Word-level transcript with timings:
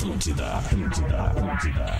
Atlântida, 0.00 0.54
Atlântida, 0.54 1.22
Atlântida. 1.24 1.98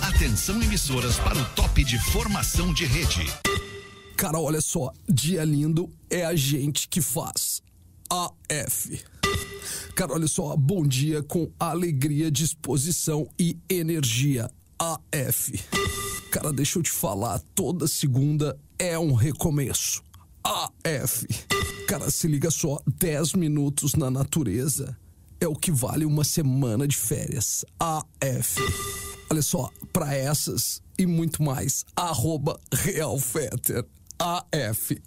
Atenção 0.00 0.62
emissoras 0.62 1.18
para 1.18 1.36
o 1.36 1.44
top 1.56 1.82
de 1.82 1.98
formação 1.98 2.72
de 2.72 2.84
rede. 2.84 3.26
Cara, 4.16 4.38
olha 4.38 4.60
só, 4.60 4.92
dia 5.08 5.42
lindo 5.44 5.92
é 6.08 6.24
a 6.24 6.36
gente 6.36 6.86
que 6.86 7.00
faz. 7.00 7.60
AF. 8.08 9.02
Cara, 9.96 10.12
olha 10.12 10.28
só, 10.28 10.56
bom 10.56 10.86
dia 10.86 11.24
com 11.24 11.50
alegria, 11.58 12.30
disposição 12.30 13.28
e 13.36 13.58
energia. 13.68 14.48
AF. 14.78 15.58
Cara, 16.30 16.52
deixa 16.52 16.78
eu 16.78 16.84
te 16.84 16.90
falar, 16.92 17.40
toda 17.52 17.88
segunda 17.88 18.56
é 18.78 18.96
um 18.96 19.12
recomeço. 19.12 20.04
AF. 20.44 21.26
Cara, 21.88 22.12
se 22.12 22.28
liga 22.28 22.48
só, 22.48 22.78
10 22.86 23.32
minutos 23.32 23.96
na 23.96 24.08
natureza 24.08 24.96
é 25.44 25.48
o 25.48 25.54
que 25.54 25.72
vale 25.72 26.04
uma 26.04 26.24
semana 26.24 26.86
de 26.86 26.96
férias. 26.96 27.64
AF. 27.78 28.60
Olha 29.30 29.42
só, 29.42 29.70
pra 29.92 30.14
essas 30.14 30.80
e 30.98 31.06
muito 31.06 31.42
mais, 31.42 31.84
arroba 31.96 32.60
Realfetter. 32.72 33.84
AF. 34.18 35.02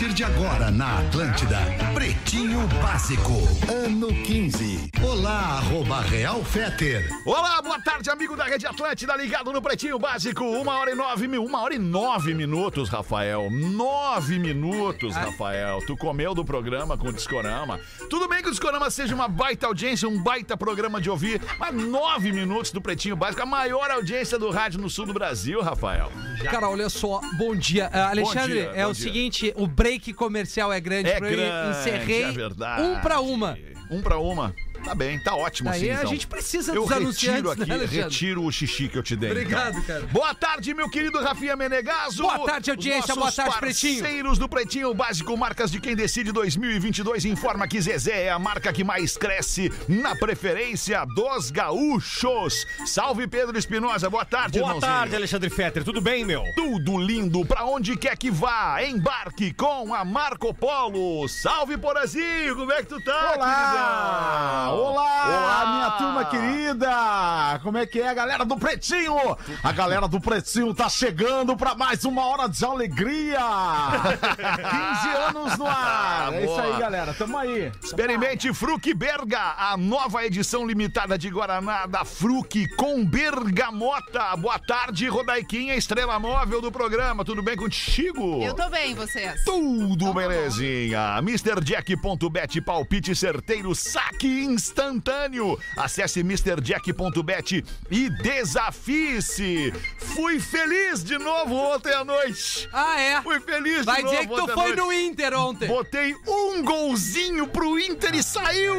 A 0.00 0.02
partir 0.02 0.16
de 0.16 0.24
agora 0.24 0.70
na 0.70 1.00
Atlântida, 1.00 1.58
Pretinho 1.92 2.66
Básico, 2.80 3.34
ano 3.70 4.08
15. 4.08 4.90
Olá, 5.06 5.58
arroba 5.58 6.00
Real 6.00 6.42
Feter. 6.42 7.06
Olá, 7.26 7.60
boa 7.60 7.78
tarde, 7.78 8.08
amigo 8.08 8.34
da 8.34 8.44
Rede 8.44 8.66
Atlântida, 8.66 9.14
ligado 9.14 9.52
no 9.52 9.60
Pretinho 9.60 9.98
Básico. 9.98 10.42
Uma 10.42 10.78
hora 10.78 10.92
e 10.92 10.94
nove 10.94 11.28
mil, 11.28 11.44
uma 11.44 11.60
hora 11.60 11.74
e 11.74 11.78
nove 11.78 12.32
minutos, 12.32 12.88
Rafael. 12.88 13.50
Nove 13.50 14.38
minutos, 14.38 15.14
Rafael. 15.14 15.80
Tu 15.86 15.94
comeu 15.98 16.34
do 16.34 16.46
programa 16.46 16.96
com 16.96 17.08
o 17.08 17.12
Discorama. 17.12 17.78
Tudo 18.08 18.26
bem 18.26 18.40
que 18.40 18.48
o 18.48 18.52
Discorama 18.52 18.88
seja 18.90 19.14
uma 19.14 19.28
baita 19.28 19.66
audiência, 19.66 20.08
um 20.08 20.22
baita 20.22 20.56
programa 20.56 20.98
de 20.98 21.10
ouvir, 21.10 21.42
mas 21.58 21.74
nove 21.74 22.32
minutos 22.32 22.72
do 22.72 22.80
Pretinho 22.80 23.16
Básico, 23.16 23.42
a 23.42 23.46
maior 23.46 23.90
audiência 23.90 24.38
do 24.38 24.48
rádio 24.48 24.80
no 24.80 24.88
sul 24.88 25.04
do 25.04 25.12
Brasil, 25.12 25.60
Rafael. 25.60 26.10
Cara, 26.44 26.70
olha 26.70 26.88
só, 26.88 27.20
bom 27.36 27.54
dia. 27.54 27.90
Ah, 27.92 28.08
Alexandre, 28.08 28.60
dia, 28.60 28.72
é 28.74 28.84
bom 28.84 28.90
o 28.90 28.94
dia. 28.94 29.02
seguinte, 29.02 29.52
o 29.56 29.66
break 29.66 29.89
comercial 30.14 30.72
é 30.72 30.80
grande. 30.80 31.08
É 31.08 31.18
pra 31.18 31.30
eu 31.30 31.36
grande, 31.36 31.78
encerrei 31.78 32.22
é 32.24 32.32
verdade. 32.32 32.82
um 32.82 33.00
pra 33.00 33.20
uma. 33.20 33.58
Um 33.90 34.02
pra 34.02 34.18
uma. 34.18 34.54
Tá 34.84 34.94
bem, 34.94 35.18
tá 35.20 35.34
ótimo 35.36 35.68
Aí 35.70 35.76
assim, 35.82 35.90
a 35.90 35.94
então. 35.94 36.10
gente 36.10 36.26
precisa 36.26 36.72
Eu 36.72 36.82
dos 36.82 36.90
retiro 36.90 37.02
anunciantes, 37.04 37.50
aqui, 37.52 37.66
né, 37.66 37.74
Alexandre? 37.74 38.02
retiro 38.02 38.44
o 38.44 38.50
xixi 38.52 38.88
que 38.88 38.98
eu 38.98 39.02
te 39.02 39.14
dei. 39.14 39.30
Obrigado, 39.30 39.78
então. 39.78 39.82
cara. 39.84 40.06
Boa 40.06 40.34
tarde, 40.34 40.74
meu 40.74 40.88
querido 40.90 41.20
Rafinha 41.22 41.54
Menegaso. 41.54 42.22
Boa 42.22 42.38
tarde, 42.44 42.70
audiência. 42.70 43.14
Boa 43.14 43.30
tarde, 43.30 43.58
Pretinho. 43.58 44.00
Parceiros 44.02 44.38
do 44.38 44.48
Pretinho 44.48 44.92
Básico, 44.94 45.36
marcas 45.36 45.70
de 45.70 45.80
quem 45.80 45.94
decide 45.94 46.32
2022, 46.32 47.24
informa 47.26 47.68
que 47.68 47.80
Zezé 47.80 48.24
é 48.24 48.30
a 48.30 48.38
marca 48.38 48.72
que 48.72 48.82
mais 48.82 49.16
cresce 49.16 49.70
na 49.88 50.16
preferência 50.16 51.04
dos 51.04 51.50
gaúchos. 51.50 52.66
Salve, 52.86 53.26
Pedro 53.26 53.56
Espinosa. 53.58 54.08
Boa 54.10 54.24
tarde, 54.24 54.58
Boa 54.58 54.70
irmãozinho. 54.70 54.92
tarde, 54.92 55.14
Alexandre 55.16 55.50
Fetter. 55.50 55.84
Tudo 55.84 56.00
bem, 56.00 56.24
meu? 56.24 56.42
Tudo 56.56 56.98
lindo, 56.98 57.44
pra 57.44 57.64
onde 57.64 57.96
quer 57.96 58.16
que 58.16 58.30
vá, 58.30 58.82
embarque 58.82 59.52
com 59.52 59.94
a 59.94 60.04
Marco 60.04 60.52
Polo. 60.54 61.28
Salve, 61.28 61.76
Porazinho, 61.76 62.56
como 62.56 62.72
é 62.72 62.76
que 62.82 62.88
tu 62.88 63.00
tá, 63.02 63.34
Olá! 63.36 63.46
queridão? 63.46 64.69
Olá, 64.72 65.26
Olá! 65.26 65.72
minha 65.74 65.90
turma 65.92 66.24
querida! 66.24 67.60
Como 67.62 67.78
é 67.78 67.86
que 67.86 68.00
é, 68.00 68.14
galera 68.14 68.44
do 68.44 68.56
Pretinho? 68.56 69.36
A 69.62 69.72
galera 69.72 70.06
do 70.06 70.20
Pretinho 70.20 70.72
tá 70.74 70.88
chegando 70.88 71.56
pra 71.56 71.74
mais 71.74 72.04
uma 72.04 72.24
hora 72.26 72.48
de 72.48 72.64
alegria! 72.64 73.40
15 74.20 75.38
anos 75.38 75.58
no 75.58 75.66
ar! 75.66 76.32
É 76.32 76.44
isso 76.44 76.60
aí, 76.60 76.78
galera, 76.78 77.12
tamo 77.14 77.36
aí! 77.36 77.72
Experimente 77.82 78.52
Fruc 78.54 78.92
Berga, 78.94 79.54
a 79.58 79.76
nova 79.76 80.24
edição 80.24 80.66
limitada 80.66 81.18
de 81.18 81.28
Guaraná 81.28 81.86
da 81.86 82.04
Fruc 82.04 82.68
com 82.76 83.04
bergamota. 83.04 84.36
Boa 84.36 84.58
tarde, 84.58 85.08
Rodaiquinha, 85.08 85.74
estrela 85.74 86.18
móvel 86.18 86.60
do 86.60 86.70
programa. 86.70 87.24
Tudo 87.24 87.42
bem 87.42 87.56
contigo? 87.56 88.42
Eu 88.42 88.54
tô 88.54 88.68
bem, 88.70 88.94
vocês. 88.94 89.42
Tudo 89.44 90.12
belezinha. 90.14 91.18
MrJack.bet, 91.18 92.60
palpite 92.60 93.14
certeiro, 93.14 93.74
saque 93.74 94.44
instantâneo. 94.60 95.58
Acesse 95.76 96.20
MrJack.bet 96.20 97.64
e 97.90 98.10
desafie-se. 98.22 99.72
Fui 99.98 100.38
feliz 100.38 101.02
de 101.02 101.18
novo 101.18 101.54
ontem 101.54 101.92
à 101.92 102.04
noite. 102.04 102.68
Ah, 102.72 103.00
é? 103.00 103.22
Fui 103.22 103.40
feliz 103.40 103.84
Vai 103.84 103.96
de 103.96 104.02
novo 104.02 104.16
dizer 104.16 104.28
que 104.28 104.34
tu 104.34 104.48
foi 104.48 104.76
no 104.76 104.92
Inter 104.92 105.34
ontem. 105.38 105.66
Botei 105.66 106.14
um 106.28 106.62
golzinho 106.62 107.46
pro 107.46 107.78
Inter 107.78 108.14
e 108.14 108.22
saiu! 108.22 108.76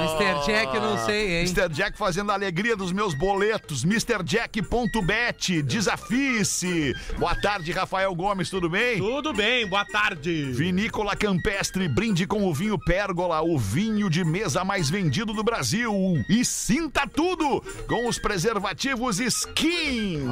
Mr. 0.00 0.46
Jack, 0.46 0.78
não 0.78 0.98
sei, 1.06 1.38
hein? 1.38 1.44
Mr. 1.46 1.68
Jack 1.72 1.96
fazendo 1.96 2.30
a 2.30 2.34
alegria 2.34 2.76
dos 2.76 2.92
meus 2.92 3.14
boletos. 3.14 3.84
MrJack.bet, 3.84 5.62
desafie-se. 5.62 6.94
Boa 7.18 7.34
tarde, 7.36 7.70
Rafael 7.72 8.14
Gomes, 8.14 8.50
tudo 8.50 8.68
bem? 8.68 8.98
Tudo 8.98 9.32
bem, 9.32 9.66
boa 9.66 9.84
tarde. 9.84 10.50
Vinícola 10.52 11.14
Campestre, 11.14 11.88
brinde 11.88 12.26
com 12.26 12.44
o 12.44 12.54
vinho 12.54 12.78
Pérgola, 12.78 13.42
o 13.42 13.58
vinho 13.58 14.10
de 14.10 14.15
mesa 14.24 14.64
mais 14.64 14.88
vendido 14.90 15.32
do 15.32 15.42
Brasil. 15.42 15.92
E 16.28 16.44
sinta 16.44 17.06
tudo 17.06 17.62
com 17.88 18.08
os 18.08 18.18
preservativos 18.18 19.18
Skin. 19.20 20.26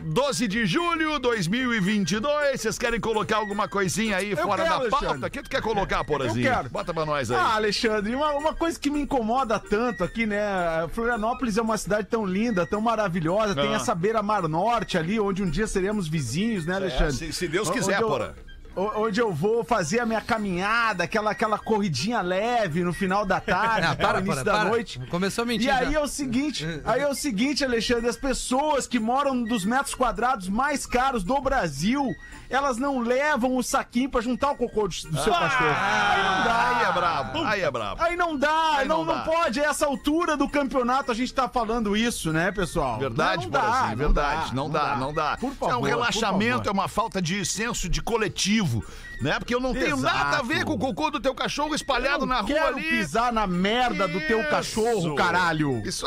12 0.00 0.46
de 0.46 0.64
julho 0.64 1.18
2022. 1.18 2.60
Vocês 2.60 2.78
querem 2.78 3.00
colocar 3.00 3.36
alguma 3.38 3.68
coisinha 3.68 4.16
aí 4.16 4.34
fora 4.36 4.62
quero, 4.62 4.84
da 4.84 4.88
pauta? 4.90 4.96
Alexandre. 5.06 5.26
O 5.28 5.30
que 5.30 5.42
tu 5.42 5.50
quer 5.50 5.60
colocar, 5.60 6.04
Porazinho? 6.04 6.46
Eu 6.46 6.54
quero. 6.54 6.70
Bota 6.70 6.94
pra 6.94 7.04
nós 7.04 7.30
aí. 7.30 7.36
Ah, 7.36 7.54
Alexandre, 7.56 8.14
uma, 8.14 8.30
uma 8.32 8.54
coisa 8.54 8.78
que 8.78 8.90
me 8.90 9.00
incomoda 9.00 9.58
tanto 9.58 10.04
aqui, 10.04 10.24
né? 10.24 10.38
Florianópolis 10.92 11.58
é 11.58 11.62
uma 11.62 11.76
cidade 11.76 12.06
tão 12.08 12.24
linda, 12.24 12.64
tão 12.64 12.80
maravilhosa, 12.80 13.54
tem 13.56 13.72
Ah. 13.72 13.76
essa 13.76 13.94
beira-mar 13.94 14.46
norte 14.48 14.96
ali, 14.96 15.18
onde 15.18 15.42
um 15.42 15.50
dia 15.50 15.66
seremos 15.66 16.06
vizinhos, 16.08 16.64
né, 16.64 16.76
Alexandre? 16.76 17.12
se- 17.14 17.32
se 17.32 17.48
Deus 17.48 17.68
quiser, 17.68 17.94
onde 17.96 18.02
eu- 18.02 18.08
Porã. 18.08 18.32
Onde 18.96 19.20
eu 19.20 19.32
vou 19.32 19.64
fazer 19.64 20.00
a 20.00 20.06
minha 20.06 20.20
caminhada, 20.20 21.04
aquela, 21.04 21.30
aquela 21.32 21.58
corridinha 21.58 22.20
leve 22.20 22.84
no 22.84 22.92
final 22.92 23.24
da 23.26 23.40
tarde, 23.40 23.86
Ah, 23.90 23.96
tal, 23.96 24.08
para, 24.10 24.20
início 24.20 24.44
para, 24.44 24.52
da 24.52 24.58
para. 24.60 24.68
noite. 24.70 25.00
Começou 25.10 25.42
a 25.42 25.46
mentir 25.46 25.66
E 25.66 25.70
aí 25.70 25.92
já. 25.92 25.98
é 25.98 26.02
o 26.02 26.06
seguinte, 26.08 26.66
aí 26.84 27.00
é 27.02 27.08
o 27.08 27.14
seguinte, 27.14 27.64
Alexandre, 27.64 28.08
as 28.08 28.16
pessoas 28.16 28.86
que 28.86 28.98
moram 28.98 29.34
num 29.34 29.44
dos 29.44 29.64
metros 29.64 29.94
quadrados 29.94 30.48
mais 30.48 30.86
caros 30.86 31.24
do 31.24 31.40
Brasil, 31.40 32.14
elas 32.50 32.76
não 32.78 33.00
levam 33.00 33.56
o 33.56 33.62
saquinho 33.62 34.08
pra 34.10 34.20
juntar 34.20 34.50
o 34.52 34.56
cocô 34.56 34.82
do, 34.82 34.88
do 34.88 35.22
seu 35.22 35.32
cachorro. 35.32 35.70
Aí 35.70 36.22
não 36.22 36.44
dá. 36.44 36.68
Aí 36.78 36.84
é 36.84 36.92
brabo, 36.92 37.42
aí 37.44 37.60
é 37.62 37.70
brabo. 37.70 38.02
Aí 38.02 38.16
não 38.16 38.36
dá, 38.36 38.76
Aí 38.76 38.88
não, 38.88 38.98
não 38.98 39.04
não, 39.06 39.14
dá. 39.14 39.20
pode. 39.22 39.60
A 39.60 39.64
essa 39.64 39.86
altura 39.86 40.36
do 40.36 40.48
campeonato 40.48 41.10
a 41.10 41.14
gente 41.14 41.32
tá 41.34 41.48
falando 41.48 41.96
isso, 41.96 42.32
né, 42.32 42.52
pessoal? 42.52 42.98
Verdade, 42.98 43.36
não, 43.36 43.42
não 43.44 43.50
dá, 43.50 43.60
Porazinho, 43.60 43.88
não 43.90 43.96
verdade. 43.96 44.48
dá, 44.50 44.54
Não 44.54 44.70
dá, 44.70 44.96
não 44.96 45.12
dá. 45.14 45.36
Por 45.36 45.52
é 45.52 45.54
favor, 45.54 45.76
um 45.76 45.80
por 45.80 45.88
relaxamento, 45.88 46.56
favor. 46.58 46.68
é 46.68 46.72
uma 46.72 46.88
falta 46.88 47.20
de 47.22 47.44
senso 47.44 47.88
de 47.88 48.00
coletivo, 48.02 48.67
né? 49.20 49.38
Porque 49.38 49.54
eu 49.54 49.60
não 49.60 49.72
tenho 49.72 49.96
Exato. 49.96 50.02
nada 50.16 50.38
a 50.38 50.42
ver 50.42 50.64
com 50.64 50.72
o 50.74 50.78
cocô 50.78 51.10
do 51.10 51.20
teu 51.20 51.34
cachorro 51.34 51.74
espalhado 51.74 52.22
Eu 52.22 52.26
na 52.26 52.36
rua 52.40 52.46
quero 52.46 52.76
ali. 52.76 52.90
pisar 52.90 53.32
na 53.32 53.46
merda 53.46 54.06
do 54.06 54.20
teu 54.20 54.40
Isso. 54.40 54.50
cachorro, 54.50 55.14
caralho. 55.14 55.82
Isso 55.84 56.06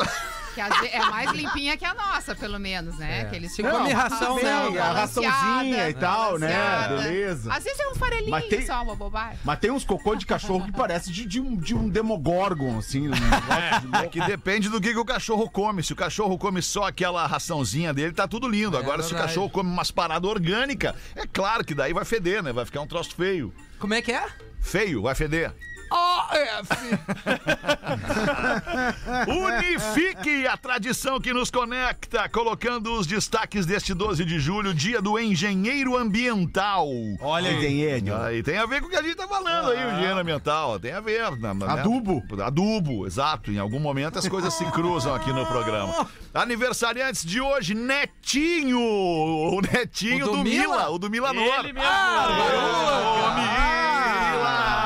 Que 0.54 0.60
é 0.60 1.00
mais 1.06 1.30
limpinha 1.32 1.76
que 1.76 1.84
a 1.84 1.94
nossa, 1.94 2.34
pelo 2.34 2.58
menos, 2.58 2.96
né? 2.98 3.22
Aqueles 3.22 3.54
Se 3.54 3.62
come 3.62 3.92
ração, 3.92 4.36
tudo 4.36 4.44
né? 4.44 4.78
a 4.80 4.92
raçãozinha 4.92 5.88
e 5.88 5.94
tal, 5.94 6.38
né? 6.38 6.88
Beleza. 6.88 7.52
Às 7.52 7.64
vezes 7.64 7.80
é 7.80 7.88
um 7.88 7.94
farelinho 7.94 8.30
Mas 8.30 8.46
tem- 8.46 8.66
só, 8.66 8.82
uma 8.82 8.94
bobagem. 8.94 9.38
Mas 9.44 9.58
tem 9.58 9.70
uns 9.70 9.84
cocô 9.84 10.14
de 10.14 10.26
cachorro 10.26 10.64
que 10.64 10.72
parece 10.72 11.10
de, 11.10 11.24
de 11.26 11.40
um, 11.40 11.56
de 11.56 11.74
um 11.74 11.88
demogorgon, 11.88 12.78
assim. 12.78 13.08
Um 13.08 13.10
negócio 13.10 13.88
de 13.88 13.96
É 13.96 14.08
que 14.08 14.20
depende 14.20 14.68
do 14.68 14.80
que, 14.80 14.92
que 14.92 14.98
o 14.98 15.04
cachorro 15.04 15.48
come. 15.50 15.82
Se 15.82 15.92
o 15.92 15.96
cachorro 15.96 16.36
come 16.38 16.60
só 16.62 16.84
aquela 16.86 17.26
raçãozinha 17.26 17.92
dele, 17.94 18.12
tá 18.12 18.26
tudo 18.28 18.48
lindo. 18.48 18.76
Agora, 18.76 19.02
se 19.02 19.12
o 19.14 19.16
cachorro 19.16 19.48
come 19.50 19.70
umas 19.70 19.90
paradas 19.90 20.28
orgânicas, 20.28 20.94
é 21.16 21.26
claro 21.26 21.64
que 21.64 21.74
daí 21.74 21.92
vai 21.92 22.04
feder, 22.04 22.42
né? 22.42 22.52
Vai 22.52 22.64
ficar 22.64 22.80
um 22.80 22.86
troço 22.86 23.14
feio. 23.14 23.52
Como 23.78 23.94
é 23.94 24.02
que 24.02 24.12
é? 24.12 24.26
Feio, 24.60 25.02
vai 25.02 25.14
feder. 25.14 25.52
Unifique 29.28 30.46
a 30.46 30.56
tradição 30.56 31.20
que 31.20 31.32
nos 31.32 31.50
conecta, 31.50 32.28
colocando 32.28 32.92
os 32.94 33.04
destaques 33.06 33.64
deste 33.66 33.92
12 33.94 34.24
de 34.24 34.38
julho, 34.38 34.72
dia 34.74 35.00
do 35.02 35.18
engenheiro 35.18 35.96
ambiental. 35.96 36.86
Olha 37.20 37.50
aí. 37.50 37.56
Engenheiro. 37.56 38.14
Aí 38.16 38.42
tem 38.42 38.58
a 38.58 38.66
ver 38.66 38.80
com 38.80 38.86
o 38.86 38.90
que 38.90 38.96
a 38.96 39.02
gente 39.02 39.14
tá 39.16 39.26
falando 39.28 39.70
aí, 39.70 39.84
o 39.84 39.90
engenheiro 39.92 40.18
ambiental. 40.18 40.78
Tem 40.80 40.92
a 40.92 41.00
ver. 41.00 41.22
na- 41.38 41.54
na- 41.54 41.66
né? 41.66 41.72
Adubo. 41.80 42.22
Adubo, 42.42 43.06
exato. 43.06 43.50
Em 43.52 43.58
algum 43.58 43.78
momento 43.80 44.18
as 44.18 44.26
coisas 44.28 44.52
se 44.54 44.64
cruzam 44.72 45.14
aqui 45.14 45.32
no 45.32 45.46
programa. 45.46 46.08
Aniversariantes 46.34 47.24
de 47.24 47.40
hoje, 47.40 47.74
Netinho. 47.74 48.80
O 48.80 49.60
Netinho 49.60 50.26
O 50.26 50.30
do 50.30 50.36
do, 50.38 50.44
Mila. 50.44 50.62
Mila? 50.76 50.90
O 50.90 50.98
do 50.98 51.08
Mila 51.10 51.32
Nor. 51.32 51.58
Ele 51.60 51.72
mesmo. 51.72 51.88
Ô, 51.88 53.34
Mila! 53.34 53.34
Mil 53.34 54.78
e 54.78 54.81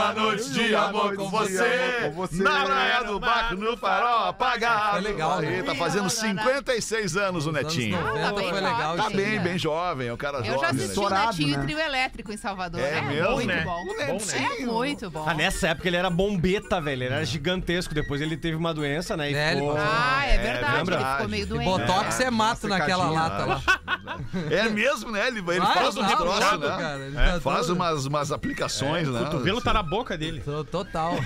uma 0.00 0.12
noites 0.12 0.52
de 0.52 0.74
amor 0.74 1.14
com 1.16 1.28
você. 1.30 2.00
Com 2.04 2.10
você. 2.12 2.42
Na 2.42 2.64
praia 2.64 3.04
do 3.04 3.18
Baco, 3.20 3.54
no 3.56 3.76
farol 3.76 4.28
apagado. 4.28 4.90
Foi 4.92 5.00
legal, 5.00 5.40
né? 5.40 5.48
Aí, 5.48 5.62
tá 5.62 5.74
fazendo 5.74 6.08
56 6.10 7.16
anos 7.16 7.46
o 7.46 7.52
Netinho. 7.52 8.00
90 8.00 8.20
Tá 8.20 8.32
bem 8.34 8.48
foi 8.50 8.60
legal. 8.60 8.96
jovem. 8.96 9.02
Tá 9.02 9.10
bem, 9.16 9.26
né? 9.36 9.38
bem 9.40 9.58
jovem, 9.58 10.08
é 10.08 10.12
um 10.12 10.16
cara 10.16 10.38
Eu 10.38 10.44
já 10.44 10.52
jovem. 10.52 10.68
assisti 10.70 11.00
né? 11.00 11.06
o 11.06 11.10
Netinho 11.10 11.48
né? 11.48 11.62
e 11.62 11.66
Trio 11.66 11.78
Elétrico 11.78 12.32
em 12.32 12.36
Salvador. 12.36 12.80
É 12.80 12.98
É, 12.98 13.02
mesmo, 13.02 13.32
muito 13.32 13.46
né? 13.48 13.62
bom. 13.64 13.84
É 13.98 14.12
Netinho. 14.12 14.72
muito 14.72 15.10
bom. 15.10 15.24
Ah, 15.26 15.34
nessa 15.34 15.68
época 15.68 15.88
ele 15.88 15.96
era 15.96 16.10
bombeta, 16.10 16.80
velho. 16.80 17.04
Ele 17.04 17.14
era 17.14 17.24
gigantesco. 17.24 17.94
Depois 17.94 18.20
ele 18.20 18.36
teve 18.36 18.56
uma 18.56 18.72
doença, 18.74 19.16
né? 19.16 19.30
E 19.30 19.34
É, 19.34 19.52
ele 19.52 19.60
ficou... 19.60 19.76
Ah, 19.78 20.22
é 20.26 20.38
verdade. 20.38 20.76
lembra? 20.76 20.94
Ele 20.96 21.04
ficou 21.12 21.28
meio 21.28 21.46
doente. 21.46 21.64
botox 21.64 22.20
é 22.20 22.30
mato 22.30 22.68
naquela 22.68 23.10
lata 23.10 23.44
lá. 23.46 23.60
É 24.50 24.68
mesmo, 24.68 25.10
né? 25.10 25.26
Ele, 25.28 25.38
ele 25.40 25.60
Ah, 25.60 25.66
faz 25.66 25.96
um 25.96 26.04
troço, 26.06 26.24
puxado, 26.40 26.68
né? 26.68 26.76
cara. 26.76 27.10
É, 27.16 27.32
tá 27.34 27.40
faz 27.40 27.68
umas, 27.68 28.06
umas 28.06 28.32
aplicações, 28.32 29.08
né? 29.08 29.20
O 29.20 29.24
cotovelo 29.24 29.60
tá 29.60 29.72
na 29.72 29.82
boca 29.90 30.16
dele. 30.16 30.40
Total. 30.70 31.16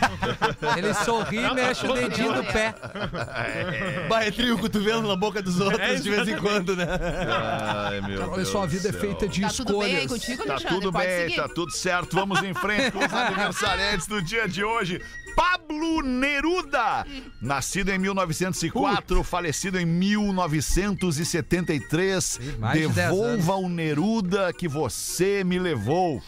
Ele 0.77 0.93
sorri 0.95 1.37
e 1.39 1.55
mexe 1.55 1.87
o 1.87 1.93
dedinho 1.93 2.33
do 2.33 2.43
pé. 2.45 2.75
Vai, 4.09 4.33
trio 4.33 4.55
o 4.57 4.59
cotovelo 4.59 5.07
na 5.07 5.15
boca 5.17 5.41
dos 5.43 5.61
outros 5.61 6.03
de 6.03 6.11
vez 6.11 6.27
em 6.29 6.37
quando, 6.39 6.75
né? 6.75 6.87
Ai, 6.89 8.01
meu 8.01 8.19
Cara, 8.19 8.31
olha 8.31 8.37
Deus 8.37 8.49
só, 8.49 8.63
a 8.63 8.67
do 8.67 8.71
vida 8.73 8.89
é 8.89 8.93
céu. 8.93 9.01
feita 9.01 9.29
de 9.29 9.43
Tá 9.43 9.49
tudo 9.51 9.79
bem 9.79 9.97
aí 9.97 10.05
escolhas. 10.05 10.25
contigo, 10.25 10.45
Tá 10.47 10.57
tudo 10.57 10.91
Pode 10.93 11.07
bem, 11.07 11.21
seguir. 11.29 11.37
tá 11.37 11.49
tudo 11.49 11.73
certo. 11.73 12.17
Vamos 12.17 12.43
em 12.43 12.55
frente 12.55 12.91
com 12.91 12.99
os 13.05 13.13
aniversariantes 13.13 14.07
do 14.07 14.23
dia 14.23 14.49
de 14.49 14.65
hoje. 14.65 15.01
Pablo 15.37 16.01
Neruda, 16.03 17.05
nascido 17.43 17.91
em 17.91 17.99
1904, 17.99 19.23
falecido 19.25 19.79
em 19.81 19.85
1973. 19.85 22.41
mais 22.59 22.81
de 22.81 22.87
10 22.89 22.95
Devolva 22.95 23.57
o 23.57 23.69
Neruda 23.69 24.53
que 24.53 24.69
você 24.69 25.43
me 25.45 25.59
levou. 25.59 26.23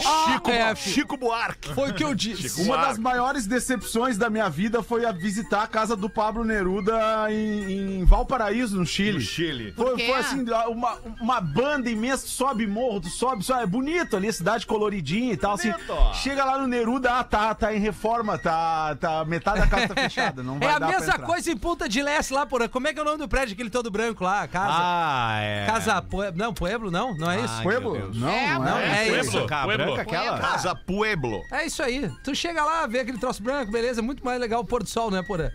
Chico, 0.00 0.50
é, 0.50 0.74
Chico 0.74 1.16
Buarque. 1.16 1.74
Foi 1.74 1.90
o 1.90 1.94
que 1.94 2.04
eu 2.04 2.14
disse. 2.14 2.62
Uma 2.62 2.78
das 2.78 2.98
maiores 2.98 3.46
decepções 3.46 4.16
da 4.16 4.30
minha 4.30 4.48
vida 4.48 4.82
foi 4.82 5.04
a 5.04 5.12
visitar 5.12 5.62
a 5.62 5.66
casa 5.66 5.94
do 5.94 6.08
Pablo 6.08 6.44
Neruda 6.44 6.98
em, 7.30 8.00
em 8.00 8.04
Valparaíso, 8.04 8.78
no 8.78 8.86
Chile. 8.86 9.18
No 9.18 9.20
Chile. 9.20 9.72
Foi, 9.76 9.98
foi 9.98 10.18
assim, 10.18 10.44
uma, 10.68 10.98
uma 11.20 11.40
banda 11.40 11.90
imensa, 11.90 12.26
sobe 12.26 12.66
morro, 12.66 13.02
sobe, 13.08 13.44
sobe, 13.44 13.62
é 13.62 13.66
bonito 13.66 14.16
ali, 14.16 14.28
a 14.28 14.32
cidade 14.32 14.66
coloridinha 14.66 15.32
e 15.32 15.36
tal, 15.36 15.54
assim. 15.54 15.72
Chega 16.14 16.44
lá 16.44 16.58
no 16.58 16.66
Neruda, 16.66 17.18
ah, 17.18 17.24
tá, 17.24 17.54
tá 17.54 17.74
em 17.74 17.80
reforma, 17.80 18.38
tá, 18.38 18.94
tá, 18.96 19.24
metade 19.24 19.60
da 19.60 19.66
casa 19.66 19.88
tá 19.88 19.94
fechada, 20.02 20.42
não 20.42 20.58
vai 20.60 20.68
É 20.68 20.72
a 20.72 20.80
mesma 20.80 21.18
coisa 21.18 21.50
em 21.50 21.56
Punta 21.56 21.88
de 21.88 22.02
Leste 22.02 22.32
lá, 22.32 22.46
porra. 22.46 22.68
Como 22.68 22.88
é 22.88 22.92
que 22.92 22.98
é 22.98 23.02
o 23.02 23.04
nome 23.04 23.18
do 23.18 23.28
prédio, 23.28 23.54
aquele 23.54 23.70
todo 23.70 23.90
branco 23.90 24.24
lá? 24.24 24.46
Casa. 24.48 24.72
Ah, 24.72 25.38
é. 25.40 25.66
Casa. 25.66 26.04
Não, 26.34 26.54
Pueblo, 26.54 26.90
não? 26.90 27.14
Não 27.14 27.30
é 27.30 27.40
isso? 27.40 27.54
Ai, 27.54 27.62
Pueblo? 27.62 27.92
Deus. 27.92 28.16
Não, 28.16 28.28
É, 28.28 28.54
não 28.54 28.64
Não, 28.64 28.78
é. 28.78 29.08
é 29.08 29.20
isso. 29.20 29.46
Cara, 29.50 29.64
Pueblo. 29.64 29.84
branca 29.84 30.02
aquela? 30.02 30.38
Casa 30.38 30.74
Pueblo. 30.76 31.44
É 31.50 31.66
isso 31.66 31.82
aí. 31.82 32.08
Tu 32.22 32.36
chega 32.36 32.64
lá, 32.64 32.86
vê 32.86 33.00
aquele 33.00 33.18
troço 33.18 33.42
branco, 33.42 33.72
beleza. 33.72 34.00
Muito 34.00 34.24
mais 34.24 34.40
legal 34.40 34.60
o 34.60 34.64
pôr 34.64 34.84
do 34.84 34.88
sol, 34.88 35.10
né, 35.10 35.24
porra? 35.24 35.52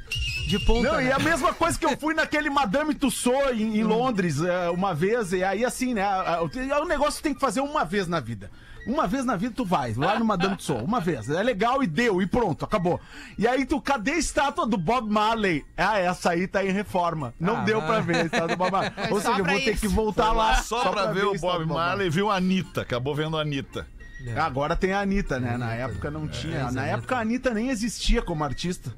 De 0.50 0.60
ponta. 0.60 0.92
Não, 0.92 0.98
né? 0.98 1.06
e 1.06 1.12
a 1.14 1.18
mesma 1.18 1.54
coisa 1.54 1.80
que 1.80 1.86
eu 1.86 1.98
fui 1.98 2.14
naquele 2.14 2.50
Madame 2.50 2.94
Tussauds 2.94 3.58
em, 3.58 3.78
em 3.78 3.84
Londres 3.84 4.42
é, 4.42 4.70
uma 4.70 4.94
vez, 4.94 5.32
e 5.32 5.46
aí 5.46 5.64
assim, 5.64 5.94
né? 5.94 6.02
é 6.04 6.80
um 6.82 6.86
negócio 6.86 7.18
que 7.18 7.24
tem 7.24 7.34
que 7.34 7.40
fazer 7.40 7.62
uma 7.62 7.86
vez 7.86 8.06
na 8.06 8.20
vida. 8.20 8.52
Uma 8.86 9.08
vez 9.08 9.26
na 9.26 9.36
vida 9.36 9.54
tu 9.56 9.66
vai, 9.66 9.94
lá 9.94 10.20
no 10.20 10.26
Madame 10.26 10.56
Tussauds, 10.56 10.84
uma 10.86 11.00
vez. 11.00 11.30
É 11.30 11.42
legal 11.42 11.82
e 11.82 11.88
deu, 11.88 12.22
e 12.22 12.28
pronto, 12.28 12.64
acabou. 12.66 13.00
E 13.38 13.48
aí 13.48 13.66
tu, 13.66 13.82
cadê 13.82 14.12
a 14.12 14.18
estátua 14.18 14.66
do 14.68 14.78
Bob 14.78 15.10
Marley? 15.12 15.66
Ah, 15.76 15.98
essa 16.00 16.32
aí 16.32 16.48
tá 16.48 16.64
em 16.64 16.72
reforma. 16.72 17.34
Não 17.40 17.58
Ah, 17.58 17.62
deu 17.62 17.82
pra 17.82 18.00
ver 18.00 18.18
a 18.18 18.26
estátua 18.26 18.48
do 18.50 18.58
Bob 18.58 18.72
Marley. 18.72 18.92
Ou 19.12 19.22
só 19.22 19.30
seja, 19.30 19.40
eu 19.40 19.44
pra 19.44 19.54
vou 19.54 19.62
ter 19.62 19.72
isso. 19.72 19.82
que 19.82 19.88
voltar 19.88 20.32
lá. 20.32 20.56
Só, 20.62 20.92
pra, 20.92 21.12
ver 21.12 21.24
a 21.24 21.30
o 21.30 21.40
Bob 21.40 21.66
Marley, 21.66 22.10
viu 22.10 22.30
a 22.30 22.36
Anitta. 22.36 22.82
Acabou 22.82 23.16
vendo 23.16 23.38
a 23.38 23.42
Anitta. 23.42 23.88
Agora 24.38 24.76
tem 24.76 24.92
a 24.94 25.02
Anitta, 25.02 25.40
né? 25.40 25.58
Na 25.58 25.74
época 25.74 26.10
não 26.10 26.28
tinha. 26.28 26.62
essa 26.62 26.72
Na 26.72 26.86
época 26.86 27.16
a 27.16 27.20
Anitta 27.20 27.54
nem 27.54 27.70
existia 27.70 28.22
como 28.22 28.44
artista. 28.44 28.92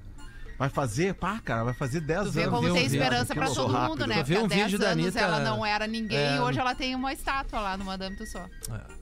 Vai 0.57 0.69
fazer, 0.69 1.13
pá, 1.13 1.39
cara, 1.45 1.63
vai 1.65 1.73
fazer 1.75 1.99
10 2.01 2.17
Tu 2.17 2.21
anos. 2.23 2.33
vê 2.35 2.47
como 2.47 2.73
tem 2.73 2.85
esperança 2.85 3.35
pra 3.35 3.45
todo 3.47 3.71
rápido. 3.71 3.89
mundo, 3.91 4.07
né? 4.07 4.15
Porque 4.17 4.35
há 4.35 4.41
um 4.41 4.47
10 4.47 4.63
vídeo 4.63 4.79
da 4.79 4.87
anos 4.87 5.03
Anitta- 5.05 5.19
ela 5.19 5.39
não 5.39 5.63
era 5.65 5.85
ninguém 5.85 6.17
É. 6.17 6.37
e 6.37 6.39
hoje 6.39 6.59
ela 6.59 6.73
tem 6.73 6.95
uma 6.95 7.13
estátua 7.13 7.59
lá 7.59 7.77
no 7.77 7.85
Madame 7.85 8.15
Tussauds. 8.15 8.49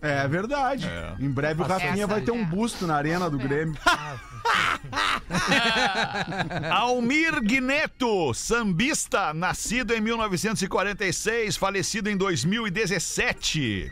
É 0.02 0.28
verdade. 0.28 0.86
Em 1.20 1.30
breve 1.30 1.62
o 1.62 1.66
Rafinha 1.66 1.94
Essa, 1.94 2.08
vai 2.08 2.22
ter 2.22 2.32
um 2.32 2.42
é. 2.42 2.46
busto 2.46 2.86
na 2.86 2.96
arena 2.96 3.30
do. 3.30 3.38
Grêmio. 3.38 3.76
Almir 6.72 7.40
Guineto, 7.42 8.34
sambista, 8.34 9.34
nascido 9.34 9.94
em 9.94 10.02
1946, 10.02 11.58
falecido 11.58 12.10
em 12.10 12.18
2017. 12.18 13.92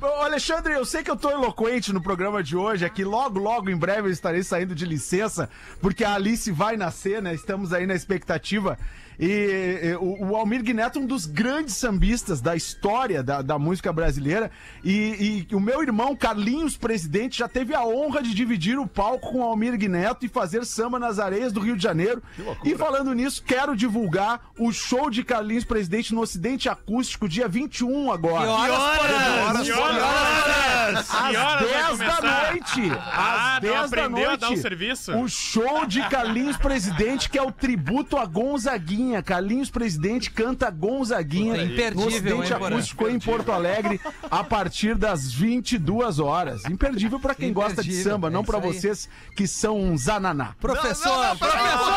Alexandre, 0.00 0.74
eu 0.74 0.84
sei 0.84 1.02
que 1.02 1.10
eu 1.10 1.16
tô 1.16 1.28
eloquente 1.28 1.92
no 1.92 2.00
programa 2.00 2.40
de 2.40 2.56
hoje, 2.56 2.84
aqui 2.84 3.02
logo, 3.02 3.40
logo 3.40 3.68
em 3.68 3.76
breve 3.76 4.08
eu 4.08 4.12
estarei 4.12 4.44
saindo 4.44 4.72
de 4.72 4.84
licença, 4.84 5.50
porque 5.80 6.04
a 6.04 6.14
Alice 6.14 6.52
vai 6.52 6.76
nascer, 6.76 7.20
né? 7.20 7.34
Estamos 7.34 7.72
aí 7.72 7.84
na 7.84 7.94
expectativa. 7.94 8.78
E, 9.18 9.80
e, 9.82 9.96
o, 9.96 10.30
o 10.30 10.36
Almir 10.36 10.62
Guineto 10.62 10.98
é 10.98 11.02
um 11.02 11.06
dos 11.06 11.26
grandes 11.26 11.74
sambistas 11.76 12.40
da 12.40 12.54
história 12.54 13.22
da, 13.22 13.42
da 13.42 13.58
música 13.58 13.92
brasileira. 13.92 14.50
E, 14.84 15.46
e 15.50 15.54
o 15.54 15.60
meu 15.60 15.82
irmão 15.82 16.14
Carlinhos 16.14 16.76
Presidente 16.76 17.38
já 17.38 17.48
teve 17.48 17.74
a 17.74 17.84
honra 17.84 18.22
de 18.22 18.32
dividir 18.32 18.78
o 18.78 18.86
palco 18.86 19.32
com 19.32 19.38
o 19.40 19.42
Almir 19.42 19.76
Guineto 19.76 20.24
e 20.24 20.28
fazer 20.28 20.64
samba 20.64 20.98
nas 20.98 21.18
areias 21.18 21.52
do 21.52 21.60
Rio 21.60 21.76
de 21.76 21.82
Janeiro. 21.82 22.22
E 22.64 22.76
falando 22.76 23.12
nisso, 23.12 23.42
quero 23.44 23.74
divulgar 23.76 24.40
o 24.58 24.70
show 24.72 25.10
de 25.10 25.24
Carlinhos 25.24 25.64
Presidente 25.64 26.14
no 26.14 26.20
Ocidente 26.20 26.68
Acústico, 26.68 27.28
dia 27.28 27.48
21 27.48 28.12
agora. 28.12 28.44
Que 28.44 28.48
horas, 28.48 29.66
Que 29.66 29.72
horas? 29.72 31.14
Às 31.14 31.30
Que 31.30 31.36
horas 31.36 31.68
vai 31.68 31.86
10 31.88 31.98
da 31.98 32.50
noite. 32.50 32.92
Ah, 33.12 33.56
Às 33.56 33.62
não 33.62 33.70
10 33.70 33.74
da 33.74 33.84
aprendeu 33.84 34.24
a 34.24 34.28
noite. 34.28 34.40
dar 34.40 34.50
um 34.50 34.56
serviço? 34.56 35.16
O 35.16 35.28
show 35.28 35.86
de 35.86 36.06
Carlinhos 36.08 36.56
Presidente, 36.56 37.28
que 37.28 37.38
é 37.38 37.42
o 37.42 37.50
tributo 37.50 38.16
a 38.16 38.24
Gonzaguinha. 38.24 39.07
Carlinhos 39.22 39.70
Presidente 39.70 40.30
canta 40.30 40.70
Gonzaguinha. 40.70 41.62
Imperdível, 41.62 42.36
no 42.36 42.42
Ocidente? 42.42 42.54
Acústico 42.54 43.08
em 43.08 43.18
Porto 43.18 43.52
Alegre, 43.52 44.00
a 44.30 44.44
partir 44.44 44.94
das 44.96 45.32
22 45.32 46.18
horas. 46.18 46.64
Imperdível 46.66 47.18
pra 47.18 47.34
quem 47.34 47.52
gosta 47.52 47.82
de 47.82 47.88
Imperdível, 47.88 48.12
samba, 48.12 48.28
é 48.28 48.30
não 48.30 48.44
aí. 48.58 48.72
vocês 48.72 49.08
que 49.34 49.46
são 49.46 49.78
um 49.80 49.96
zananá. 49.96 50.54
Professor, 50.60 51.08
Não, 51.08 51.16
não, 51.22 51.28
não, 51.28 51.36
professor! 51.36 51.94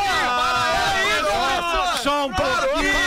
Só 2.04 2.28
um 2.28 2.34
pouquinho! 2.34 3.01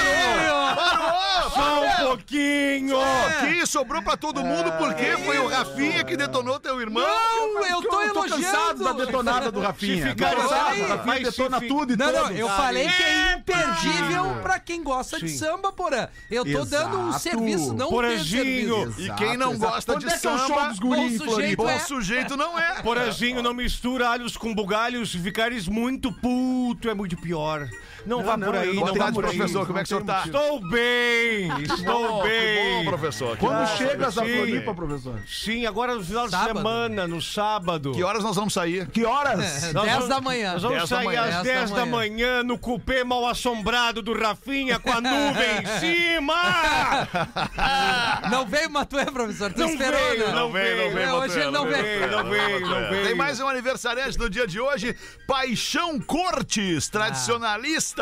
Só 2.29 2.37
um 2.37 2.97
pouquinho! 2.97 2.97
Que 3.41 3.67
sobrou 3.67 4.03
pra 4.03 4.17
todo 4.17 4.43
mundo 4.43 4.73
porque 4.79 5.17
foi 5.25 5.39
o 5.39 5.47
Rafinha 5.49 6.03
que 6.05 6.17
detonou 6.17 6.59
teu 6.59 6.81
irmão. 6.81 7.03
Não, 7.05 7.67
eu 7.67 7.83
tô 7.83 8.01
eu 8.03 8.13
tô 8.15 8.23
cansado 8.23 8.79
da 8.83 8.91
elogiando. 8.91 9.07
detonada 9.07 9.53
do 9.53 9.61
Rafinha. 9.61 10.09
ficar 10.09 10.31
Tô 10.31 10.43
cansado, 10.43 10.81
o 10.81 10.87
Rafinha 10.89 11.21
detona 11.21 11.57
se 11.59 11.63
fi- 11.63 11.69
tudo 11.69 11.93
e 11.93 11.97
Não, 11.97 12.07
não, 12.13 12.23
todos. 12.25 12.39
eu 12.39 12.49
falei 12.49 12.89
que 12.89 13.03
é 13.03 13.33
imperdível 13.35 14.25
pra 14.43 14.59
quem 14.59 14.83
gosta 14.83 15.19
de 15.19 15.29
Sim. 15.29 15.39
samba, 15.39 15.73
porã. 15.73 16.09
Eu 16.31 16.45
tô 16.45 16.65
dando 16.65 16.99
um 16.99 17.09
Exato. 17.11 17.23
serviço, 17.23 17.75
não 17.75 17.89
um 17.89 18.01
serviço. 18.01 18.95
E 19.01 19.11
quem 19.15 19.37
não 19.37 19.53
Exato, 19.53 19.73
gosta 19.73 19.93
exato. 19.93 19.99
de 20.07 20.13
é 20.13 20.15
é 20.15 20.19
samba, 20.19 20.73
em 20.73 20.79
bom 20.79 20.97
sujeito 21.09 21.25
Floripa? 21.25 21.63
Bom 21.63 21.71
é. 21.71 21.79
sujeito 21.79 22.37
não 22.37 22.59
é. 22.59 22.83
Poranjinho 22.83 23.43
não 23.43 23.55
mistura 23.55 24.09
alhos 24.09 24.37
com 24.37 24.55
bugalhos, 24.55 25.13
ficares 25.15 25.69
muito 25.69 26.13
puto 26.13 26.89
é 26.89 26.95
muito 26.95 27.17
pior. 27.17 27.69
Não, 28.07 28.23
vá 28.23 28.37
não, 28.37 28.47
por 28.47 28.57
aí, 28.57 28.69
não 28.69 28.75
Boa 28.81 28.87
tem 28.93 28.99
vá 28.99 29.05
tarde, 29.05 29.15
por 29.15 29.25
aí. 29.27 29.37
professor. 29.37 29.67
Como 29.67 29.79
é 29.79 29.83
que 29.83 29.87
o 29.87 29.89
senhor 29.89 30.05
tá? 30.05 30.23
Estou 30.27 30.61
bem, 30.69 31.49
estou 31.63 31.85
Bom, 32.09 32.23
que 32.23 32.29
bem. 32.29 32.85
bom, 32.85 32.91
professor. 32.91 33.37
Quando 33.39 33.59
bom. 33.69 33.77
chegas 33.77 34.19
a. 34.19 34.23
Floripa, 34.25 34.75
professor? 34.75 35.21
Sim, 35.27 35.67
agora 35.67 35.95
no 35.95 36.05
final 36.05 36.25
de 36.27 36.31
Sábado. 36.33 36.57
semana, 36.59 37.07
no 37.09 37.23
sábado. 37.23 37.93
Que 37.93 38.03
horas 38.03 38.23
nós 38.23 38.37
vamos 38.37 38.53
sair? 38.53 38.87
Que 38.89 39.05
horas? 39.05 39.73
Nós 39.73 39.85
10 39.85 39.95
vamos- 39.97 40.09
da 40.09 40.21
manhã. 40.21 40.53
Nós 40.55 40.63
vamos 40.63 40.79
10 40.79 40.89
da 40.91 40.97
sair 40.97 41.05
manhã. 41.07 41.23
às 41.23 41.29
10 41.29 41.45
10 41.45 41.71
da 41.71 41.77
da 41.77 41.87
manhã 41.87 42.43
no 42.43 42.59
cupê 42.59 43.05
mal 43.05 43.27
assombrado 43.27 44.03
do 44.03 44.13
Rafinha 44.19 44.79
com 44.79 44.91
a 44.91 45.01
nuvem 45.01 45.63
em 45.63 45.67
cima! 45.81 47.09
Não 48.31 48.47
veio 48.47 48.71
Matuê, 48.71 49.05
professor? 49.07 49.53
Tô 49.53 49.61
Não 49.61 49.69
esperando. 49.71 49.95
veio, 50.11 50.27
né? 50.27 50.33
não 50.35 50.53
veio, 50.53 50.99
É, 50.99 51.13
hoje 51.15 51.41
ele 51.41 51.51
não 51.51 51.67
veio. 51.67 52.11
Não 52.11 52.25
veio, 52.25 52.61
não 52.61 52.89
veio. 52.91 53.07
Tem 53.07 53.15
mais 53.15 53.41
um 53.41 53.49
aniversariante 53.49 54.19
no 54.19 54.29
dia 54.29 54.47
de 54.47 54.61
hoje, 54.61 54.97
Paixão 55.27 56.01
Cortes, 56.01 56.89
tradicionalista, 56.89 57.94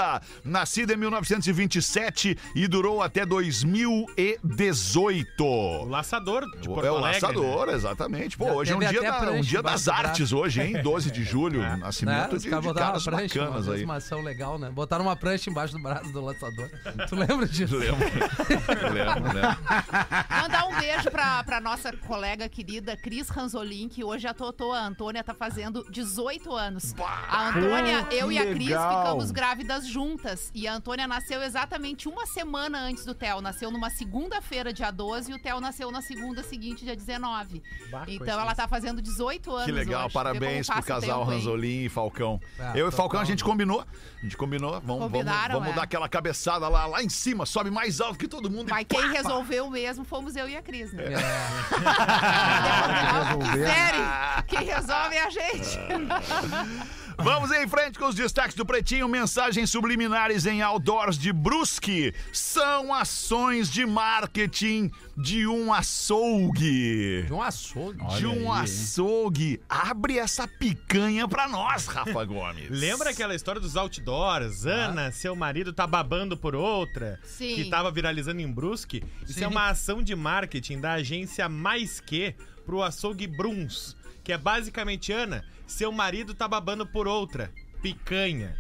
nascido 0.45 0.93
em 0.93 0.97
1927 0.97 2.39
e 2.55 2.69
durou 2.69 3.03
até 3.03 3.25
2018. 3.27 5.45
O 5.45 5.85
laçador 5.87 6.45
de 6.61 6.69
Porto 6.69 6.87
É 6.87 6.91
o 6.91 6.97
Alegre, 6.97 7.21
laçador, 7.21 7.69
exatamente. 7.69 8.37
Pô, 8.37 8.47
Já 8.47 8.53
hoje 8.55 8.73
é 8.73 8.77
um 8.77 8.79
dia, 8.81 9.03
da- 9.03 9.17
um 9.17 9.21
prancha 9.21 9.43
dia 9.43 9.59
embaixo 9.61 9.85
das 9.87 9.89
artes 9.89 10.33
hoje, 10.33 10.61
hein? 10.63 10.81
12 10.83 11.11
de 11.11 11.23
julho, 11.25 11.61
Né? 11.61 11.77
nascimento 11.77 12.37
Os 12.37 12.43
de, 12.43 12.49
de 12.49 12.55
botaram 12.55 12.73
uma 12.73 12.75
caras 12.75 13.05
prancha, 13.05 13.41
bacanas 13.41 13.67
uma, 13.67 13.75
aí. 13.75 13.85
uma 13.85 13.97
ação 13.97 14.23
legal, 14.23 14.59
né? 14.59 14.71
Botaram 14.71 15.05
uma 15.05 15.17
prancha 15.17 15.51
embaixo 15.51 15.75
do 15.75 15.83
braço 15.83 16.13
do 16.13 16.21
lançador. 16.21 16.69
Tu 17.09 17.17
lembra 17.17 17.47
disso? 17.47 17.77
Lembro, 17.77 17.99
lembro, 18.93 19.33
né? 19.35 19.57
Mandar 20.43 20.67
um 20.69 20.79
beijo 20.79 21.11
pra, 21.11 21.43
pra 21.45 21.61
nossa 21.61 21.93
colega 22.07 22.49
querida 22.49 22.97
Cris 22.97 23.29
Ranzolin, 23.29 23.89
que 23.89 24.03
hoje 24.05 24.27
a 24.27 24.35
Totô, 24.35 24.73
a 24.73 24.87
Antônia, 24.87 25.23
tá 25.23 25.35
fazendo 25.35 25.85
18 25.91 26.53
anos. 26.55 26.95
A 27.29 27.49
Antônia, 27.51 28.07
eu 28.11 28.31
e 28.33 28.39
a 28.39 28.47
Cris 28.47 28.69
ficamos 28.69 29.31
grávidas 29.31 29.82
juntas. 29.87 30.51
E 30.55 30.67
a 30.67 30.75
Antônia 30.75 31.07
nasceu 31.07 31.43
exatamente 31.43 32.09
uma 32.09 32.27
semana 32.27 32.79
antes 32.81 33.05
do 33.05 33.15
Theo. 33.15 33.41
Nasceu 33.41 33.71
numa 33.71 33.91
segunda-feira, 33.91 34.73
dia 34.73 34.91
12, 34.91 35.31
e 35.31 35.35
o 35.35 35.43
Theo 35.43 35.61
nasceu 35.61 35.91
na 35.91 36.03
segunda 36.03 36.43
seguinte, 36.43 36.85
dia 36.85 36.97
19. 36.97 37.63
Bah, 37.91 38.05
então 38.09 38.41
ela 38.41 38.55
tá 38.55 38.67
fazendo 38.69 39.01
18 39.03 39.51
anos. 39.51 39.65
Que 39.65 39.73
legal, 39.73 40.07
hoje. 40.07 40.15
Parabéns 40.15 40.67
pro 40.67 40.83
casal? 40.83 41.25
Ranzolin 41.25 41.85
e 41.85 41.89
Falcão. 41.89 42.41
Ah, 42.59 42.73
eu 42.77 42.89
e. 42.89 42.93
Falcão 42.93 43.21
a 43.21 43.25
gente 43.25 43.43
combinou. 43.45 43.81
A 43.81 44.23
gente 44.23 44.37
combinou. 44.37 44.73
Vamos, 44.73 44.87
vamos, 44.87 45.05
Combinaram, 45.13 45.55
vamos 45.55 45.73
é. 45.73 45.77
dar 45.77 45.83
aquela 45.83 46.09
cabeçada 46.09 46.69
lá, 46.69 46.87
lá 46.87 47.03
em 47.03 47.09
cima, 47.09 47.45
sobe 47.45 47.71
mais 47.71 48.01
alto 48.01 48.19
que 48.19 48.29
todo 48.29 48.51
mundo. 48.51 48.69
e 48.69 48.71
Mas 48.71 48.85
pá, 48.85 48.97
quem 48.97 49.03
pá. 49.03 49.13
resolveu 49.13 49.69
mesmo 49.69 50.05
fomos 50.05 50.37
eu 50.37 50.49
e 50.49 50.57
a 50.57 50.63
Cris, 50.63 50.93
né? 50.93 51.05
resolver. 53.13 53.67
Sério, 53.67 54.05
quem 54.47 54.65
resolve 54.65 55.17
é 55.17 55.25
a 55.25 55.31
gente. 55.31 55.79
Vamos 57.19 57.51
em 57.53 57.67
frente 57.69 57.99
com 57.99 58.07
os 58.07 58.15
destaques 58.15 58.55
do 58.57 58.65
Pretinho. 58.65 59.09
Mensagens 59.09 59.71
subliminares 59.71 60.47
em 60.47 60.63
outdoors 60.63 61.19
de 61.19 61.33
Brusque 61.33 62.15
são 62.33 62.93
ações 62.93 63.71
de 63.71 63.85
marketing 63.87 64.91
de 65.17 65.47
um 65.47 65.73
açougue. 65.73 67.23
De 67.27 67.33
um 67.33 67.43
açougue. 67.43 68.07
de 68.19 68.27
um 68.27 68.53
açougue. 68.53 69.61
Abre 69.69 70.19
essa 70.19 70.47
picanha 70.49 71.29
pra 71.29 71.49
nós, 71.49 71.87
Rafa 71.87 72.25
Gomes. 72.25 72.69
Lembra 72.71 73.11
aquela 73.11 73.35
história 73.35 73.61
dos 73.61 73.77
outdoors? 73.77 74.67
Ana, 74.67 75.13
seu 75.13 75.37
marido 75.37 75.73
tá 75.73 75.87
babando 75.87 76.37
por 76.37 76.55
outra, 76.55 77.21
Sim. 77.25 77.55
que 77.55 77.71
tava 77.71 77.91
viralizando 77.91 78.41
em 78.41 78.51
Brusque. 78.51 79.03
Isso 79.25 79.39
Sim. 79.39 79.45
é 79.45 79.49
uma 79.49 79.69
ação 79.69 80.03
de 80.03 80.15
marketing 80.15 80.81
da 80.81 80.93
agência 80.95 81.49
Mais 81.49 82.01
Que 82.01 82.35
pro 82.65 82.83
açougue 82.83 83.27
Bruns, 83.27 83.97
que 84.25 84.33
é 84.33 84.39
basicamente, 84.39 85.13
Ana, 85.13 85.45
seu 85.67 85.91
marido 85.93 86.35
tá 86.35 86.47
babando 86.49 86.87
por 86.87 87.07
outra, 87.09 87.51
picanha. 87.83 88.57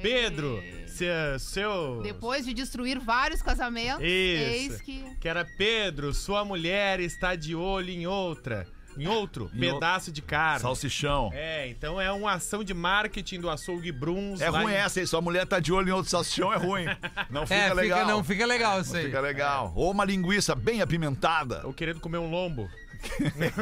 Pedro, 0.00 0.62
seu, 0.86 1.38
seu 1.38 2.00
Depois 2.02 2.44
de 2.44 2.54
destruir 2.54 2.98
vários 2.98 3.42
casamentos, 3.42 4.02
eis 4.02 4.72
Isso. 4.74 4.82
que. 4.82 5.04
que 5.20 5.28
era 5.28 5.44
Pedro, 5.44 6.12
sua 6.14 6.44
mulher 6.44 6.98
está 6.98 7.36
de 7.36 7.54
olho 7.54 7.90
em 7.90 8.06
outra, 8.06 8.66
em 8.96 9.06
outro 9.06 9.50
Em 9.54 9.60
pedaço 9.60 10.10
de 10.10 10.20
carne. 10.22 10.60
Salsichão. 10.62 11.30
É, 11.34 11.68
então 11.68 12.00
é 12.00 12.10
uma 12.10 12.32
ação 12.32 12.64
de 12.64 12.72
marketing 12.74 13.40
do 13.40 13.50
açougue 13.50 13.92
Bruns. 13.92 14.40
É 14.40 14.50
lá 14.50 14.62
ruim 14.62 14.72
em- 14.72 14.76
essa, 14.76 14.98
hein? 14.98 15.06
Sua 15.06 15.20
mulher 15.20 15.46
tá 15.46 15.60
de 15.60 15.72
olho 15.72 15.90
em 15.90 15.92
outro 15.92 16.10
salsichão, 16.10 16.52
é 16.52 16.56
ruim. 16.56 16.86
Não 17.30 17.42
fica 17.46 17.54
É, 17.60 17.74
legal. 17.74 17.98
fica, 18.00 18.10
não 18.12 18.24
fica 18.24 18.46
legal 18.46 18.80
isso 18.80 18.92
Não 18.92 18.98
aí. 19.00 19.06
fica 19.06 19.20
legal. 19.20 19.72
Ou 19.76 19.90
uma 19.90 20.04
linguiça 20.04 20.54
bem 20.54 20.80
apimentada. 20.80 21.60
Ou 21.64 21.72
querendo 21.72 22.00
comer 22.00 22.18
um 22.18 22.30
lombo. 22.30 22.68
É. 23.02 23.52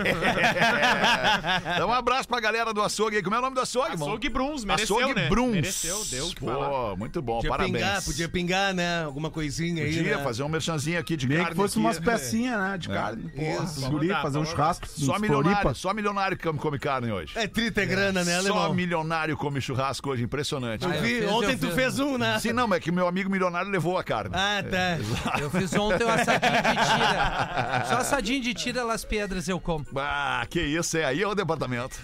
Dá 1.79 1.87
um 1.87 1.93
abraço 1.93 2.29
pra 2.29 2.41
galera 2.41 2.73
do 2.73 2.83
açougue 2.83 3.17
aí. 3.17 3.23
Como 3.23 3.35
é 3.35 3.39
o 3.39 3.43
nome 3.43 3.55
do 3.55 3.61
açougue, 3.61 3.93
irmão? 3.93 4.09
Açougue 4.09 4.29
Bruns, 4.29 4.65
mereceu, 4.65 4.97
Açougue 4.99 5.15
né? 5.15 5.29
Bruns. 5.29 5.53
Mereceu, 5.53 6.05
deu 6.11 6.27
o 6.27 6.35
que 6.35 6.45
falar. 6.45 6.69
Pô, 6.69 6.97
muito 6.97 7.23
bom, 7.23 7.37
Podia 7.37 7.51
parabéns. 7.51 7.73
pingar, 7.75 8.05
podia 8.05 8.29
pingar, 8.29 8.75
né? 8.75 9.05
Alguma 9.05 9.31
coisinha 9.31 9.85
aí. 9.85 9.97
Podia 9.97 10.17
né? 10.19 10.23
fazer 10.25 10.43
um 10.43 10.49
merchanzinho 10.49 10.99
aqui 10.99 11.17
de 11.17 11.27
Nem 11.27 11.39
carne. 11.39 11.51
que 11.53 11.57
fosse 11.57 11.79
aqui. 11.79 11.87
umas 11.87 11.99
pecinhas, 11.99 12.59
né? 12.61 12.79
De 12.79 12.89
carne. 12.89 13.29
Porra, 13.31 13.65
Isso. 13.65 13.91
guri, 13.91 14.09
fazer 14.09 14.39
um 14.39 14.45
churrasco. 14.45 14.87
Só 14.89 15.19
milionário, 15.19 15.51
Floripa. 15.61 15.75
só 15.75 15.95
milionário 15.95 16.37
que 16.37 16.51
come 16.53 16.79
carne 16.79 17.11
hoje. 17.13 17.33
É 17.37 17.47
trita 17.47 17.83
é 17.83 17.87
grana, 17.87 18.25
né, 18.25 18.33
Só 18.35 18.39
alemão? 18.41 18.75
milionário 18.75 19.37
come 19.37 19.61
churrasco 19.61 20.11
hoje, 20.11 20.23
impressionante. 20.25 20.85
Eu 20.85 20.91
Ah, 20.91 20.95
vi, 20.95 21.25
ontem 21.27 21.57
tu 21.57 21.71
fez 21.71 21.99
um, 21.99 22.19
né? 22.19 22.39
Sim, 22.39 22.53
não, 22.53 22.67
mas 22.67 22.79
é 22.79 22.81
que 22.81 22.91
meu 22.93 23.07
amigo 23.07 23.31
milionário 23.31 23.71
levou 23.71 23.97
a 23.99 24.05
carne. 24.05 24.35
Ah, 24.35 24.63
tá. 24.63 24.99
Eu 25.41 25.51
fiz 25.51 25.73
ontem 25.75 26.05
o 26.05 26.09
assadinho 26.09 26.53
de 26.63 26.73
tira. 26.75 27.85
Só 27.89 27.97
assadinho 27.97 28.43
de 28.43 28.55
tira 28.55 28.85
las 28.85 29.05
pedras 29.31 29.49
eu 29.49 29.61
como. 29.61 29.87
Ah, 29.97 30.45
que 30.51 30.61
isso, 30.61 30.97
é 30.99 31.05
aí 31.05 31.23
é 31.23 31.27
o 31.27 31.35
departamento. 31.35 31.99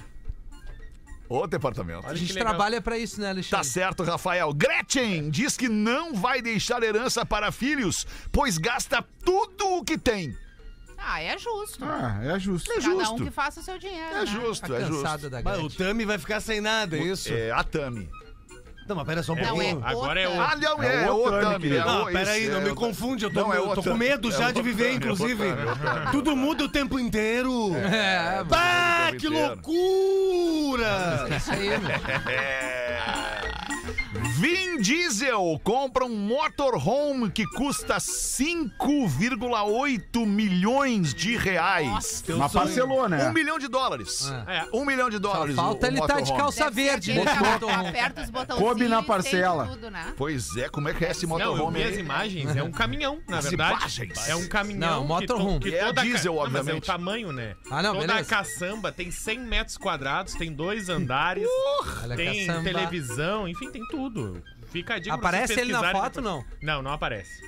O 1.28 1.45
departamento. 1.47 2.06
A 2.06 2.14
gente 2.14 2.33
trabalha 2.33 2.80
pra 2.80 2.97
isso, 2.97 3.18
né, 3.21 3.26
Tá 3.26 3.30
Alexandre? 3.33 3.66
certo, 3.66 4.04
Rafael. 4.04 4.52
Gretchen 4.54 5.28
diz 5.28 5.56
que 5.56 5.68
não 5.68 6.14
vai 6.14 6.40
deixar 6.40 6.80
herança 6.85 7.26
para 7.26 7.50
filhos, 7.50 8.06
pois 8.30 8.59
gasta 8.59 9.04
tudo 9.25 9.66
o 9.78 9.85
que 9.85 9.99
tem. 9.99 10.37
Ah, 10.97 11.21
é 11.21 11.37
justo. 11.37 11.85
Ah, 11.85 12.21
é 12.23 12.38
justo. 12.38 12.71
É 12.73 12.76
Cada 12.76 12.88
um 12.95 13.00
justo. 13.00 13.25
que 13.25 13.30
faça 13.30 13.61
o 13.61 13.62
seu 13.62 13.76
dinheiro. 13.78 14.14
É 14.16 14.21
né? 14.21 14.26
justo, 14.26 14.68
Tá 14.68 14.76
é 14.76 14.85
justo. 14.87 15.28
da 15.28 15.42
Mas 15.42 15.59
o 15.59 15.62
Gretchen. 15.62 15.87
Tami 15.87 16.04
vai 16.04 16.18
ficar 16.18 16.40
sem 16.40 16.61
nada, 16.61 16.97
é 16.97 17.02
isso? 17.02 17.33
É 17.33 17.50
a 17.50 17.62
Tami. 17.64 18.09
Não, 18.88 18.94
mas 18.96 19.04
pera 19.06 19.22
só 19.22 19.32
um 19.32 19.36
Não, 19.36 19.48
pouquinho. 19.48 19.82
é 19.84 19.90
Agora 19.90 20.20
é 20.20 20.28
outra. 20.28 20.42
o- 20.42 20.46
Ah, 20.46 20.56
não, 20.56 20.82
é, 20.82 20.86
É 20.86 21.02
é 21.06 21.10
o 21.10 21.26
é 21.28 21.42
Não, 21.84 22.04
peraí, 22.06 22.48
não 22.48 22.58
é 22.58 22.60
me 22.60 22.70
o- 22.70 22.74
confunde, 22.74 23.24
eu 23.24 23.32
tô, 23.32 23.40
Não, 23.40 23.52
é 23.52 23.58
eu 23.58 23.68
tô 23.74 23.82
com 23.82 23.94
medo 23.94 24.30
já 24.30 24.50
É 24.50 24.52
de 24.52 24.62
viver, 24.62 24.86
é 24.90 24.92
inclusive. 24.94 25.44
É. 25.48 26.10
Tudo 26.12 26.36
muda 26.36 26.64
o 26.64 26.68
tempo 26.68 26.98
inteiro. 26.98 27.74
É, 27.76 28.44
Bah, 28.44 29.10
que 29.18 29.28
loucura! 29.28 31.26
isso 31.36 31.50
aí, 31.52 31.68
meu. 31.70 31.80
É. 34.36 34.38
Vin 34.38 34.76
Diesel 34.80 35.60
compra 35.64 36.04
um 36.04 36.14
motorhome 36.16 37.30
que 37.30 37.46
custa 37.46 37.96
5,8 37.98 40.26
milhões 40.26 41.14
de 41.14 41.36
reais. 41.36 42.22
Mas 42.36 42.52
parcelou, 42.52 43.08
né? 43.08 43.28
Um 43.28 43.32
milhão 43.32 43.58
de 43.58 43.68
dólares. 43.68 44.30
É. 44.46 44.66
Um 44.72 44.84
milhão 44.84 45.08
de 45.08 45.16
Só 45.16 45.22
dólares. 45.22 45.54
falta 45.56 45.86
o- 45.86 45.88
o 45.88 45.92
ele 45.92 46.00
tá 46.00 46.06
de 46.06 46.12
motorhome. 46.32 46.38
calça 46.40 46.64
Deve 46.70 46.82
verde. 46.84 47.12
que 47.12 47.18
motorhome. 47.20 47.88
Aperta 47.88 48.22
os 48.22 48.30
botãozinhos 48.30 48.68
Coube 48.70 48.88
na 48.88 49.02
parcela. 49.02 49.66
Tudo, 49.66 49.90
né? 49.90 50.14
Pois 50.16 50.56
é, 50.56 50.68
como 50.68 50.88
é 50.88 50.94
que 50.94 51.04
é 51.04 51.10
esse 51.10 51.26
Não, 51.26 51.38
eu 51.40 51.46
motorhome 51.50 51.82
vi 51.82 51.88
as 51.90 51.96
imagens, 51.98 52.56
é 52.56 52.62
um 52.62 52.70
caminhão, 52.70 53.18
na 53.28 53.38
As 53.38 53.44
verdade. 53.46 53.78
imagens. 53.80 54.28
É 54.28 54.36
um 54.36 54.46
caminhão. 54.48 55.06
Não, 55.06 55.18
que 55.20 55.26
to- 55.26 55.34
motorhome. 55.38 55.60
que 55.60 55.74
É 55.74 55.82
a 55.82 55.86
toda 55.86 56.02
diesel, 56.02 56.34
Não, 56.34 56.42
mas 56.42 56.54
é 56.54 56.56
o 56.56 56.60
obviamente. 56.60 56.86
tamanho, 56.86 57.32
né? 57.32 57.54
Ah, 57.70 57.82
não, 57.82 57.94
Toda 57.94 58.06
beleza. 58.06 58.34
a 58.34 58.38
caçamba 58.38 58.92
tem 58.92 59.10
100 59.10 59.40
metros 59.40 59.76
quadrados, 59.76 60.34
tem 60.34 60.52
dois 60.52 60.88
andares, 60.88 61.46
Olha 62.02 62.14
a 62.14 62.16
tem 62.16 62.46
caçamba. 62.46 62.62
televisão, 62.64 63.48
enfim, 63.48 63.70
tem 63.70 63.82
tudo. 63.88 64.35
Fica 64.70 64.94
a 64.94 64.99
dica 64.99 65.14
Aparece 65.14 65.61
ele 65.61 65.73
na 65.73 65.90
foto, 65.92 66.20
depois. 66.20 66.44
Não, 66.61 66.82
não 66.82 66.92
aparece. 66.92 67.42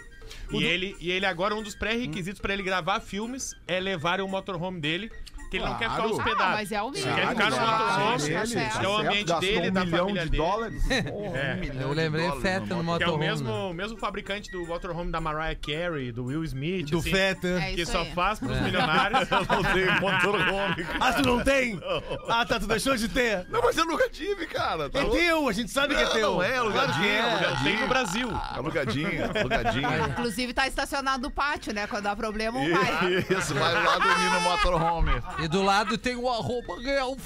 E 0.51 0.65
ele, 0.65 0.97
e 1.01 1.11
ele 1.11 1.27
agora, 1.27 1.55
um 1.55 1.63
dos 1.63 1.75
pré-requisitos 1.75 2.41
pra 2.41 2.53
ele 2.53 2.63
gravar 2.63 3.01
filmes 3.01 3.55
é 3.67 3.79
levar 3.81 4.21
o 4.21 4.29
motorhome 4.29 4.81
dele, 4.81 5.11
que 5.51 5.57
ele 5.57 5.65
não 5.65 5.75
quer 5.77 5.85
ficar 5.91 5.97
Claro. 6.03 6.11
hospedado. 6.17 6.43
Ah, 6.43 6.51
mas 6.53 6.73
é 6.73 6.83
o 6.83 6.91
mínimo. 6.91 7.15
Quer 7.15 7.29
ficar 7.29 7.51
no 7.51 7.57
motorhome, 7.57 8.33
tá 8.33 8.47
certo. 8.47 8.75
tá 8.79 8.83
é 8.85 8.89
o 8.89 8.97
ambiente 8.99 9.25
gastou 9.29 9.41
dele, 9.41 9.69
um 9.69 9.73
da 9.73 9.85
milhão 9.85 9.99
família 10.01 10.25
de 10.25 10.31
dele. 10.31 10.43
dólares. 10.43 10.83
É. 11.39 11.83
Eu 11.83 11.93
lembrei 11.93 12.25
dólares 12.27 12.43
feta 12.43 12.67
no 12.75 12.83
no 12.83 12.97
Que 12.99 13.03
é 13.05 13.07
o 13.07 13.11
motorhome. 13.13 13.19
né? 13.25 13.31
mesmo, 13.31 13.75
mesmo 13.75 13.99
fabricante 13.99 14.51
do 14.51 14.67
motorhome 14.67 15.11
da 15.13 15.21
Mariah 15.21 15.55
Carey, 15.57 16.13
do 16.13 16.25
Will 16.27 16.45
Smith. 16.45 16.91
Do 16.91 16.99
assim, 16.99 17.11
Feta. 17.11 17.49
É 17.49 17.73
Que 17.75 17.83
isso 17.83 17.93
só 17.93 18.03
aí. 18.03 18.13
faz 18.13 18.39
pros 18.39 18.59
milionários. 18.61 19.29
Eu 19.31 19.41
não 19.57 19.63
tenho 19.73 20.01
motorhome. 20.01 20.87
Ah, 21.01 21.13
tu 21.13 21.23
não 21.23 21.43
tem? 21.45 21.79
Ah, 22.29 22.45
tá, 22.45 22.59
tu 22.61 22.67
deixou 22.67 22.97
de 22.97 23.09
ter. 23.09 23.47
Não, 23.49 23.63
mas 23.63 23.77
eu 23.77 23.87
nunca 23.87 24.09
tive, 24.09 24.47
cara. 24.47 24.89
Tá 24.91 24.99
É 24.99 25.03
louco? 25.03 25.17
teu, 25.17 25.49
a 25.49 25.53
gente 25.53 25.71
sabe 25.71 25.95
que 25.95 26.03
é 26.03 26.07
teu. 26.07 26.33
não 26.35 26.43
é, 26.43 26.57
alugadinho, 26.59 27.05
é. 27.07 27.21
alugadinho. 27.21 27.65
Tem 27.65 27.81
no 27.81 27.89
Brasil. 27.89 28.31
Alugadinho, 28.55 29.25
alugadinho. 29.25 30.09
Inclusive 30.11 30.53
tá 30.53 30.67
estacionado 30.69 31.23
no 31.23 31.31
pátio, 31.31 31.73
né? 31.73 31.87
Quando 31.87 32.05
dá 32.05 32.15
problema, 32.15 32.59
um 32.59 32.71
vai. 32.71 33.15
Isso, 33.39 33.55
vai 33.55 33.73
lá 33.75 33.99
dormir 33.99 34.31
no 34.31 34.41
motorhome. 34.43 35.13
E 35.41 35.49
do 35.49 35.63
lado 35.63 35.97
tem 35.97 36.17
o 36.17 36.29
arroba 36.29 36.81
real 36.81 37.17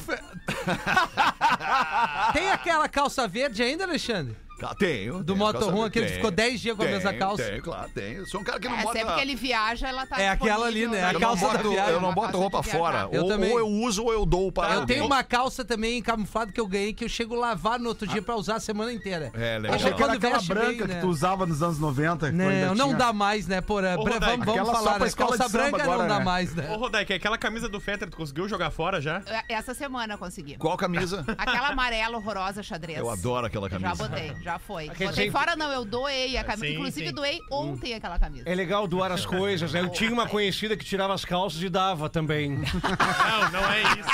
tem 2.33 2.50
aquela 2.50 2.88
calça 2.88 3.26
verde 3.26 3.62
ainda, 3.62 3.85
Alexandre? 3.85 4.37
Tá, 4.62 4.76
Tenho. 4.76 5.25
Do 5.25 5.35
tenho, 5.35 5.38
motorhome, 5.38 5.87
aquele 5.87 6.07
que 6.07 6.12
ficou 6.12 6.31
10 6.31 6.61
dias 6.61 6.76
com 6.76 6.85
a 6.85 6.87
mesma 6.87 7.12
calça. 7.14 7.42
Tenho, 7.42 7.62
claro, 7.62 7.90
tenho. 7.92 8.19
Eu 8.21 8.26
sou 8.26 8.40
um 8.40 8.45
cara 8.45 8.61
que 8.61 8.69
não 8.69 8.78
É, 8.78 8.83
bota... 8.85 8.97
sempre 8.97 9.14
que 9.16 9.21
ele 9.21 9.35
viaja, 9.35 9.88
ela 9.88 10.07
tá 10.07 10.21
É 10.21 10.28
aquela 10.28 10.66
ali, 10.66 10.81
disponível, 10.83 11.00
né? 11.00 11.04
A 11.04 11.09
eu, 11.09 11.12
não 11.14 11.21
calça 11.21 11.47
da 11.49 11.52
boto, 11.54 11.71
viagem. 11.71 11.92
eu 11.95 12.00
não 12.00 12.14
boto 12.14 12.38
roupa 12.38 12.62
fora. 12.62 13.09
Eu 13.11 13.23
ou, 13.25 13.28
também. 13.28 13.50
ou 13.50 13.59
eu 13.59 13.66
uso 13.66 14.04
ou 14.04 14.12
eu 14.12 14.25
dou 14.25 14.52
para 14.52 14.69
Eu 14.75 14.81
alguém. 14.83 14.95
tenho 14.97 15.04
uma 15.07 15.25
calça 15.25 15.64
também 15.64 16.00
camuflada 16.00 16.52
que 16.52 16.61
eu 16.61 16.66
ganhei 16.69 16.92
que 16.92 17.04
eu 17.04 17.09
chego 17.09 17.35
a 17.35 17.38
lavar 17.40 17.81
no 17.81 17.88
outro 17.88 18.07
dia 18.07 18.23
pra 18.23 18.37
usar 18.37 18.54
a 18.54 18.61
semana 18.61 18.92
inteira. 18.92 19.33
É, 19.35 19.59
legal. 19.59 19.75
Achei 19.75 19.90
quando 19.95 19.97
que 20.21 20.26
era 20.26 20.37
aquela 20.37 20.42
branca 20.42 20.69
bem, 20.69 20.87
né? 20.87 20.95
que 20.95 21.00
tu 21.00 21.09
usava 21.09 21.45
nos 21.45 21.61
anos 21.61 21.81
90. 21.81 22.31
que 22.31 22.40
ainda 22.40 22.66
Não, 22.66 22.75
não 22.76 22.95
dá 22.95 23.12
mais, 23.12 23.49
né, 23.49 23.61
Porã? 23.61 23.97
Ô, 23.97 24.04
Rodaica, 24.04 24.45
Vamos, 24.45 24.47
vamos 24.47 24.71
falar, 24.71 25.00
né? 25.00 25.11
Calça 25.11 25.49
branca 25.49 25.83
agora, 25.83 25.99
não 26.02 26.09
dá 26.09 26.19
né? 26.21 26.25
mais, 26.25 26.54
né? 26.54 26.71
Ô, 26.71 26.76
Rodaica, 26.76 27.12
aquela 27.16 27.37
camisa 27.37 27.69
do 27.69 27.81
Fetter, 27.81 28.09
tu 28.09 28.16
conseguiu 28.16 28.49
jogar 28.49 28.71
fora 28.71 29.00
já? 29.00 29.23
É, 29.26 29.54
Essa 29.54 29.75
semana 29.75 30.14
eu 30.14 30.19
consegui. 30.19 30.57
Qual 30.57 30.76
camisa? 30.76 31.25
Aquela 31.37 31.71
amarela 31.71 32.16
horrorosa 32.16 32.62
xadrez. 32.62 32.99
Eu 32.99 33.11
adoro 33.11 33.47
aquela 33.47 33.69
Já 33.69 33.81
camisa. 33.81 34.09
botei, 34.09 34.33
já 34.40 34.52
foi. 34.59 34.89
Aquele 34.89 35.11
Botei 35.11 35.31
fora 35.31 35.57
não, 35.57 35.71
eu 35.73 35.85
doei 35.85 36.37
a 36.37 36.45
camisa. 36.45 36.67
Sim, 36.67 36.73
Inclusive 36.75 37.07
sim. 37.09 37.15
doei 37.15 37.41
ontem 37.51 37.95
aquela 37.95 38.19
camisa. 38.19 38.49
É 38.49 38.55
legal 38.55 38.87
doar 38.87 39.13
as 39.13 39.25
coisas, 39.27 39.73
né? 39.73 39.81
Eu 39.81 39.89
tinha 39.91 40.13
uma 40.13 40.27
conhecida 40.29 40.77
que 40.77 40.85
tirava 40.85 41.15
as 41.15 41.25
calças 41.25 41.63
e 41.63 41.69
dava 41.69 42.09
também. 42.09 42.51
Não, 42.63 43.51
não 43.51 43.73
é 43.73 43.81
isso. 43.83 44.11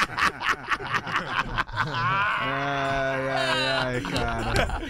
Ai, 1.91 3.29
ai, 3.31 3.67
ai, 3.67 4.01
cara. 4.03 4.83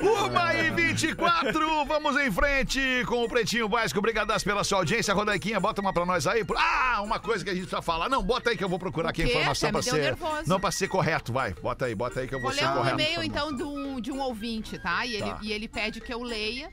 Uma 0.00 0.54
e 0.54 0.70
24, 0.70 1.84
vamos 1.86 2.16
em 2.16 2.30
frente 2.30 2.80
com 3.06 3.24
o 3.24 3.28
Pretinho 3.28 3.68
Básico. 3.68 3.98
Obrigadas 3.98 4.42
pela 4.44 4.62
sua 4.64 4.78
audiência. 4.78 5.12
Rodaiquinha, 5.14 5.58
bota 5.60 5.80
uma 5.80 5.92
pra 5.92 6.04
nós 6.06 6.26
aí. 6.26 6.44
Ah, 6.56 7.00
uma 7.02 7.18
coisa 7.18 7.44
que 7.44 7.50
a 7.50 7.54
gente 7.54 7.62
precisa 7.62 7.82
falar. 7.82 8.08
Não, 8.08 8.22
bota 8.22 8.50
aí 8.50 8.56
que 8.56 8.64
eu 8.64 8.68
vou 8.68 8.78
procurar 8.78 9.10
aqui 9.10 9.22
a 9.22 9.26
quê? 9.26 9.30
informação 9.32 9.68
Até 9.68 9.72
pra 9.72 9.80
me 9.80 9.84
deu 9.84 9.94
ser. 9.94 10.00
nervoso. 10.00 10.48
Não, 10.48 10.60
pra 10.60 10.70
ser 10.70 10.88
correto, 10.88 11.32
vai. 11.32 11.54
Bota 11.54 11.86
aí, 11.86 11.94
bota 11.94 12.20
aí 12.20 12.28
que 12.28 12.34
eu 12.34 12.40
vou, 12.40 12.50
Vou 12.50 12.58
ser 12.58 12.64
ler 12.66 12.70
um 12.72 12.76
correto. 12.76 13.00
e-mail, 13.00 13.22
então, 13.22 13.54
de 13.54 13.62
um, 13.62 14.00
de 14.00 14.12
um 14.12 14.20
ouvinte, 14.20 14.67
tá? 14.76 15.06
E, 15.06 15.14
ele, 15.14 15.30
Tá. 15.30 15.38
e 15.40 15.52
ele 15.52 15.68
pede 15.68 16.00
que 16.00 16.12
eu 16.12 16.20
leia. 16.20 16.68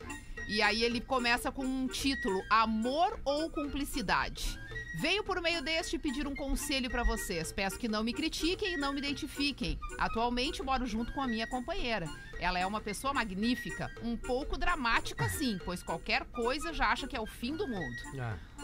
E 0.47 0.61
aí 0.61 0.83
ele 0.83 0.99
começa 0.99 1.51
com 1.51 1.63
um 1.63 1.87
título: 1.87 2.41
Amor 2.49 3.19
ou 3.23 3.49
Cumplicidade? 3.51 4.59
Venho 4.99 5.23
por 5.25 5.41
meio 5.41 5.61
deste 5.61 5.97
pedir 5.99 6.25
um 6.25 6.33
conselho 6.35 6.89
pra 6.89 7.03
vocês. 7.03 7.51
Peço 7.51 7.77
que 7.77 7.87
não 7.87 8.01
me 8.03 8.13
critiquem 8.13 8.73
e 8.73 8.77
não 8.77 8.93
me 8.93 8.99
identifiquem. 8.99 9.77
Atualmente 9.99 10.63
moro 10.63 10.85
junto 10.85 11.11
com 11.13 11.21
a 11.21 11.27
minha 11.27 11.45
companheira. 11.47 12.07
Ela 12.39 12.59
é 12.59 12.65
uma 12.65 12.79
pessoa 12.79 13.13
magnífica, 13.13 13.91
um 14.01 14.15
pouco 14.15 14.57
dramática 14.57 15.27
sim, 15.29 15.57
pois 15.65 15.83
qualquer 15.83 16.23
coisa 16.25 16.73
já 16.73 16.91
acha 16.91 17.07
que 17.07 17.15
é 17.15 17.19
o 17.19 17.25
fim 17.25 17.55
do 17.57 17.67
mundo. 17.67 17.95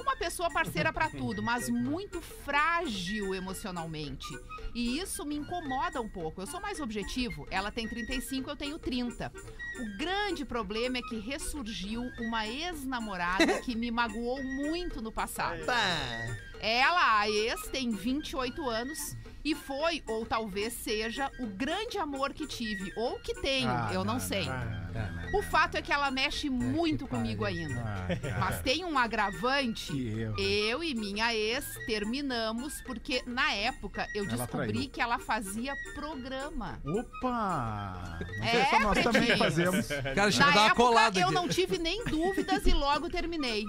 Uma 0.01 0.15
pessoa 0.15 0.49
parceira 0.49 0.91
pra 0.91 1.09
tudo, 1.09 1.43
mas 1.43 1.69
muito 1.69 2.21
frágil 2.21 3.35
emocionalmente. 3.35 4.27
E 4.73 4.99
isso 4.99 5.25
me 5.25 5.35
incomoda 5.35 6.01
um 6.01 6.09
pouco. 6.09 6.41
Eu 6.41 6.47
sou 6.47 6.59
mais 6.59 6.79
objetivo. 6.79 7.47
Ela 7.51 7.71
tem 7.71 7.87
35, 7.87 8.49
eu 8.49 8.55
tenho 8.55 8.79
30. 8.79 9.31
O 9.79 9.97
grande 9.97 10.43
problema 10.43 10.97
é 10.97 11.01
que 11.01 11.19
ressurgiu 11.19 12.01
uma 12.19 12.47
ex-namorada 12.47 13.61
que 13.61 13.75
me 13.75 13.91
magoou 13.91 14.43
muito 14.43 15.01
no 15.01 15.11
passado. 15.11 15.61
Ela, 16.61 17.19
a 17.21 17.29
ex, 17.29 17.67
tem 17.69 17.89
28 17.91 18.69
anos 18.69 19.17
e 19.43 19.55
foi, 19.55 20.03
ou 20.07 20.23
talvez 20.23 20.71
seja, 20.73 21.31
o 21.39 21.47
grande 21.47 21.97
amor 21.97 22.31
que 22.31 22.45
tive, 22.45 22.93
ou 22.95 23.19
que 23.19 23.33
tenho, 23.41 23.67
Ah, 23.69 23.89
eu 23.91 24.03
não, 24.05 24.13
não, 24.13 24.19
sei. 24.19 24.45
não, 24.45 25.39
O 25.39 25.41
fato 25.41 25.75
é 25.77 25.81
que 25.81 25.91
ela 25.91 26.11
mexe 26.11 26.47
muito 26.47 27.07
comigo 27.07 27.43
ainda. 27.43 27.83
Mas 28.39 28.61
tem 28.61 28.85
um 28.85 28.99
agravante. 28.99 29.91
Que 29.91 30.19
erro. 30.19 30.35
Eu 30.39 30.83
e 30.83 30.93
minha 30.93 31.33
ex 31.33 31.65
terminamos 31.87 32.81
porque 32.85 33.23
na 33.25 33.51
época 33.53 34.05
eu 34.13 34.25
Ela 34.25 34.35
descobri 34.37 34.73
traiu. 34.73 34.89
que 34.91 35.01
ela 35.01 35.17
fazia 35.17 35.73
programa. 35.95 36.79
Opa! 36.85 38.19
Não 38.37 38.45
É, 38.45 38.65
só 38.65 38.79
nós 38.79 39.03
também 39.03 39.37
fazemos. 39.37 39.87
Cara, 39.87 40.29
Na 40.29 40.29
dar 40.29 40.51
uma 40.51 40.65
época 40.67 40.75
colada 40.75 41.19
eu 41.19 41.25
aqui. 41.27 41.33
não 41.33 41.47
tive 41.47 41.77
nem 41.79 42.03
dúvidas 42.05 42.63
e 42.67 42.71
logo 42.73 43.09
terminei. 43.09 43.63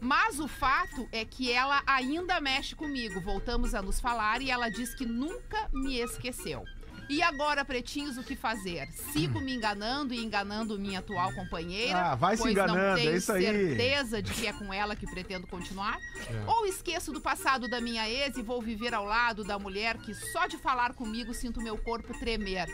Mas 0.00 0.38
o 0.40 0.48
fato 0.48 1.08
é 1.12 1.24
que 1.24 1.50
ela 1.50 1.82
ainda 1.86 2.40
mexe 2.40 2.74
comigo. 2.74 3.20
Voltamos 3.20 3.74
a 3.74 3.82
nos 3.82 4.00
falar 4.00 4.42
e 4.42 4.50
ela 4.50 4.68
diz 4.68 4.94
que 4.94 5.06
nunca 5.06 5.68
me 5.72 5.98
esqueceu. 5.98 6.64
E 7.08 7.22
agora, 7.22 7.64
pretinhos, 7.66 8.16
o 8.16 8.22
que 8.22 8.34
fazer? 8.34 8.88
Sigo 9.12 9.38
me 9.38 9.54
enganando 9.54 10.14
e 10.14 10.24
enganando 10.24 10.78
minha 10.78 11.00
atual 11.00 11.34
companheira? 11.34 11.98
Ah, 11.98 12.14
vai 12.14 12.34
se 12.34 12.42
pois 12.42 12.54
não 12.54 12.64
enganando, 12.64 12.98
é 12.98 13.02
tenho 13.02 13.16
isso 13.16 13.30
aí. 13.32 13.44
certeza 13.44 14.22
de 14.22 14.32
que 14.32 14.46
é 14.46 14.52
com 14.54 14.72
ela 14.72 14.96
que 14.96 15.06
pretendo 15.06 15.46
continuar? 15.46 15.98
É. 15.98 16.44
Ou 16.50 16.64
esqueço 16.64 17.12
do 17.12 17.20
passado 17.20 17.68
da 17.68 17.78
minha 17.78 18.08
ex 18.08 18.38
e 18.38 18.42
vou 18.42 18.62
viver 18.62 18.94
ao 18.94 19.04
lado 19.04 19.44
da 19.44 19.58
mulher 19.58 19.98
que 19.98 20.14
só 20.14 20.46
de 20.46 20.56
falar 20.56 20.94
comigo 20.94 21.34
sinto 21.34 21.60
meu 21.60 21.76
corpo 21.76 22.18
tremer? 22.18 22.68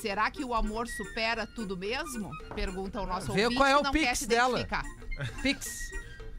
Será 0.00 0.30
que 0.30 0.42
o 0.44 0.54
amor 0.54 0.86
supera 0.88 1.46
tudo 1.46 1.76
mesmo? 1.76 2.30
Pergunta 2.54 3.00
o 3.02 3.06
nosso 3.06 3.32
Vê 3.32 3.44
ouvinte 3.44 3.58
qual 3.58 3.68
é 3.68 3.76
o 3.76 3.82
não 3.82 3.92
pix 3.92 4.04
quer 4.06 4.16
se 4.16 4.26
dela. 4.26 4.60
identificar. 4.60 4.84
Pix, 5.42 5.90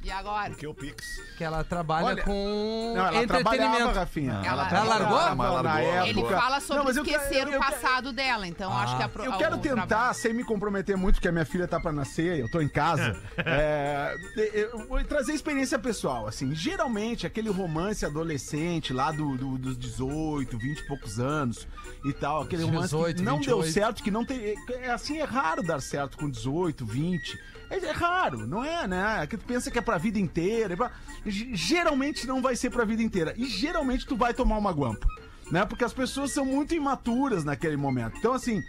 E 0.04 0.12
agora? 0.12 0.54
Que 0.54 0.66
o 0.66 0.74
Pix. 0.74 1.06
que 1.38 1.44
ela 1.44 1.64
trabalha 1.66 2.06
Olha, 2.08 2.24
com 2.24 2.94
Não, 2.96 3.06
ela 3.08 3.28
trabalhava, 3.28 3.56
entretenimento. 3.76 4.00
Rafinha. 4.00 4.42
Ela- 4.46 4.70
Ela 4.70 4.84
largou? 4.84 5.36
Mas 5.36 5.38
largou. 5.38 5.64
Na 5.64 5.80
época. 5.82 6.08
Ele 6.10 6.24
fala 6.24 6.60
sobre 6.62 6.84
Não, 6.84 6.92
eu 6.92 7.04
esquecer 7.04 7.44
eu- 7.48 7.50
eu 7.52 7.60
o 7.60 7.62
passado 7.64 8.14
dela, 8.14 8.48
então 8.48 8.72
acho 8.72 8.96
que 8.96 9.04
a 9.04 9.10
pro- 9.10 9.26
Eu 9.26 9.34
quero 9.38 9.58
tentar, 9.58 9.86
trabalho- 9.88 10.14
sem 10.16 10.34
me 10.34 10.44
comprometer 10.46 10.96
muito, 10.96 11.16
porque 11.16 11.28
a 11.28 11.32
minha 11.32 11.46
filha 11.46 11.68
tá 11.68 11.80
pra 11.80 11.92
nascer, 11.92 12.40
eu 12.40 12.50
tô 12.50 12.62
em 12.62 12.70
casa, 12.70 13.20
é, 13.38 14.16
eu 14.54 14.88
vou 14.88 15.04
trazer 15.04 15.34
experiência 15.34 15.78
pessoal, 15.78 16.26
assim, 16.28 16.54
geralmente 16.56 17.26
aquele 17.28 17.50
romance 17.50 18.06
adolescente 18.06 18.94
lá 18.94 19.12
do, 19.12 19.36
do- 19.38 19.58
dos 19.58 19.78
18, 19.78 20.58
20 20.58 20.80
e 20.80 20.88
poucos 20.88 21.20
anos 21.20 21.68
e 22.06 22.14
tal, 22.14 22.44
aquele 22.44 22.64
romance 22.64 22.90
18, 22.96 23.18
que 23.18 23.24
não 23.24 23.40
deu 23.40 23.58
28. 23.58 23.74
certo, 23.74 24.04
que 24.04 24.12
não 24.12 24.24
tem, 24.26 24.56
é 24.70 24.92
assim, 24.92 25.18
é 25.20 25.24
raro 25.24 25.62
dar 25.64 25.82
certo 25.82 26.18
com 26.18 26.30
18, 26.30 26.86
20, 26.86 27.38
é, 27.70 27.78
é 27.78 27.92
raro, 27.92 28.48
não 28.48 28.64
é, 28.64 28.88
né? 28.88 29.24
É 29.24 29.28
que 29.28 29.38
tu 29.38 29.46
pensa 29.46 29.70
que 29.70 29.78
é 29.78 29.82
pra 29.82 29.98
vida 29.98 30.20
inteira, 30.20 30.74
é 30.74 30.92
geralmente 31.26 32.26
não 32.26 32.42
vai 32.42 32.56
ser 32.56 32.70
pra 32.70 32.86
vida 32.86 33.04
inteira, 33.04 33.34
e 33.38 33.46
geralmente 33.46 34.06
tu 34.06 34.16
vai 34.16 34.34
tomar 34.34 34.58
uma 34.58 34.72
guampa 34.72 35.08
né? 35.52 35.66
Porque 35.66 35.84
as 35.84 35.94
pessoas 35.94 36.32
são 36.32 36.46
muito 36.46 36.74
imaturas 36.74 37.44
naquele 37.44 37.78
momento. 37.78 38.18
Então, 38.18 38.34
assim, 38.34 38.62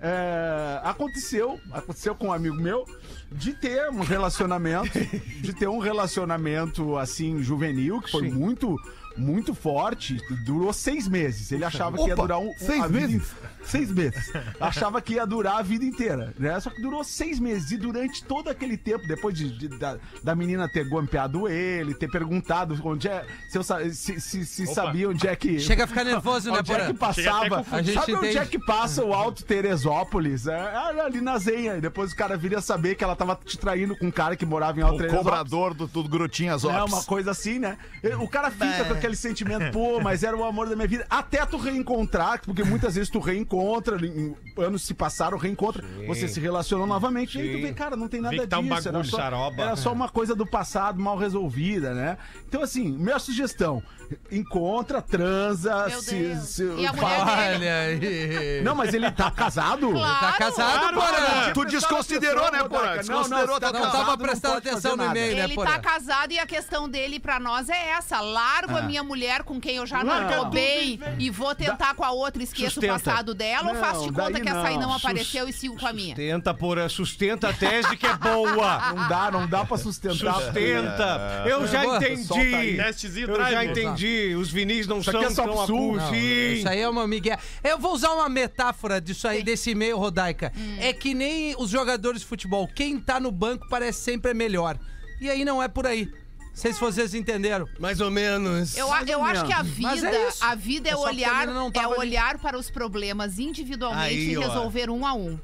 é, 0.00 0.80
aconteceu, 0.82 1.58
aconteceu 1.72 2.14
com 2.14 2.28
um 2.28 2.32
amigo 2.32 2.56
meu, 2.56 2.84
de 3.30 3.54
ter 3.54 3.88
um 3.90 4.00
relacionamento, 4.00 4.98
de 5.40 5.52
ter 5.52 5.68
um 5.68 5.78
relacionamento, 5.78 6.96
assim, 6.96 7.42
juvenil, 7.42 8.00
que 8.00 8.10
foi 8.10 8.30
muito, 8.30 8.76
muito 9.16 9.54
forte, 9.54 10.18
durou 10.44 10.72
seis 10.72 11.08
meses. 11.08 11.50
Ele 11.52 11.64
achava 11.64 11.96
que 11.96 12.06
ia 12.06 12.14
Opa, 12.14 12.22
durar 12.22 12.38
um... 12.38 12.52
seis 12.58 12.82
a 12.82 12.86
vida 12.86 13.06
meses? 13.08 13.30
in- 13.32 13.46
Seis 13.66 13.90
meses. 13.90 14.32
Achava 14.60 15.00
que 15.02 15.14
ia 15.14 15.26
durar 15.26 15.56
a 15.58 15.62
vida 15.62 15.84
inteira, 15.84 16.32
né? 16.38 16.58
Só 16.60 16.70
que 16.70 16.80
durou 16.80 17.02
seis 17.02 17.40
meses. 17.40 17.72
E 17.72 17.76
durante 17.76 18.22
todo 18.22 18.48
aquele 18.48 18.76
tempo, 18.76 19.04
depois 19.08 19.34
de, 19.34 19.58
de- 19.58 19.76
da, 19.76 19.98
da 20.22 20.36
menina 20.36 20.68
ter 20.68 20.88
golpeado 20.88 21.48
ele, 21.48 21.92
ter 21.92 22.08
perguntado 22.08 22.78
onde 22.84 23.08
é. 23.08 23.24
Se, 23.48 23.58
eu 23.58 23.64
se, 23.64 24.20
se- 24.20 24.46
se 24.46 24.66
sabia 24.68 25.08
onde 25.10 25.26
é 25.26 25.34
que. 25.34 25.58
Chega 25.58 25.82
a 25.82 25.86
ficar 25.88 26.04
nervoso, 26.04 26.48
né, 26.52 26.60
Onde 26.60 26.72
é 26.72 26.86
que 26.86 26.94
passava? 26.94 27.64
A 27.72 27.82
gente 27.82 27.94
Sabe 27.94 28.14
onde 28.14 28.26
entende. 28.26 28.38
é 28.38 28.46
que 28.46 28.58
passa 28.60 29.04
o 29.04 29.12
Alto 29.12 29.42
Teresópolis? 29.44 30.46
É, 30.46 30.52
é 30.52 31.00
ali 31.00 31.20
na 31.20 31.36
Zenha. 31.36 31.76
E 31.76 31.80
depois 31.80 32.12
o 32.12 32.16
cara 32.16 32.36
viria 32.36 32.60
saber 32.60 32.94
que 32.94 33.02
ela 33.02 33.16
tava 33.16 33.36
te 33.44 33.58
traindo 33.58 33.96
com 33.96 34.06
um 34.06 34.10
cara 34.12 34.36
que 34.36 34.46
morava 34.46 34.78
em 34.78 34.82
Alto 34.82 34.94
O 34.94 34.98
Teresópolis. 34.98 35.24
cobrador 35.24 35.74
do 35.74 35.88
tudo 35.88 36.08
Grutinhas 36.08 36.62
É 36.64 36.68
Ops. 36.68 36.92
uma 36.92 37.02
coisa 37.02 37.32
assim, 37.32 37.58
né? 37.58 37.76
O 38.20 38.28
cara 38.28 38.48
fica 38.50 38.84
com 38.84 38.92
aquele 39.06 39.16
sentimento, 39.16 39.70
pô, 39.72 40.00
mas 40.00 40.22
era 40.22 40.36
o 40.36 40.44
amor 40.44 40.68
da 40.68 40.74
minha 40.76 40.88
vida. 40.88 41.06
Até 41.08 41.44
tu 41.46 41.56
reencontrar, 41.56 42.40
porque 42.44 42.64
muitas 42.64 42.94
vezes 42.96 43.08
tu 43.08 43.18
reencontra, 43.20 43.96
em- 44.04 44.34
anos 44.58 44.82
se 44.82 44.92
passaram, 44.94 45.38
reencontra, 45.38 45.84
você 46.06 46.26
se 46.28 46.40
relacionou 46.40 46.86
novamente. 46.86 47.38
E 47.38 47.40
aí 47.42 47.56
tu 47.56 47.62
vê, 47.62 47.72
cara, 47.72 47.96
não 47.96 48.08
tem 48.08 48.20
nada 48.20 48.36
que 48.36 48.46
tá 48.46 48.58
um 48.58 48.62
disso. 48.62 48.74
era, 48.74 48.92
bagulho 48.92 49.10
só, 49.10 49.16
xaroba. 49.16 49.62
era 49.62 49.76
só 49.76 49.92
uma 49.92 50.08
coisa 50.08 50.34
do 50.34 50.46
passado 50.46 51.00
mal 51.00 51.16
resolvida, 51.16 51.94
né? 51.94 52.18
Então, 52.48 52.62
assim, 52.62 52.90
minha 52.90 53.18
sugestão: 53.18 53.82
encontra, 54.30 55.00
transa, 55.02 55.86
Meu 55.88 56.00
se. 56.02 56.14
Deus. 56.16 56.48
se 56.48 56.64
E 56.64 56.86
a? 56.86 56.92
Olha 56.92 57.74
aí. 57.80 58.62
Não, 58.62 58.74
mas 58.74 58.92
ele 58.94 59.10
tá 59.10 59.30
casado? 59.30 59.90
Claro. 59.90 60.20
Tá 60.26 60.32
casado, 60.32 60.94
Porã? 60.94 61.52
Tu 61.54 61.64
desconsiderou, 61.66 62.50
né, 62.50 62.64
Porã? 62.64 62.96
Desconsiderou 62.96 63.60
tá 63.60 63.66
total. 63.72 63.82
Não 63.84 63.90
tava 63.92 64.04
casado, 64.04 64.18
prestando 64.22 64.54
pode 64.54 64.64
fazer 64.70 64.88
atenção 64.88 64.96
no 64.96 65.04
e-mail, 65.10 65.36
né, 65.36 65.44
Ele 65.44 65.54
Porã? 65.54 65.70
tá 65.72 65.78
casado 65.78 66.32
e 66.32 66.38
a 66.38 66.46
questão 66.46 66.88
dele 66.88 67.20
pra 67.20 67.38
nós 67.38 67.68
é 67.68 67.88
essa. 67.90 68.20
Largo 68.20 68.76
a 68.76 68.82
minha 68.82 68.95
mulher 69.02 69.42
com 69.42 69.60
quem 69.60 69.76
eu 69.76 69.86
já 69.86 70.02
não 70.04 70.50
bem 70.50 70.98
e 71.18 71.30
vou 71.30 71.54
tentar 71.54 71.94
com 71.94 72.04
a 72.04 72.10
outra, 72.10 72.42
esqueço 72.42 72.74
Sustenta. 72.74 72.94
o 72.94 72.98
passado 72.98 73.34
dela 73.34 73.68
ou 73.68 73.74
Não, 73.74 73.80
faço 73.80 74.02
de 74.04 74.12
conta 74.12 74.40
que 74.40 74.48
essa 74.48 74.62
aí 74.62 74.74
não 74.74 74.88
não. 74.88 74.94
apareceu 74.94 75.48
e 75.48 75.52
sigo 75.52 75.76
com 75.78 75.86
a 75.86 75.92
minha? 75.92 76.14
Sustenta, 76.14 76.54
porra, 76.54 76.88
sustenta 76.88 77.48
a 77.48 77.52
tese 77.52 77.96
que 77.96 78.06
é 78.06 78.16
boa. 78.16 78.76
Não 78.96 79.08
dá, 79.08 79.30
não 79.30 79.46
dá 79.46 79.64
pra 79.64 79.76
sustentar. 79.76 80.34
Sustenta. 80.34 81.44
Eu 81.46 81.66
já 81.66 81.82
Boa. 81.82 81.96
Entendi. 81.98 82.76
Testezinho 82.76 83.30
Eu 83.30 83.36
já 83.50 83.64
entendi. 83.64 84.34
Os 84.36 84.50
vinis 84.50 84.86
não 84.86 84.98
Isso 84.98 85.10
são 85.10 85.22
é 85.22 85.28
tão. 85.32 85.66
Não, 85.66 86.14
isso 86.14 86.68
aí 86.68 86.80
é 86.80 86.88
uma 86.88 87.06
migué. 87.06 87.38
Eu 87.62 87.78
vou 87.78 87.92
usar 87.92 88.12
uma 88.12 88.28
metáfora 88.28 89.00
disso 89.00 89.26
aí, 89.28 89.42
desse 89.42 89.70
e-mail, 89.70 89.98
Rodaica. 89.98 90.52
Hum. 90.56 90.76
É 90.80 90.92
que 90.92 91.14
nem 91.14 91.54
os 91.58 91.70
jogadores 91.70 92.20
de 92.22 92.26
futebol. 92.26 92.68
Quem 92.68 92.98
tá 92.98 93.20
no 93.20 93.30
banco 93.30 93.66
parece 93.68 94.00
sempre 94.00 94.32
melhor. 94.34 94.78
E 95.20 95.30
aí 95.30 95.44
não 95.44 95.62
é 95.62 95.68
por 95.68 95.86
aí. 95.86 96.08
Não 96.56 96.62
sei 96.62 96.72
se 96.72 96.80
vocês 96.80 97.12
entenderam. 97.12 97.68
Mais 97.78 98.00
ou 98.00 98.10
menos. 98.10 98.74
Eu, 98.78 98.88
eu 99.06 99.22
acho 99.22 99.44
que 99.44 99.52
a 99.52 99.62
Mas 99.62 100.00
vida, 100.00 100.16
é 100.16 100.28
a 100.40 100.54
vida 100.54 100.88
é, 100.88 100.92
É 100.92 100.96
olhar, 100.96 101.46
é 101.46 101.70
tava 101.70 101.88
ali. 101.88 101.98
olhar 101.98 102.38
para 102.38 102.58
os 102.58 102.70
problemas 102.70 103.38
individualmente 103.38 104.14
Aí, 104.14 104.30
e 104.30 104.36
ó. 104.38 104.40
resolver 104.40 104.88
um 104.88 105.06
a 105.06 105.12
um. 105.12 105.38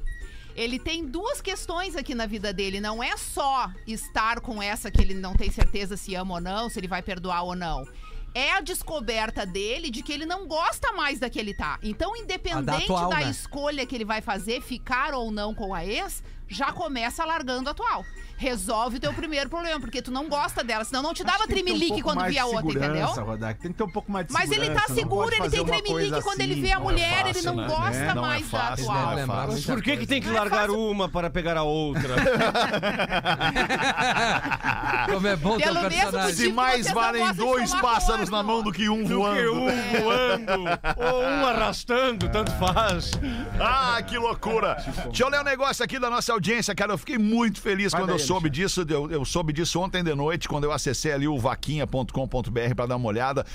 Ele 0.55 0.79
tem 0.79 1.05
duas 1.05 1.39
questões 1.39 1.95
aqui 1.95 2.15
na 2.15 2.25
vida 2.25 2.51
dele. 2.51 2.79
Não 2.79 3.03
é 3.03 3.15
só 3.15 3.69
estar 3.85 4.39
com 4.39 4.61
essa 4.61 4.89
que 4.89 5.01
ele 5.01 5.13
não 5.13 5.35
tem 5.35 5.51
certeza 5.51 5.95
se 5.95 6.15
ama 6.15 6.33
ou 6.35 6.41
não, 6.41 6.67
se 6.67 6.79
ele 6.79 6.87
vai 6.87 7.03
perdoar 7.03 7.43
ou 7.43 7.55
não. 7.55 7.87
É 8.33 8.53
a 8.53 8.61
descoberta 8.61 9.45
dele 9.45 9.91
de 9.91 10.01
que 10.01 10.11
ele 10.11 10.25
não 10.25 10.47
gosta 10.47 10.91
mais 10.93 11.19
da 11.19 11.29
que 11.29 11.37
ele 11.39 11.53
tá. 11.53 11.77
Então, 11.83 12.15
independente 12.17 12.85
atual, 12.85 13.11
da 13.11 13.17
né? 13.19 13.29
escolha 13.29 13.85
que 13.85 13.93
ele 13.93 14.05
vai 14.05 14.21
fazer, 14.21 14.61
ficar 14.63 15.13
ou 15.13 15.29
não 15.29 15.53
com 15.53 15.75
a 15.75 15.85
ex, 15.85 16.23
já 16.47 16.71
começa 16.71 17.25
largando 17.25 17.69
a 17.69 17.71
atual. 17.71 18.05
Resolve 18.35 18.97
o 18.97 18.99
teu 18.99 19.13
primeiro 19.13 19.47
problema, 19.49 19.79
porque 19.79 20.01
tu 20.01 20.11
não 20.11 20.27
gosta 20.27 20.63
dela, 20.63 20.83
senão 20.83 21.01
não 21.03 21.13
te 21.13 21.23
dava 21.23 21.43
um 21.43 21.47
tremelique 21.47 21.87
pouco 21.89 22.03
quando 22.03 22.17
mais 22.17 22.33
via 22.33 22.43
a 22.43 22.45
outra, 22.47 22.85
entendeu? 22.85 23.07
Rodaica. 23.07 23.59
Tem 23.61 23.71
que 23.71 23.77
ter 23.77 23.83
um 23.83 23.91
pouco 23.91 24.11
mais 24.11 24.25
de 24.27 24.33
Mas 24.33 24.51
ele 24.51 24.69
tá 24.71 24.85
seguro, 24.93 25.29
ele 25.33 25.49
tem 25.49 25.63
tremelique 25.63 26.21
quando 26.23 26.41
ele 26.41 26.53
assim. 26.53 26.61
vê 26.61 26.71
a 26.71 26.79
Não 26.79 26.89
é 26.89 26.93
mulher, 26.93 27.25
ele 27.25 27.33
fácil, 27.35 27.53
não 27.53 27.61
né? 27.61 27.67
gosta 27.67 28.15
Não 28.15 28.25
é 28.25 28.27
mais 28.27 28.49
da 28.49 28.59
fácil, 28.59 28.85
atual. 28.91 29.05
não 29.05 29.11
é 29.11 29.15
Lembrar 29.15 29.35
fácil. 29.35 29.51
muita 29.53 29.73
Por 29.73 29.83
que, 29.83 29.97
que 29.97 30.07
tem 30.07 30.21
que 30.21 30.29
largar 30.29 30.69
uma 30.71 31.07
para 31.07 31.29
pegar 31.29 31.55
a 31.57 31.63
outra? 31.63 32.15
Como 35.13 35.27
é 35.27 35.35
bom 35.35 35.57
ter 35.57 35.69
um 35.69 35.73
Pelo 35.73 35.89
mesmo 35.89 36.01
personagem. 36.01 36.35
Se 36.35 36.43
Tipo, 36.43 36.55
mais 36.55 36.81
vocês 36.81 36.93
não 36.95 37.01
valem 37.01 37.33
dois 37.33 37.73
pássaros 37.75 38.29
na 38.29 38.41
mão 38.43 38.63
do 38.63 38.71
que 38.73 38.89
um 38.89 39.03
Do 39.03 39.09
que 39.09 39.13
voando. 39.15 39.53
um 39.53 40.01
voando 40.01 40.63
ou 40.97 41.23
um 41.23 41.45
arrastando, 41.45 42.27
tanto 42.29 42.51
faz. 42.53 43.11
Ah, 43.59 44.01
que 44.01 44.17
loucura! 44.17 44.75
Deixa 45.05 45.23
eu 45.23 45.29
ler 45.29 45.41
um 45.41 45.43
negócio 45.43 45.83
aqui 45.85 45.99
da 45.99 46.09
nossa 46.09 46.32
audiência, 46.33 46.75
cara. 46.75 46.93
Eu 46.93 46.97
fiquei 46.97 47.17
muito 47.17 47.61
feliz 47.61 47.91
Vai 47.91 48.01
quando 48.01 48.11
eu 48.11 48.17
daí, 48.17 48.25
soube 48.25 48.49
disso. 48.49 48.85
Eu, 48.87 49.09
eu 49.09 49.25
soube 49.25 49.53
disso 49.53 49.79
ontem 49.79 50.03
de 50.03 50.13
noite, 50.13 50.47
quando 50.47 50.65
eu 50.65 50.71
acessei 50.71 51.11
ali 51.11 51.27
o 51.27 51.37
vaquinha.com.br 51.37 52.75
pra 52.75 52.85
dar 52.85 52.95
uma 52.95 53.07
olhada. 53.07 53.45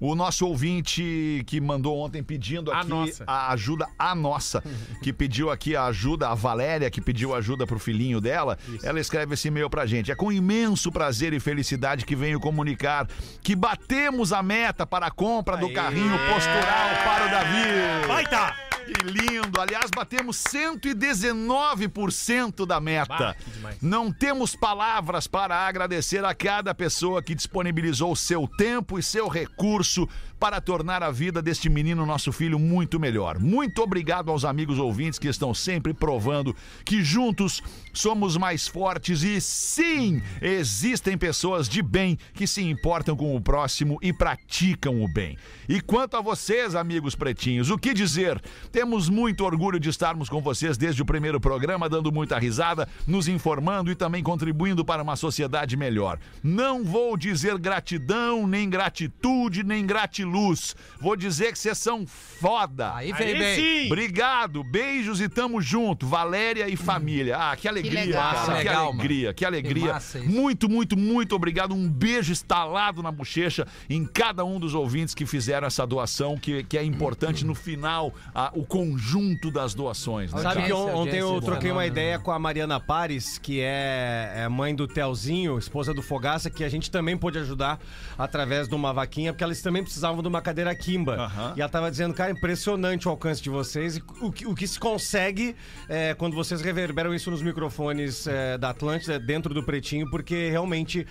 O 0.00 0.14
nosso 0.14 0.46
ouvinte 0.46 1.42
que 1.46 1.60
mandou 1.60 1.98
ontem 1.98 2.22
pedindo 2.22 2.72
A 2.72 2.80
aqui 2.80 2.88
nossa. 2.88 3.24
a 3.26 3.52
ajuda, 3.52 3.86
a 3.98 4.14
nossa, 4.14 4.62
que 5.02 5.12
pediu 5.12 5.50
aqui 5.50 5.74
a 5.74 5.84
ajuda, 5.86 6.28
a 6.28 6.34
Valéria, 6.34 6.90
que 6.90 7.00
pediu 7.00 7.34
ajuda 7.34 7.66
pro 7.66 7.78
filhinho 7.78 8.20
dela. 8.20 8.58
Ela 8.82 9.00
escreve 9.00 9.34
esse 9.34 9.48
e-mail 9.48 9.68
pra 9.70 9.86
gente. 9.86 10.10
É 10.10 10.14
com 10.14 10.30
imenso 10.30 10.90
prazer 10.92 11.32
e 11.32 11.40
felicidade 11.40 12.04
que 12.04 12.16
venho 12.16 12.40
comunicar 12.40 13.08
que 13.42 13.54
batemos 13.54 14.32
a 14.32 14.42
meta 14.42 14.86
para 14.86 15.06
a 15.06 15.10
compra 15.10 15.56
do 15.56 15.72
carrinho 15.72 16.18
postural 16.32 16.88
para 17.04 17.26
o 17.26 17.30
Davi. 17.30 18.06
Vai 18.06 18.28
tá! 18.28 18.65
Que 18.86 19.02
lindo! 19.02 19.60
Aliás, 19.60 19.90
batemos 19.94 20.42
119% 20.44 22.64
da 22.64 22.80
meta. 22.80 23.36
Bah. 23.60 23.74
Não 23.82 24.10
temos 24.12 24.54
palavras 24.54 25.26
para 25.26 25.66
agradecer 25.66 26.24
a 26.24 26.32
cada 26.32 26.72
pessoa 26.72 27.20
que 27.20 27.34
disponibilizou 27.34 28.14
seu 28.14 28.46
tempo 28.46 28.96
e 28.98 29.02
seu 29.02 29.26
recurso 29.26 30.08
para 30.38 30.60
tornar 30.60 31.02
a 31.02 31.10
vida 31.10 31.40
deste 31.40 31.68
menino, 31.68 32.04
nosso 32.04 32.32
filho, 32.32 32.58
muito 32.58 33.00
melhor. 33.00 33.38
Muito 33.38 33.82
obrigado 33.82 34.30
aos 34.30 34.44
amigos 34.44 34.78
ouvintes 34.78 35.18
que 35.18 35.28
estão 35.28 35.54
sempre 35.54 35.94
provando 35.94 36.54
que 36.84 37.02
juntos 37.02 37.62
somos 37.92 38.36
mais 38.36 38.68
fortes 38.68 39.22
e 39.22 39.40
sim, 39.40 40.22
existem 40.40 41.16
pessoas 41.16 41.68
de 41.68 41.82
bem 41.82 42.18
que 42.34 42.46
se 42.46 42.62
importam 42.62 43.16
com 43.16 43.34
o 43.34 43.40
próximo 43.40 43.98
e 44.02 44.12
praticam 44.12 45.02
o 45.02 45.12
bem. 45.12 45.38
E 45.68 45.80
quanto 45.80 46.16
a 46.16 46.20
vocês, 46.20 46.74
amigos 46.74 47.14
pretinhos, 47.14 47.70
o 47.70 47.78
que 47.78 47.94
dizer? 47.94 48.40
Temos 48.70 49.08
muito 49.08 49.44
orgulho 49.44 49.80
de 49.80 49.88
estarmos 49.88 50.28
com 50.28 50.40
vocês 50.40 50.76
desde 50.76 51.00
o 51.02 51.06
primeiro 51.06 51.40
programa, 51.40 51.88
dando 51.88 52.12
muita 52.12 52.38
risada, 52.38 52.88
nos 53.06 53.28
informando 53.28 53.90
e 53.90 53.94
também 53.94 54.22
contribuindo 54.22 54.84
para 54.84 55.02
uma 55.02 55.16
sociedade 55.16 55.76
melhor. 55.76 56.18
Não 56.42 56.84
vou 56.84 57.16
dizer 57.16 57.58
gratidão, 57.58 58.46
nem 58.46 58.68
gratitude, 58.68 59.64
nem 59.64 59.86
gratiluz. 60.30 60.74
Vou 61.00 61.16
dizer 61.16 61.52
que 61.52 61.58
vocês 61.58 61.78
são 61.78 62.06
foda. 62.06 62.94
Aí 62.94 63.12
vem 63.12 63.28
Aí 63.28 63.38
bem. 63.38 63.56
sim! 63.56 63.86
Obrigado, 63.86 64.62
beijos 64.64 65.20
e 65.20 65.28
tamo 65.28 65.60
junto. 65.60 66.06
Valéria 66.06 66.68
e 66.68 66.76
família. 66.76 67.36
Ah, 67.38 67.56
que 67.56 67.68
alegria, 67.68 68.04
legal. 68.04 68.32
cara. 68.34 68.46
Que 68.46 68.52
Legal, 68.68 68.88
alegria, 68.92 69.34
que 69.34 69.44
alegria. 69.44 69.96
isso. 69.96 70.18
Muito, 70.24 70.68
muito, 70.68 70.96
muito 70.96 71.34
obrigado. 71.34 71.74
Um 71.74 71.88
beijo 71.88 72.32
estalado 72.32 73.02
na 73.02 73.12
bochecha 73.12 73.66
em 73.88 74.04
cada 74.04 74.44
um 74.44 74.58
dos 74.58 74.74
ouvintes 74.74 75.14
que 75.14 75.26
fizeram 75.26 75.66
essa 75.66 75.86
doação, 75.86 76.36
que, 76.36 76.64
que 76.64 76.76
é 76.78 76.84
importante 76.84 77.44
no 77.44 77.54
final, 77.54 78.12
a- 78.34 78.50
o 78.54 78.64
conjunto 78.64 79.50
das 79.50 79.74
doações. 79.74 80.32
né, 80.32 80.42
Sabe 80.42 80.64
que 80.64 80.72
on- 80.72 80.94
ontem 80.96 81.18
eu 81.18 81.40
troquei 81.40 81.70
uma 81.70 81.86
ideia 81.86 82.18
com 82.18 82.30
a 82.30 82.38
Mariana 82.38 82.80
Pares, 82.80 83.38
que 83.38 83.60
é, 83.60 84.32
é 84.36 84.48
mãe 84.48 84.74
do 84.74 84.86
Telzinho, 84.88 85.58
esposa 85.58 85.92
do 85.92 86.02
Fogaça, 86.02 86.50
que 86.50 86.64
a 86.64 86.68
gente 86.68 86.90
também 86.90 87.16
pôde 87.16 87.38
ajudar 87.38 87.78
através 88.18 88.68
de 88.68 88.74
uma 88.74 88.92
vaquinha, 88.92 89.32
porque 89.32 89.44
elas 89.44 89.60
também 89.60 89.82
precisavam 89.82 90.15
de 90.22 90.28
uma 90.28 90.40
cadeira 90.40 90.74
Kimba. 90.74 91.30
E 91.56 91.60
ela 91.60 91.68
tava 91.70 91.90
dizendo, 91.90 92.14
cara, 92.14 92.30
impressionante 92.30 93.06
o 93.08 93.10
alcance 93.10 93.42
de 93.42 93.50
vocês 93.50 93.96
e 93.96 94.02
o 94.20 94.30
que, 94.32 94.46
o 94.46 94.54
que 94.54 94.66
se 94.66 94.78
consegue 94.78 95.54
é, 95.88 96.14
quando 96.14 96.34
vocês 96.34 96.60
reverberam 96.60 97.14
isso 97.14 97.30
nos 97.30 97.42
microfones 97.42 98.26
é, 98.26 98.56
da 98.58 98.70
Atlântida, 98.70 99.18
dentro 99.18 99.52
do 99.54 99.62
Pretinho, 99.64 100.08
porque 100.10 100.50
realmente 100.50 101.06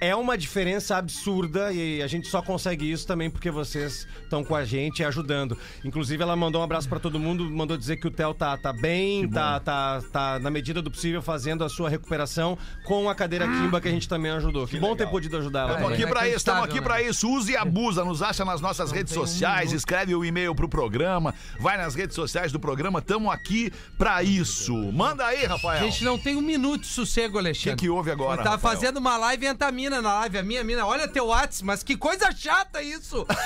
é 0.00 0.14
uma 0.14 0.36
diferença 0.36 0.96
absurda 0.96 1.72
e 1.72 2.02
a 2.02 2.06
gente 2.06 2.28
só 2.28 2.42
consegue 2.42 2.90
isso 2.90 3.06
também 3.06 3.30
porque 3.30 3.50
vocês 3.50 4.06
estão 4.22 4.44
com 4.44 4.54
a 4.54 4.64
gente 4.64 5.00
e 5.00 5.04
ajudando. 5.04 5.56
Inclusive, 5.84 6.22
ela 6.22 6.36
mandou 6.36 6.60
um 6.60 6.64
abraço 6.64 6.88
pra 6.88 6.98
todo 6.98 7.18
mundo, 7.18 7.48
mandou 7.50 7.76
dizer 7.76 7.96
que 7.96 8.06
o 8.06 8.10
Theo 8.10 8.34
tá, 8.34 8.56
tá 8.56 8.72
bem, 8.72 9.28
tá, 9.28 9.60
tá, 9.60 10.02
tá 10.12 10.38
na 10.38 10.50
medida 10.50 10.80
do 10.82 10.90
possível 10.90 11.22
fazendo 11.22 11.64
a 11.64 11.68
sua 11.68 11.88
recuperação 11.88 12.56
com 12.84 13.08
a 13.08 13.14
cadeira 13.14 13.46
Kimba 13.46 13.80
que 13.80 13.88
a 13.88 13.90
gente 13.90 14.08
também 14.08 14.30
ajudou. 14.32 14.66
Que, 14.66 14.78
bom 14.78 14.94
ter 14.94 15.08
podido 15.08 15.36
ajudar 15.36 15.60
ela. 15.60 15.72
Estamos 15.72 15.90
É, 15.90 15.94
aqui 15.94 16.06
pra 16.06 16.26
isso, 16.28 16.36
estamos 16.36 16.62
aqui 16.64 16.76
inacreditável, 16.76 17.02
pra 17.04 17.10
isso. 17.10 17.28
Use 17.30 17.52
e 17.52 17.56
abusa, 17.56 18.04
nos 18.04 18.22
acha 18.22 18.37
nas 18.44 18.60
nossas 18.60 18.90
redes 18.92 19.12
sociais, 19.12 19.72
escreve 19.72 20.14
o 20.14 20.24
e-mail 20.24 20.54
pro 20.54 20.68
programa, 20.68 21.34
vai 21.60 21.76
nas 21.76 21.94
redes 21.94 22.14
sociais 22.14 22.52
do 22.52 22.58
programa, 22.60 22.98
estamos 22.98 23.32
aqui 23.32 23.72
pra 23.96 24.22
isso. 24.22 24.74
Manda 24.92 25.24
aí, 25.26 25.44
A 25.46 25.50
Rafael. 25.50 25.84
gente 25.84 26.04
não 26.04 26.18
tem 26.18 26.36
um 26.36 26.40
minuto 26.42 26.82
de 26.82 26.86
sossego, 26.88 27.28
O 27.28 27.32
que, 27.40 27.46
Alexandre. 27.46 27.76
que 27.76 27.88
houve 27.88 28.10
agora? 28.10 28.40
Eu 28.40 28.44
tava 28.44 28.56
Rafael? 28.56 28.74
fazendo 28.74 28.96
uma 28.98 29.16
live 29.16 29.44
e 29.44 29.48
entra 29.48 29.68
a 29.68 29.72
mina 29.72 30.00
na 30.02 30.14
live, 30.20 30.38
a 30.38 30.42
minha 30.42 30.62
mina. 30.64 30.86
Olha 30.86 31.06
teu 31.08 31.26
WhatsApp, 31.26 31.64
mas 31.64 31.82
que 31.82 31.96
coisa 31.96 32.30
chata 32.32 32.82
isso! 32.82 33.26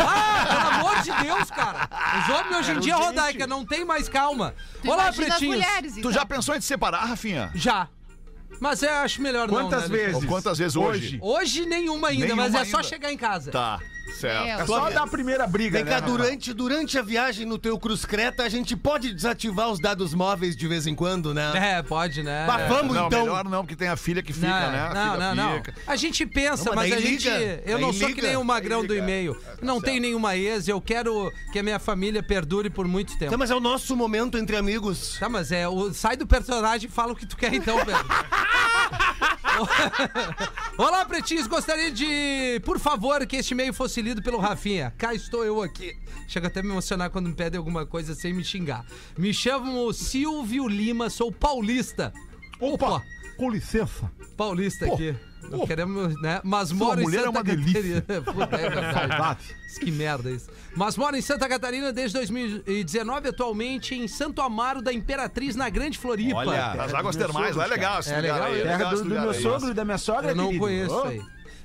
Ah, 0.00 0.46
pelo 0.48 0.68
amor 0.90 1.02
de 1.02 1.12
Deus, 1.26 1.50
cara! 1.50 1.88
Os 2.22 2.34
homens 2.34 2.56
hoje 2.56 2.72
em 2.72 2.80
dia, 2.80 2.96
Rodaica, 2.96 3.46
não 3.46 3.64
tem 3.64 3.84
mais 3.84 4.08
calma. 4.08 4.54
Tu 4.82 4.88
Olá, 4.90 5.04
imagina 5.04 5.26
as 5.26 5.30
pretinhos. 5.38 5.54
mulheres, 5.56 5.92
Tu 5.94 5.98
então. 5.98 6.12
já 6.12 6.24
pensou 6.24 6.54
em 6.54 6.58
te 6.60 6.64
separar, 6.64 7.04
Rafinha? 7.04 7.50
Já. 7.54 7.88
Mas 8.60 8.82
eu 8.82 8.90
acho 8.94 9.20
melhor 9.20 9.48
não. 9.48 9.54
Quantas 9.54 9.70
né, 9.70 9.76
Alexandre? 9.96 10.06
vezes? 10.06 10.22
Ou 10.22 10.28
quantas 10.28 10.58
vezes 10.58 10.76
hoje? 10.76 11.18
Hoje 11.20 11.66
nenhuma 11.66 12.08
ainda, 12.08 12.24
Nenhuma 12.26 12.42
mas 12.48 12.54
é 12.54 12.64
só 12.64 12.78
ainda. 12.78 12.88
chegar 12.88 13.12
em 13.12 13.16
casa. 13.16 13.50
Tá, 13.50 13.80
certo. 14.12 14.62
É 14.62 14.66
só 14.66 14.90
dar 14.90 15.02
a 15.02 15.06
primeira 15.06 15.46
briga, 15.46 15.78
Vem 15.78 15.84
né? 15.84 15.90
cá, 15.90 16.00
durante, 16.00 16.52
durante 16.52 16.98
a 16.98 17.02
viagem 17.02 17.44
no 17.46 17.58
teu 17.58 17.78
Cruz 17.78 18.04
Creta, 18.04 18.44
a 18.44 18.48
gente 18.48 18.76
pode 18.76 19.12
desativar 19.12 19.70
os 19.70 19.80
dados 19.80 20.14
móveis 20.14 20.56
de 20.56 20.68
vez 20.68 20.86
em 20.86 20.94
quando, 20.94 21.34
né? 21.34 21.52
É, 21.54 21.82
pode, 21.82 22.22
né? 22.22 22.44
Mas 22.46 22.68
vamos 22.68 22.94
não, 22.94 23.06
então. 23.06 23.20
melhor 23.20 23.44
não, 23.44 23.62
porque 23.62 23.76
tem 23.76 23.88
a 23.88 23.96
filha 23.96 24.22
que 24.22 24.32
fica, 24.32 24.46
não, 24.46 24.72
né? 24.72 24.80
A 24.80 24.94
não, 24.94 25.12
filha 25.12 25.34
não, 25.34 25.34
não. 25.34 25.54
fica. 25.56 25.74
A 25.86 25.96
gente 25.96 26.26
pensa, 26.26 26.64
Não, 26.66 26.74
mas 26.74 26.82
mas, 26.90 26.92
a 26.92 27.00
gente. 27.00 27.28
liga, 27.28 27.62
eu 27.66 27.78
não 27.78 27.92
sou 27.92 28.08
que 28.08 28.14
liga, 28.14 28.28
nem 28.28 28.36
o 28.36 28.44
magrão 28.44 28.84
do 28.84 28.94
e-mail. 28.94 29.36
não 29.60 29.74
certo. 29.74 29.84
tenho 29.84 30.00
nenhuma 30.02 30.36
ex, 30.36 30.68
eu 30.68 30.80
quero 30.80 31.32
que 31.52 31.58
a 31.58 31.62
minha 31.62 31.78
família 31.78 32.22
perdure 32.22 32.70
por 32.70 32.86
muito 32.86 33.16
tempo. 33.18 33.30
Tá, 33.30 33.38
mas 33.38 33.50
é 33.50 33.54
o 33.54 33.60
nosso 33.60 33.96
momento 33.96 34.38
entre 34.38 34.56
amigos. 34.56 35.16
Tá, 35.18 35.28
mas 35.28 35.52
é. 35.52 35.68
O, 35.68 35.92
sai 35.92 36.16
do 36.16 36.26
personagem 36.26 36.88
e 36.88 36.92
fala 36.92 37.12
o 37.12 37.16
que 37.16 37.26
tu 37.26 37.36
quer 37.36 37.52
então, 37.54 37.78
Pedro. 37.84 38.04
Olá, 40.78 41.04
pretinhos. 41.04 41.46
Gostaria 41.46 41.90
de, 41.90 42.60
por 42.64 42.78
favor, 42.78 43.26
que 43.26 43.36
este 43.36 43.52
e-mail 43.52 43.72
fosse 43.72 44.00
lido 44.00 44.22
pelo 44.22 44.38
Rafinha. 44.38 44.92
Cá 44.96 45.14
estou 45.14 45.44
eu 45.44 45.62
aqui. 45.62 45.96
Chega 46.26 46.48
até 46.48 46.62
me 46.62 46.70
emocionar 46.70 47.10
quando 47.10 47.28
me 47.28 47.34
pedem 47.34 47.58
alguma 47.58 47.84
coisa 47.84 48.14
sem 48.14 48.32
me 48.32 48.44
xingar. 48.44 48.84
Me 49.16 49.32
chamo 49.32 49.92
Silvio 49.92 50.66
Lima, 50.68 51.10
sou 51.10 51.30
paulista. 51.30 52.12
Opa! 52.62 53.02
Com 53.36 53.50
licença. 53.50 54.10
Paulista 54.36 54.86
aqui. 54.86 55.14
Não 55.50 55.66
queremos, 55.66 56.20
né? 56.22 56.40
Mas 56.44 56.68
Sua 56.68 56.76
moro 56.78 57.00
em 57.00 57.04
mulher 57.04 57.18
é 57.18 57.24
Santa 57.24 57.30
uma 57.38 57.44
delícia. 57.44 58.00
Catarina. 58.02 58.22
Puta, 58.32 58.56
é 58.56 58.70
verdade. 58.70 58.98
Saudade. 59.08 59.56
Que 59.80 59.90
merda 59.90 60.30
isso. 60.30 60.48
Mas 60.76 60.96
moro 60.96 61.16
em 61.16 61.20
Santa 61.20 61.48
Catarina 61.48 61.92
desde 61.92 62.14
2019, 62.18 63.28
atualmente 63.28 63.94
em 63.94 64.06
Santo 64.06 64.40
Amaro 64.40 64.80
da 64.80 64.92
Imperatriz, 64.92 65.56
na 65.56 65.68
Grande 65.68 65.98
Floripa. 65.98 66.36
Olha, 66.36 66.72
as 66.72 66.94
águas 66.94 67.16
termais, 67.16 67.56
lá 67.56 67.64
é 67.64 67.68
legal 67.68 68.00
É 68.06 68.20
legal, 68.20 68.42
aí. 68.44 68.60
é 68.60 68.62
Terra 68.62 68.76
legal 68.76 68.94
do, 68.94 69.02
do 69.04 69.08
meu 69.20 69.34
sogro 69.34 69.70
e 69.70 69.74
da 69.74 69.84
minha 69.84 69.98
sogra, 69.98 70.30
Eu 70.30 70.36
não 70.36 70.46
querido. 70.46 70.64
conheço 70.64 70.94
Ô, 70.94 71.02
aí. 71.04 71.20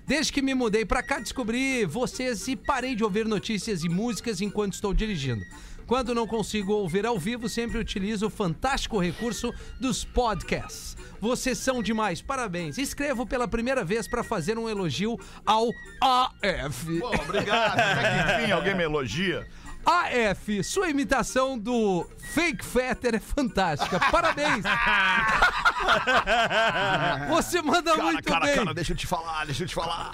Desde 0.07 0.31
que 0.31 0.41
me 0.41 0.53
mudei 0.55 0.85
pra 0.85 1.03
cá, 1.03 1.19
descobri 1.19 1.85
vocês 1.85 2.47
e 2.47 2.55
parei 2.55 2.95
de 2.95 3.03
ouvir 3.03 3.25
notícias 3.25 3.83
e 3.83 3.89
músicas 3.89 4.41
enquanto 4.41 4.73
estou 4.73 4.93
dirigindo. 4.93 5.43
Quando 5.87 6.13
não 6.13 6.27
consigo 6.27 6.73
ouvir 6.73 7.05
ao 7.05 7.17
vivo, 7.17 7.47
sempre 7.47 7.77
utilizo 7.77 8.27
o 8.27 8.29
fantástico 8.29 8.99
recurso 8.99 9.53
dos 9.79 10.03
podcasts. 10.03 10.97
Vocês 11.19 11.57
são 11.57 11.81
demais, 11.81 12.21
parabéns. 12.21 12.77
Escrevo 12.77 13.25
pela 13.25 13.47
primeira 13.47 13.85
vez 13.85 14.05
pra 14.05 14.21
fazer 14.21 14.57
um 14.59 14.67
elogio 14.69 15.17
ao 15.45 15.69
AF. 16.01 16.99
Pô, 16.99 17.07
obrigado. 17.21 17.77
Que 17.77 18.43
enfim 18.43 18.51
alguém 18.51 18.75
me 18.75 18.83
elogia. 18.83 19.47
AF, 19.89 20.61
sua 20.65 20.89
imitação 20.89 21.57
do 21.57 22.05
Fake 22.33 22.65
Fetter 22.65 23.15
é 23.15 23.19
fantástica. 23.19 23.97
Parabéns. 24.11 24.65
Você 27.29 27.61
manda 27.61 27.91
Cara, 27.91 28.03
muito 28.03 28.23
cara, 28.23 28.45
bem. 28.45 28.55
cara, 28.55 28.73
deixa 28.73 28.91
eu 28.91 28.97
te 28.97 29.07
falar, 29.07 29.45
deixa 29.45 29.63
eu 29.63 29.67
te 29.67 29.73
falar. 29.73 30.11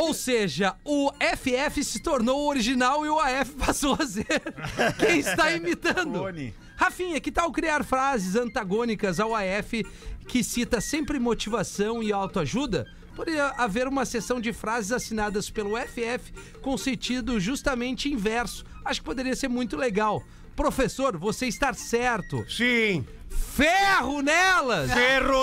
Ou 0.00 0.12
seja, 0.12 0.76
o 0.84 1.10
FF 1.18 1.82
se 1.82 2.00
tornou 2.00 2.42
o 2.42 2.48
original 2.48 3.06
e 3.06 3.08
o 3.08 3.18
AF 3.18 3.52
passou 3.52 3.96
a 3.98 4.06
ser 4.06 4.42
quem 5.00 5.20
está 5.20 5.50
imitando. 5.52 6.20
Tony. 6.20 6.54
Rafinha, 6.76 7.18
que 7.20 7.32
tal 7.32 7.50
criar 7.52 7.82
frases 7.84 8.36
antagônicas 8.36 9.18
ao 9.18 9.34
AF 9.34 9.82
que 10.28 10.44
cita 10.44 10.78
sempre 10.82 11.18
motivação 11.18 12.02
e 12.02 12.12
autoajuda? 12.12 12.86
Poderia 13.14 13.46
haver 13.56 13.86
uma 13.86 14.04
seção 14.04 14.40
de 14.40 14.52
frases 14.52 14.92
assinadas 14.92 15.50
pelo 15.50 15.76
FF 15.76 16.32
com 16.60 16.76
sentido 16.76 17.38
justamente 17.38 18.12
inverso. 18.12 18.64
Acho 18.84 19.00
que 19.00 19.06
poderia 19.06 19.36
ser 19.36 19.48
muito 19.48 19.76
legal. 19.76 20.22
Professor, 20.56 21.16
você 21.16 21.46
está 21.46 21.72
certo. 21.72 22.44
Sim. 22.48 23.06
Ferro 23.28 24.20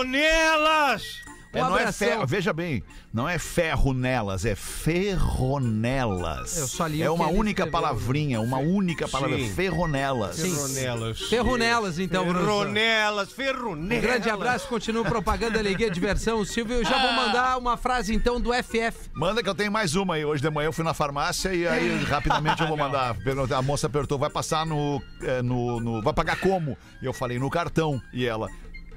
nelas! 0.04 1.22
Ferronelas! 1.52 1.62
É, 1.62 1.66
não 1.72 1.78
é 1.78 1.92
ferro, 1.92 2.28
veja 2.28 2.54
bem, 2.54 2.84
não 3.14 3.30
é 3.30 3.38
ferro 3.38 3.94
nelas, 3.94 4.46
é 4.46 4.56
ferronelas. 4.56 6.58
Eu 6.58 6.68
só 6.68 6.88
li 6.88 7.02
é 7.04 7.10
uma 7.10 7.28
única 7.28 7.64
escreveu. 7.64 7.72
palavrinha, 7.72 8.42
uma 8.42 8.58
única 8.58 9.08
palavra, 9.08 9.38
Sim. 9.38 9.54
ferronelas. 9.54 10.36
Sim. 10.38 10.56
Ferronelas. 10.56 11.20
Ferronelas, 11.22 12.00
então, 12.00 12.26
Bruno. 12.26 12.46
Ferronelas, 12.46 13.30
Um 13.30 13.36
ferronelas. 13.36 14.02
grande 14.04 14.30
abraço, 14.30 14.68
continua 14.68 15.04
propaganda, 15.04 15.60
alegria, 15.60 15.90
diversão. 15.90 16.44
Silvio, 16.46 16.78
eu 16.78 16.86
já 16.86 16.98
vou 17.00 17.12
mandar 17.14 17.58
uma 17.58 17.78
frase 17.78 18.14
então 18.16 18.40
do 18.40 18.52
FF. 18.54 19.10
Manda 19.14 19.44
que 19.44 19.50
eu 19.50 19.56
tenho 19.56 19.72
mais 19.72 19.96
uma 19.96 20.16
aí. 20.16 20.26
Hoje 20.26 20.42
de 20.42 20.50
manhã 20.50 20.68
eu 20.68 20.74
fui 20.74 20.84
na 20.86 20.94
farmácia 20.94 21.54
e 21.54 21.68
aí 21.68 22.04
rapidamente 22.04 22.62
eu 22.62 22.68
vou 22.68 22.78
mandar. 22.82 23.16
Perguntar- 23.16 23.58
A 23.58 23.62
moça 23.62 23.88
apertou, 23.88 24.18
vai 24.18 24.30
passar 24.30 24.66
no, 24.66 25.02
é, 25.22 25.42
no, 25.42 25.80
no- 25.80 26.02
Vai 26.02 26.14
pagar 26.14 26.40
como? 26.40 26.78
E 27.02 27.06
eu 27.06 27.14
falei, 27.14 27.38
no 27.38 27.50
cartão. 27.50 28.02
E 28.14 28.26
ela, 28.26 28.48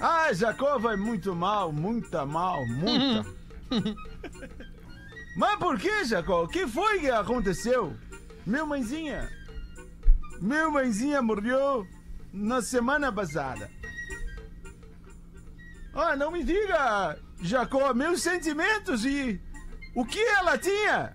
Ah, 0.00 0.32
Jacó 0.32 0.78
vai 0.78 0.96
muito 0.96 1.34
mal, 1.34 1.72
muita 1.72 2.24
mal, 2.24 2.64
muita. 2.66 3.26
Mas 5.36 5.58
por 5.58 5.78
que, 5.78 6.04
Jacó? 6.04 6.44
O 6.44 6.48
que 6.48 6.66
foi 6.66 7.00
que 7.00 7.10
aconteceu? 7.10 7.96
Meu 8.44 8.66
mãezinha. 8.66 9.28
Meu 10.40 10.70
mãezinha 10.70 11.20
morreu 11.22 11.86
na 12.32 12.62
semana 12.62 13.12
passada. 13.12 13.70
Ah, 16.00 16.14
não 16.14 16.30
me 16.30 16.44
diga, 16.44 17.18
Jacó, 17.42 17.92
meus 17.92 18.22
sentimentos 18.22 19.04
e 19.04 19.40
o 19.96 20.04
que 20.04 20.20
ela 20.20 20.56
tinha? 20.56 21.12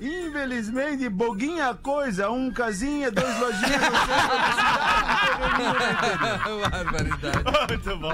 Infelizmente, 0.00 1.10
boguinha 1.10 1.74
coisa, 1.74 2.30
um 2.30 2.50
casinha, 2.50 3.10
dois 3.10 3.38
lojinhas. 3.38 3.82
Barbaridade. 6.70 7.44
Muito 7.68 7.96
bom. 7.98 8.12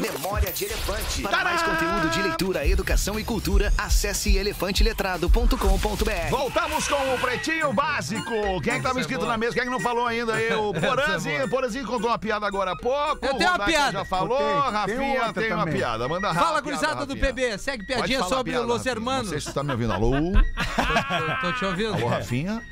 Memória 0.00 0.52
de 0.52 0.64
Elefante. 0.64 1.22
Para 1.22 1.44
mais 1.44 1.62
conteúdo 1.62 2.08
de 2.10 2.22
leitura, 2.22 2.66
educação 2.66 3.18
e 3.18 3.24
cultura, 3.24 3.72
acesse 3.76 4.36
elefanteletrado.com.br. 4.36 6.30
Voltamos 6.30 6.88
com 6.88 7.14
o 7.14 7.18
Pretinho 7.18 7.72
Básico. 7.72 8.60
Quem 8.62 8.74
é 8.74 8.76
que 8.78 8.82
tava 8.82 9.00
inscrito 9.00 9.26
na 9.26 9.36
mesa? 9.36 9.52
Quem 9.52 9.62
é 9.62 9.64
que 9.64 9.70
não 9.70 9.80
falou 9.80 10.06
ainda 10.06 10.34
aí? 10.34 10.50
O 10.60 10.72
Poranzinho, 10.74 11.48
Poranzinho 11.48 11.86
contou 11.86 12.10
uma 12.10 12.18
piada 12.18 12.46
agora 12.46 12.72
há 12.72 12.76
pouco. 12.76 13.24
Eu 13.24 13.34
tenho 13.36 13.50
uma 13.50 13.64
piada. 13.64 13.92
já 13.92 14.04
falou. 14.04 14.36
Tem- 14.38 14.46
tem 14.46 14.72
Rafinha 14.72 15.32
tem 15.32 15.52
uma 15.52 15.66
piada. 15.66 16.08
Manda 16.08 16.28
rápido. 16.28 16.44
Fala, 16.44 16.60
gurizada 16.60 17.06
do 17.06 17.16
PB. 17.16 17.58
Segue 17.58 17.84
piadinha 17.84 18.22
sobre 18.24 18.56
Los 18.58 18.84
Hermanos. 18.86 19.24
Não 19.24 19.30
sei 19.30 19.40
se 19.40 19.46
você 19.46 19.52
tá 19.52 19.62
me 19.64 19.72
ouvindo. 19.72 19.92
Alô? 19.92 20.10
Tô 21.40 21.52
te 21.52 21.64
ouvindo. 21.64 21.94
Alô, 21.94 22.08
Rafinha? 22.08 22.62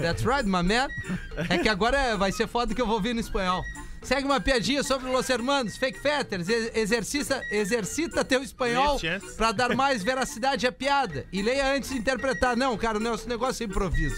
That's 0.00 0.22
right, 0.24 0.44
my 0.44 0.62
man. 0.62 0.88
É 1.48 1.58
que 1.58 1.68
agora 1.68 2.16
vai 2.16 2.32
ser 2.32 2.46
foda 2.48 2.74
que 2.74 2.80
eu 2.82 2.86
vou 2.86 2.96
ouvir 2.96 3.14
no 3.14 3.20
espanhol. 3.20 3.62
Segue 4.06 4.24
uma 4.24 4.40
piadinha 4.40 4.82
sobre 4.84 5.10
Los 5.10 5.28
Hermanos, 5.28 5.76
Fake 5.76 5.98
Fetters. 5.98 6.48
Ex- 6.48 6.76
Exercita, 6.76 7.42
exercita 7.50 8.24
teu 8.24 8.42
espanhol 8.42 8.98
pra 9.36 9.50
dar 9.52 9.74
mais 9.74 10.02
veracidade 10.02 10.66
à 10.66 10.70
piada. 10.72 11.26
E 11.32 11.42
leia 11.42 11.74
antes 11.74 11.90
de 11.90 11.98
interpretar. 11.98 12.56
Não, 12.56 12.76
cara, 12.76 13.00
não, 13.00 13.14
esse 13.16 13.28
negócio 13.28 13.64
é 13.64 13.66
improviso. 13.66 14.16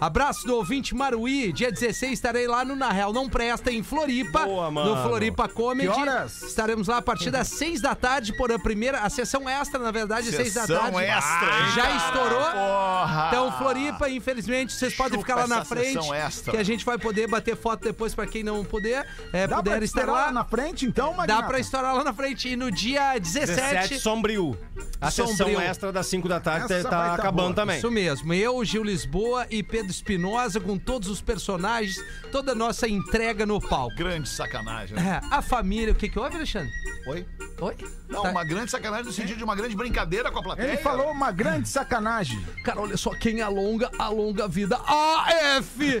Abraço 0.00 0.46
do 0.46 0.56
ouvinte 0.56 0.94
Maruí. 0.94 1.52
Dia 1.52 1.70
16 1.70 2.12
estarei 2.12 2.46
lá 2.46 2.64
no 2.64 2.74
Na 2.74 2.90
Real 2.90 3.12
Não 3.12 3.28
Presta, 3.28 3.70
em 3.70 3.82
Floripa. 3.82 4.46
Boa, 4.46 4.70
mano. 4.70 4.94
No 4.96 5.02
Floripa 5.02 5.48
Comedy. 5.48 5.92
Que 5.92 6.00
horas? 6.00 6.42
Estaremos 6.42 6.88
lá 6.88 6.96
a 6.98 7.02
partir 7.02 7.30
das 7.30 7.48
6 7.48 7.80
da 7.82 7.94
tarde 7.94 8.32
por 8.36 8.50
a 8.50 8.58
primeira. 8.58 9.00
A 9.00 9.10
sessão 9.10 9.48
extra, 9.48 9.78
na 9.78 9.90
verdade, 9.90 10.30
6 10.30 10.54
da 10.54 10.60
Sessão 10.62 10.80
tarde. 10.90 10.98
extra, 10.98 11.46
hein, 11.46 11.72
Já 11.74 11.82
cara? 11.82 11.96
estourou. 11.96 12.44
Porra! 12.50 13.24
Então, 13.28 13.52
Floripa, 13.58 14.08
infelizmente, 14.08 14.72
vocês 14.72 14.94
podem 14.94 15.18
Chupa 15.18 15.26
ficar 15.26 15.40
lá 15.40 15.46
na 15.46 15.64
frente. 15.64 15.92
sessão 15.94 16.14
extra. 16.14 16.50
Que 16.52 16.56
a 16.56 16.62
gente 16.64 16.84
vai 16.84 16.96
poder 16.98 17.28
bater 17.28 17.56
foto 17.56 17.82
depois 17.84 18.14
pra 18.14 18.26
quem 18.26 18.42
não 18.42 18.64
puder. 18.64 19.06
É, 19.32 19.46
Dá 19.46 19.56
puder 19.56 19.76
pra 19.76 19.84
estar 19.84 20.00
esperar 20.00 20.26
lá. 20.26 20.32
na 20.32 20.44
frente, 20.44 20.86
então, 20.86 21.10
Dá 21.10 21.16
Magnata? 21.18 21.46
pra 21.46 21.58
estourar 21.58 21.94
lá 21.94 22.04
na 22.04 22.12
frente. 22.14 22.48
E 22.48 22.56
no 22.56 22.70
dia 22.70 23.18
17. 23.18 23.60
17 23.60 23.98
Sombrio. 24.00 24.56
A 25.00 25.10
Sombrio. 25.10 25.36
sessão 25.36 25.60
extra 25.60 25.92
das 25.92 26.06
5 26.06 26.26
da 26.28 26.40
tarde 26.40 26.72
Essa 26.72 26.88
tá 26.88 26.90
tá 27.08 27.14
acabando 27.14 27.44
boa. 27.46 27.54
também. 27.54 27.78
Isso 27.78 27.90
mesmo. 27.90 28.32
Eu, 28.32 28.64
Gil 28.64 28.82
Lisboa 28.82 29.46
e 29.50 29.62
Pedro 29.62 29.89
Evaldo 29.90 29.92
Espinosa, 29.92 30.60
com 30.60 30.78
todos 30.78 31.08
os 31.08 31.20
personagens, 31.20 32.02
toda 32.30 32.52
a 32.52 32.54
nossa 32.54 32.88
entrega 32.88 33.44
no 33.44 33.60
palco. 33.60 33.94
Grande 33.96 34.28
sacanagem. 34.28 34.94
né? 34.96 35.20
É, 35.22 35.34
a 35.34 35.42
família, 35.42 35.92
o 35.92 35.96
que 35.96 36.08
que 36.08 36.18
houve, 36.18 36.36
Alexandre? 36.36 36.70
Oi? 37.08 37.26
Oi? 37.60 37.76
Não, 38.08 38.22
Tá- 38.22 38.30
uma 38.30 38.44
grande 38.44 38.70
sacanagem 38.70 39.06
no 39.06 39.12
sentido 39.12 39.36
de 39.36 39.44
uma 39.44 39.54
grande 39.56 39.76
brincadeira 39.76 40.30
com 40.30 40.38
a 40.38 40.42
plateia. 40.42 40.68
Ele 40.68 40.76
falou 40.78 41.10
uma 41.10 41.30
grande 41.32 41.68
sacanagem. 41.68 42.40
Cara, 42.64 42.80
olha 42.80 42.96
só, 42.96 43.10
quem 43.10 43.40
alonga, 43.42 43.90
alonga 43.98 44.44
a 44.44 44.48
vida. 44.48 44.76
AF! 44.76 46.00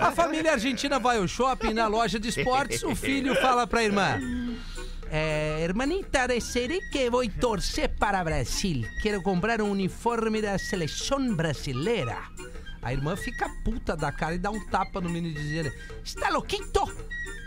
A 0.00 0.10
família 0.12 0.52
argentina 0.52 0.98
vai 0.98 1.18
ao 1.18 1.28
shopping, 1.28 1.72
na 1.74 1.86
loja 1.86 2.18
de 2.18 2.28
esportes, 2.28 2.82
o 2.82 2.94
filho 2.94 3.34
fala 3.36 3.66
pra 3.66 3.82
irmã. 3.84 4.18
É, 5.10 5.60
hermanita, 5.62 6.26
desearé 6.26 6.80
que 6.90 7.08
voy 7.08 7.28
torcer 7.28 7.94
para 7.96 8.24
Brasil. 8.24 8.84
Quero 9.02 9.22
comprar 9.22 9.62
um 9.62 9.70
uniforme 9.70 10.42
da 10.42 10.58
seleção 10.58 11.34
brasileira. 11.34 12.18
A 12.82 12.92
irmã 12.92 13.16
fica 13.16 13.48
puta 13.64 13.96
da 13.96 14.10
cara 14.10 14.34
e 14.34 14.38
dá 14.38 14.50
um 14.50 14.64
tapa 14.66 15.00
no 15.00 15.08
menino 15.08 15.34
dizendo: 15.34 15.72
Está 16.04 16.28
louquito? 16.28 16.80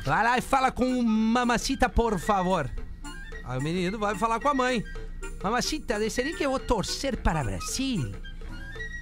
Vai 0.06 0.24
lá 0.24 0.38
e 0.38 0.41
fala 0.41 0.72
com 0.72 1.02
mamacita, 1.02 1.89
por 1.89 2.17
favor. 2.17 2.69
Aí 3.43 3.60
o 3.60 3.62
menino 3.62 4.00
vai 4.00 4.15
falar 4.15 4.39
com 4.39 4.50
a 4.50 4.54
mãe. 4.54 4.84
Mamacita, 5.43 6.00
desearé 6.00 6.34
que 6.34 6.48
vou 6.48 6.60
torcer 6.60 7.17
para 7.17 7.43
Brasil. 7.43 8.12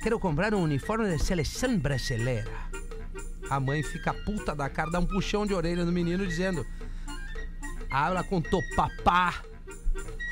Quero 0.02 0.20
comprar 0.20 0.54
um 0.54 0.64
uniforme 0.64 1.10
da 1.10 1.20
seleção 1.20 1.78
brasileira. 1.78 2.52
A 3.50 3.60
mãe 3.60 3.82
fica 3.82 4.14
puta 4.14 4.54
da 4.54 4.70
cara, 4.70 4.92
dá 4.92 5.00
um 5.00 5.06
puxão 5.06 5.46
de 5.46 5.54
orelha 5.54 5.86
no 5.86 5.92
menino 5.92 6.26
dizendo: 6.26 6.66
Habla 7.90 8.24
com 8.24 8.42
tu 8.42 8.62
papá. 8.76 9.42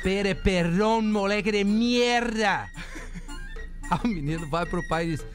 Pere 0.04 0.36
perdão, 0.36 1.02
moleque 1.02 1.52
de 1.52 1.64
merda. 1.64 2.70
Aí 3.90 4.00
o 4.04 4.08
menino 4.08 4.48
vai 4.50 4.66
pro 4.66 4.88
pai 4.88 5.06
e 5.06 5.12
diz: 5.12 5.26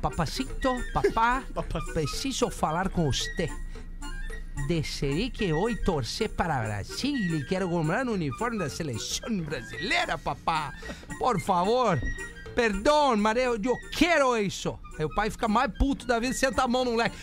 Papacito, 0.00 0.76
papá, 0.92 1.42
preciso 1.94 2.50
falar 2.50 2.88
com 2.88 3.10
você. 3.10 3.48
Desearé 4.68 5.30
que 5.30 5.52
hoje 5.52 5.76
torcer 5.84 6.30
para 6.30 6.62
Brasil 6.62 7.14
e 7.14 7.44
quero 7.44 7.68
comprar 7.68 8.06
um 8.06 8.12
uniforme 8.12 8.58
da 8.58 8.68
seleção 8.68 9.40
brasileira, 9.40 10.18
papá. 10.18 10.72
Por 11.18 11.40
favor. 11.40 12.00
Perdão, 12.54 13.14
mas 13.18 13.36
eu, 13.36 13.60
eu 13.62 13.76
quero 13.92 14.34
isso. 14.38 14.78
Aí 14.98 15.04
o 15.04 15.14
pai 15.14 15.30
fica 15.30 15.46
mais 15.46 15.70
puto 15.76 16.06
da 16.06 16.18
vida, 16.18 16.32
senta 16.32 16.62
a 16.62 16.68
mão 16.68 16.86
no 16.86 16.92
moleque. 16.92 17.14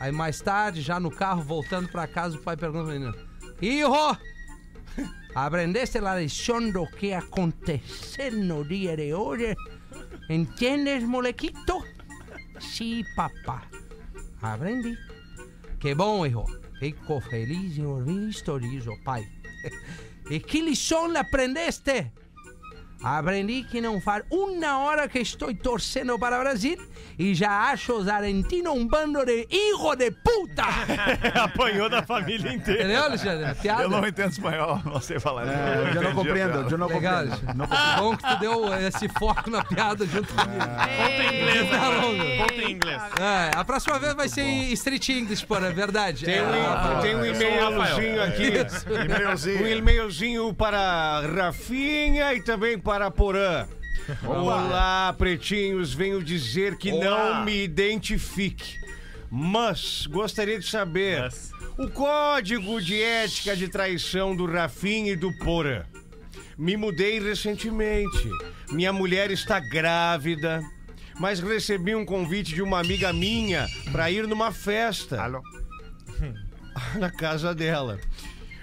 Aí 0.00 0.12
mais 0.12 0.40
tarde, 0.40 0.80
já 0.80 1.00
no 1.00 1.10
carro, 1.10 1.42
voltando 1.42 1.88
pra 1.88 2.06
casa, 2.06 2.36
o 2.36 2.42
pai 2.42 2.56
pergunta 2.56 2.84
pro 2.84 2.92
menino: 2.92 3.14
Hijo, 3.60 4.16
aprendeste 5.34 5.98
a 5.98 6.18
lição 6.18 6.70
do 6.70 6.86
que 6.86 7.12
aconteceu 7.12 8.32
no 8.32 8.64
dia 8.64 8.96
de 8.96 9.12
hoje? 9.12 9.56
Entendes, 10.30 11.02
molequito? 11.02 11.84
Sim, 12.60 13.04
papá. 13.16 13.62
Aprendi. 14.40 14.96
Que 15.80 15.94
bom, 15.94 16.24
hijo. 16.24 16.44
Fico 16.78 17.20
feliz 17.20 17.76
em 17.76 17.84
ouvir 17.84 18.28
isto, 18.28 18.60
diz 18.60 18.86
o 18.86 18.96
pai. 19.02 19.26
E 20.30 20.38
que 20.38 20.60
lição 20.60 21.16
aprendeste? 21.16 22.12
Aprendi 23.02 23.62
que 23.62 23.80
não 23.80 24.00
faz 24.00 24.24
uma 24.30 24.78
hora 24.80 25.08
que 25.08 25.20
estou 25.20 25.54
torcendo 25.54 26.18
para 26.18 26.36
o 26.36 26.40
Brasil 26.40 26.76
e 27.18 27.32
já 27.34 27.70
acho 27.70 27.92
os 27.92 28.08
argentinos 28.08 28.72
um 28.74 28.86
bando 28.86 29.24
de 29.24 29.46
hijo 29.50 29.94
de 29.96 30.10
puta! 30.10 30.64
Apanhou 31.42 31.88
da 31.88 32.02
família 32.02 32.52
inteira. 32.52 32.82
Entendeu, 32.82 33.04
Alexandre? 33.04 33.44
A 33.46 33.54
Piada? 33.54 33.82
Eu 33.84 33.88
não 33.90 34.06
entendo 34.06 34.30
espanhol, 34.32 34.82
não 34.84 35.00
sei 35.00 35.20
falar. 35.20 35.46
É, 35.46 35.88
eu 35.88 35.94
já 35.94 36.00
não 36.02 36.14
compreendo, 36.14 36.70
eu 36.70 36.78
não 36.78 36.86
Legal, 36.88 36.88
compreendo. 36.88 37.16
Alexandre. 37.32 37.56
Não 37.56 37.66
compreendo. 37.66 37.98
Bom 37.98 38.16
que 38.16 38.22
tu 38.26 38.38
deu 38.40 38.74
esse 38.74 39.08
foco 39.10 39.50
na 39.50 39.64
piada 39.64 40.04
junto 40.06 40.34
comigo. 40.34 40.58
Conta 40.64 41.22
em 41.22 41.40
inglês 41.40 41.70
Tá 41.70 41.76
agora. 41.76 42.00
longo. 42.00 42.36
Conta 42.38 42.54
em 42.54 42.72
inglês. 42.72 43.02
É, 43.20 43.50
a 43.56 43.64
próxima 43.64 43.98
vez 43.98 44.14
vai 44.14 44.28
ser 44.28 44.42
em 44.42 44.72
Street 44.72 45.08
English, 45.10 45.46
por 45.46 45.62
é 45.62 45.70
verdade. 45.70 46.24
Tem 46.24 46.40
um, 46.42 46.48
É, 46.54 47.00
tem 47.02 47.14
um 47.16 47.24
eu 47.24 47.34
e-mailzinho 47.34 48.22
aqui. 48.22 48.52
E-mailzinho. 49.04 49.62
Um 49.62 49.66
e-mailzinho 49.68 50.54
para 50.54 51.20
Rafinha 51.20 52.34
e 52.34 52.42
também 52.42 52.78
para 52.78 52.87
Porã. 53.14 53.66
Olá, 54.24 55.14
pretinhos. 55.18 55.92
Venho 55.92 56.22
dizer 56.22 56.78
que 56.78 56.90
Olá. 56.90 57.04
não 57.04 57.44
me 57.44 57.62
identifique. 57.64 58.78
Mas 59.30 60.06
gostaria 60.06 60.58
de 60.58 60.66
saber 60.66 61.20
Mas- 61.20 61.50
o 61.76 61.90
código 61.90 62.80
de 62.80 62.98
ética 63.00 63.54
de 63.54 63.68
traição 63.68 64.34
do 64.34 64.46
Rafinha 64.46 65.12
e 65.12 65.16
do 65.16 65.30
Porã. 65.38 65.84
Me 66.56 66.78
mudei 66.78 67.20
recentemente. 67.20 68.26
Minha 68.70 68.90
mulher 68.92 69.30
está 69.30 69.60
grávida. 69.60 70.62
Mas 71.20 71.40
recebi 71.40 71.94
um 71.94 72.06
convite 72.06 72.54
de 72.54 72.62
uma 72.62 72.80
amiga 72.80 73.12
minha 73.12 73.66
para 73.92 74.10
ir 74.10 74.26
numa 74.26 74.50
festa 74.50 75.20
Alô? 75.20 75.42
na 76.98 77.10
casa 77.10 77.54
dela. 77.54 77.98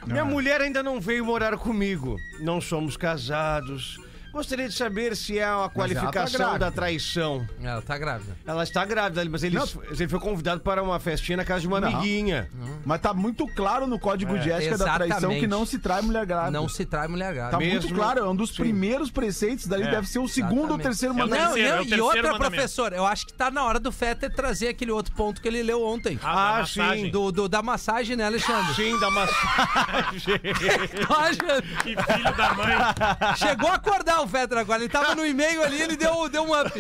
Minha 0.08 0.24
mulher 0.26 0.62
ainda 0.62 0.82
não 0.82 1.00
veio 1.02 1.26
morar 1.26 1.58
comigo. 1.58 2.16
Não 2.40 2.60
somos 2.62 2.96
casados. 2.98 3.98
Gostaria 4.36 4.67
de 4.67 4.76
saber 4.76 5.15
se 5.15 5.39
é 5.39 5.50
uma 5.50 5.69
qualificação 5.69 6.38
grávida. 6.39 6.60
da 6.65 6.71
traição. 6.71 7.48
Ela 7.63 7.82
tá 7.82 7.98
grávida. 7.98 8.36
Ela 8.45 8.63
está 8.63 8.84
grávida, 8.84 9.24
mas 9.30 9.43
ele, 9.43 9.58
ele 9.89 10.08
foi 10.10 10.19
convidado 10.19 10.60
para 10.60 10.84
uma 10.84 11.00
festinha 11.00 11.38
na 11.38 11.45
casa 11.45 11.62
de 11.62 11.67
uma 11.67 11.80
Não. 11.80 11.88
amiguinha. 11.88 12.50
Mas 12.84 13.00
tá 13.00 13.13
muito 13.13 13.48
claro 13.56 13.88
no 13.88 13.98
código 13.98 14.38
de 14.38 14.52
ética 14.52 14.78
da 14.78 14.84
traição 14.93 15.08
exatamente. 15.19 15.39
que 15.39 15.48
não 15.48 15.65
se 15.65 15.80
trai 15.80 16.02
mulher 16.02 16.26
grávida. 16.26 16.52
Não 16.52 16.67
se 16.67 16.84
trai 16.86 17.08
mulher 17.08 17.34
grávida. 17.34 17.58
Tá 17.58 17.63
muito 17.63 17.84
Mesmo- 17.84 17.95
claro, 17.98 18.19
é 18.19 18.28
um 18.30 18.36
dos 18.36 18.50
Sim. 18.50 18.58
primeiros 18.58 19.10
preceitos 19.10 19.67
dali, 19.67 19.86
deve 19.89 20.06
ser 20.06 20.19
o 20.19 20.28
segundo 20.28 20.54
ou 20.71 20.80
Exatamente. 20.80 20.84
terceiro 20.84 21.13
É 21.13 21.15
o 21.15 21.19
mandamento. 21.19 21.48
Não, 21.48 21.54
terceiro, 21.56 21.78
é 21.78 21.82
o 21.82 21.86
não, 21.89 21.98
e 21.98 22.02
outra, 22.02 22.21
mandamento. 22.24 22.52
professor, 22.52 22.91
eu 22.93 23.06
acho 23.06 23.26
que 23.28 23.34
tá 23.34 23.50
na 23.50 23.63
hora 23.63 23.80
do 23.80 23.91
Fetter 23.91 24.34
trazer 24.36 24.67
aquele 24.67 24.91
outro 24.91 25.15
ponto 25.15 25.41
que 25.41 25.48
ele 25.48 25.63
leu 25.63 25.82
ontem. 25.82 26.19
Ah, 26.21 26.58
Ah, 26.60 26.65
sim, 26.65 26.80
massagem. 26.82 27.10
Do, 27.10 27.32
do- 27.32 27.48
da 27.48 27.62
massagem, 27.62 28.17
né, 28.17 28.26
Alexandre? 28.26 28.74
Sim, 28.76 29.00
da 29.00 29.10
massagem. 29.10 30.41
Olha, 31.10 31.62
Que 31.84 31.95
filho 31.95 32.36
da 32.36 32.54
mãe. 32.54 33.36
Chegou 33.38 33.69
a 33.69 33.76
acordar 33.76 34.21
o 34.26 34.28
Fetter 34.28 34.58
agora. 34.58 34.82
Ele 34.82 34.90
tava 34.90 35.16
no 35.16 35.26
e-mail 35.26 35.64
ali, 35.64 35.82
ele 35.82 35.96
deu, 35.96 36.28
deu 36.28 36.44
um 36.44 36.60
up. 36.60 36.72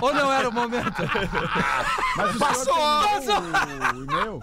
Ou 0.00 0.12
não 0.12 0.32
era 0.32 0.48
o 0.48 0.52
momento? 0.52 1.02
Mas 2.16 2.36
o 2.36 2.38
Passou! 2.38 2.74
tem 3.66 3.98
o 3.98 4.04
e-mail? 4.04 4.40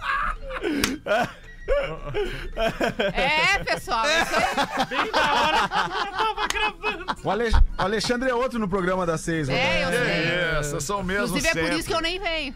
É, 3.12 3.58
pessoal, 3.64 4.04
é 4.06 4.22
isso 4.22 4.34
aí. 4.34 4.86
Bem 4.86 5.10
na 5.12 5.34
hora. 5.42 5.58
Eu 6.06 6.12
tava 6.12 6.48
gravando. 6.48 7.06
O, 7.22 7.30
Ale- 7.30 7.50
o 7.50 7.82
Alexandre 7.82 8.30
é 8.30 8.34
outro 8.34 8.58
no 8.58 8.68
programa 8.68 9.04
das 9.06 9.20
seis. 9.20 9.48
É, 9.48 9.84
eu 9.84 9.88
sei. 9.88 10.60
Isso, 10.60 10.80
são 10.80 11.02
mesmo 11.02 11.36
Inclusive 11.36 11.48
é 11.48 11.50
por 11.52 11.60
sempre. 11.60 11.78
isso 11.78 11.88
que 11.88 11.94
eu 11.94 12.00
nem 12.00 12.18
venho. 12.18 12.54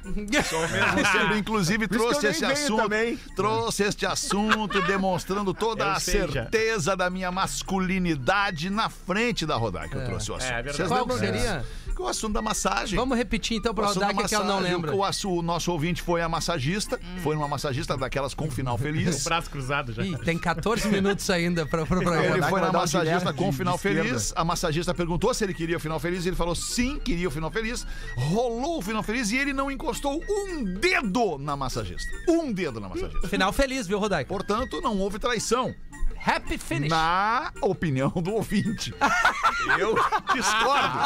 Sou 0.48 0.60
mesmo 0.68 1.06
sempre. 1.12 1.38
Inclusive, 1.38 1.88
que 1.88 1.94
eu 1.94 1.98
trouxe 1.98 2.26
esse 2.28 2.44
assunto. 2.44 2.82
também. 2.82 3.16
Trouxe 3.36 3.82
este 3.84 4.06
assunto, 4.06 4.80
demonstrando 4.82 5.52
toda 5.52 5.84
Eu 5.84 5.90
a 5.90 6.00
sei 6.00 6.20
já. 6.26 6.28
certeza 6.32 6.96
da 6.96 7.10
minha 7.10 7.30
masculinidade 7.32 8.70
na 8.70 8.88
frente 8.88 9.44
da 9.46 9.56
Rodaica. 9.56 9.98
Eu 9.98 10.04
trouxe 10.06 10.30
o 10.30 10.34
assunto. 10.36 10.50
é 10.52 10.62
verdade. 10.62 10.76
Vocês 10.76 10.88
Qual 10.88 11.06
que 11.06 11.18
seria? 11.18 11.64
O 11.98 12.06
assunto 12.08 12.32
da 12.32 12.40
massagem. 12.40 12.98
Vamos 12.98 13.18
repetir 13.18 13.58
então 13.58 13.72
O 13.72 13.74
pra 13.74 13.84
assunto 13.84 14.00
da 14.00 14.06
Rodak 14.06 14.28
que 14.30 14.34
ela 14.34 14.44
não 14.46 14.58
lembra. 14.58 14.94
O, 14.96 15.04
assu- 15.04 15.30
o 15.36 15.42
nosso 15.42 15.70
ouvinte 15.70 16.00
foi 16.00 16.22
a 16.22 16.28
massagista. 16.30 16.98
Foi 17.22 17.36
uma 17.36 17.46
massagista 17.46 17.94
daquelas 17.94 18.32
com 18.32 18.50
final 18.50 18.78
feliz. 18.78 18.99
Braço 19.24 19.50
cruzado 19.50 19.92
já. 19.92 20.02
Ih, 20.04 20.16
tem 20.18 20.38
14 20.38 20.88
minutos 20.88 21.28
ainda 21.30 21.66
pra, 21.66 21.84
pro 21.86 22.00
programa. 22.00 22.36
Ele 22.36 22.42
foi 22.46 22.60
na 22.60 22.72
massagista 22.72 23.32
com 23.32 23.50
de- 23.50 23.56
final 23.56 23.78
feliz. 23.78 24.32
A 24.36 24.44
massagista 24.44 24.94
perguntou 24.94 25.32
se 25.34 25.44
ele 25.44 25.54
queria 25.54 25.76
o 25.76 25.80
final 25.80 25.98
feliz. 26.00 26.24
Ele 26.26 26.36
falou 26.36 26.54
sim, 26.54 26.98
queria 26.98 27.28
o 27.28 27.30
final 27.30 27.50
feliz. 27.50 27.86
Rolou 28.16 28.78
o 28.78 28.82
final 28.82 29.02
feliz 29.02 29.30
e 29.30 29.36
ele 29.36 29.52
não 29.52 29.70
encostou 29.70 30.22
um 30.28 30.64
dedo 30.64 31.38
na 31.38 31.56
massagista. 31.56 32.10
Um 32.28 32.52
dedo 32.52 32.80
na 32.80 32.88
massagista. 32.88 33.28
Final 33.28 33.52
feliz, 33.52 33.86
viu, 33.86 33.98
Rodaica? 33.98 34.28
Portanto, 34.28 34.80
não 34.80 34.98
houve 34.98 35.18
traição. 35.18 35.74
Happy 36.24 36.58
finish. 36.58 36.90
Na 36.90 37.50
opinião 37.62 38.10
do 38.10 38.34
ouvinte. 38.34 38.92
Eu 39.78 39.94
discordo. 40.34 40.98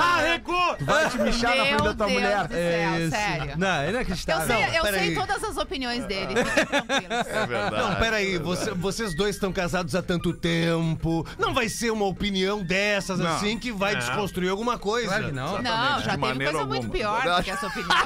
Arregou! 0.00 0.76
Vai 0.80 1.08
te 1.10 1.18
mijar 1.18 1.56
na 1.56 1.64
frente 1.64 1.82
da 1.82 1.94
tua 1.94 2.06
Deus 2.06 2.12
mulher. 2.12 2.46
do 2.46 2.54
céu, 2.54 3.10
sério. 3.10 3.52
Não, 3.58 3.66
é 3.68 3.86
Eu 3.86 3.90
inacreditável. 3.90 4.46
sei, 4.46 4.78
eu 4.78 4.84
sei 4.86 5.14
todas 5.14 5.44
as 5.44 5.56
opiniões 5.56 6.04
dele. 6.06 6.34
fiquem 6.44 6.66
tranquilos. 6.66 7.26
É 7.26 7.46
verdade. 7.46 7.76
Não, 7.76 7.94
peraí, 7.96 8.38
você- 8.38 8.70
vocês 8.72 9.14
dois 9.14 9.36
estão 9.36 9.52
casados 9.52 9.94
há 9.94 10.02
tanto 10.02 10.32
tempo. 10.32 11.26
Não 11.38 11.52
vai 11.54 11.68
ser 11.68 11.90
uma 11.90 12.04
opinião 12.06 12.62
dessas 12.62 13.18
Não. 13.18 13.36
assim 13.36 13.58
que 13.58 13.72
vai 13.72 13.92
Não. 13.94 14.00
desconstruir 14.00 14.50
alguma 14.50 14.78
coisa. 14.78 15.08
Claro 15.08 15.24
que 15.26 15.32
não. 15.32 15.62
Não, 15.62 16.00
já 16.02 16.16
de 16.16 16.22
teve 16.22 16.44
coisa 16.44 16.64
muito 16.66 16.86
alguma. 16.86 16.90
pior 16.92 17.22
do 17.36 17.42
que 17.44 17.50
essa 17.50 17.66
opinião. 17.66 17.88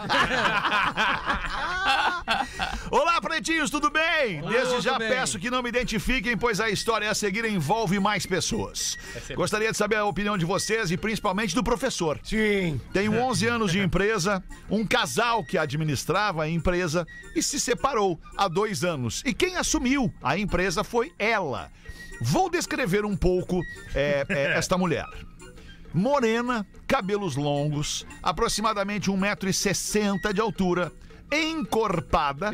Olá, 2.91 3.21
pretinhos, 3.21 3.71
tudo 3.71 3.91
bem? 3.91 4.41
Desde 4.43 4.69
tudo 4.75 4.81
já 4.83 4.99
bem. 4.99 5.09
peço 5.09 5.39
que 5.39 5.51
não 5.51 5.63
me 5.63 5.69
identifiquem, 5.69 6.37
pois 6.37 6.61
a 6.61 6.71
história 6.71 7.11
a 7.11 7.15
seguir 7.15 7.45
envolve 7.45 7.99
mais 7.99 8.27
pessoas. 8.27 8.92
Gostaria 9.35 9.71
de 9.71 9.77
saber 9.77 9.97
a 9.97 10.05
opinião 10.05 10.37
de 10.37 10.45
vocês 10.45 10.91
e 10.91 10.97
principalmente 10.97 11.55
do 11.55 11.63
professor. 11.63 12.19
Sim. 12.23 12.81
Tenho 12.93 13.13
11 13.21 13.47
anos 13.47 13.73
de 13.73 13.79
empresa, 13.79 14.43
um 14.71 14.87
casal 14.87 15.45
que 15.45 15.59
administrava 15.59 16.45
a 16.45 16.49
empresa 16.49 17.07
e 17.35 17.43
se 17.43 17.59
separou 17.61 18.21
há 18.37 18.49
dois 18.49 18.85
anos. 18.85 19.23
E 19.25 19.33
quem 19.33 19.57
assumiu 19.57 20.13
a 20.23 20.39
empresa 20.39 20.83
foi 20.85 21.13
ela. 21.19 21.71
Vou 22.21 22.49
descrever 22.49 23.05
um 23.05 23.17
pouco 23.17 23.61
é, 23.95 24.25
é, 24.29 24.53
esta 24.57 24.79
mulher. 24.79 25.07
morena, 25.93 26.67
cabelos 26.87 27.37
longos, 27.37 28.07
aproximadamente 28.23 29.11
1,60m 29.11 30.33
de 30.33 30.41
altura, 30.41 30.93
encorpada, 31.33 32.51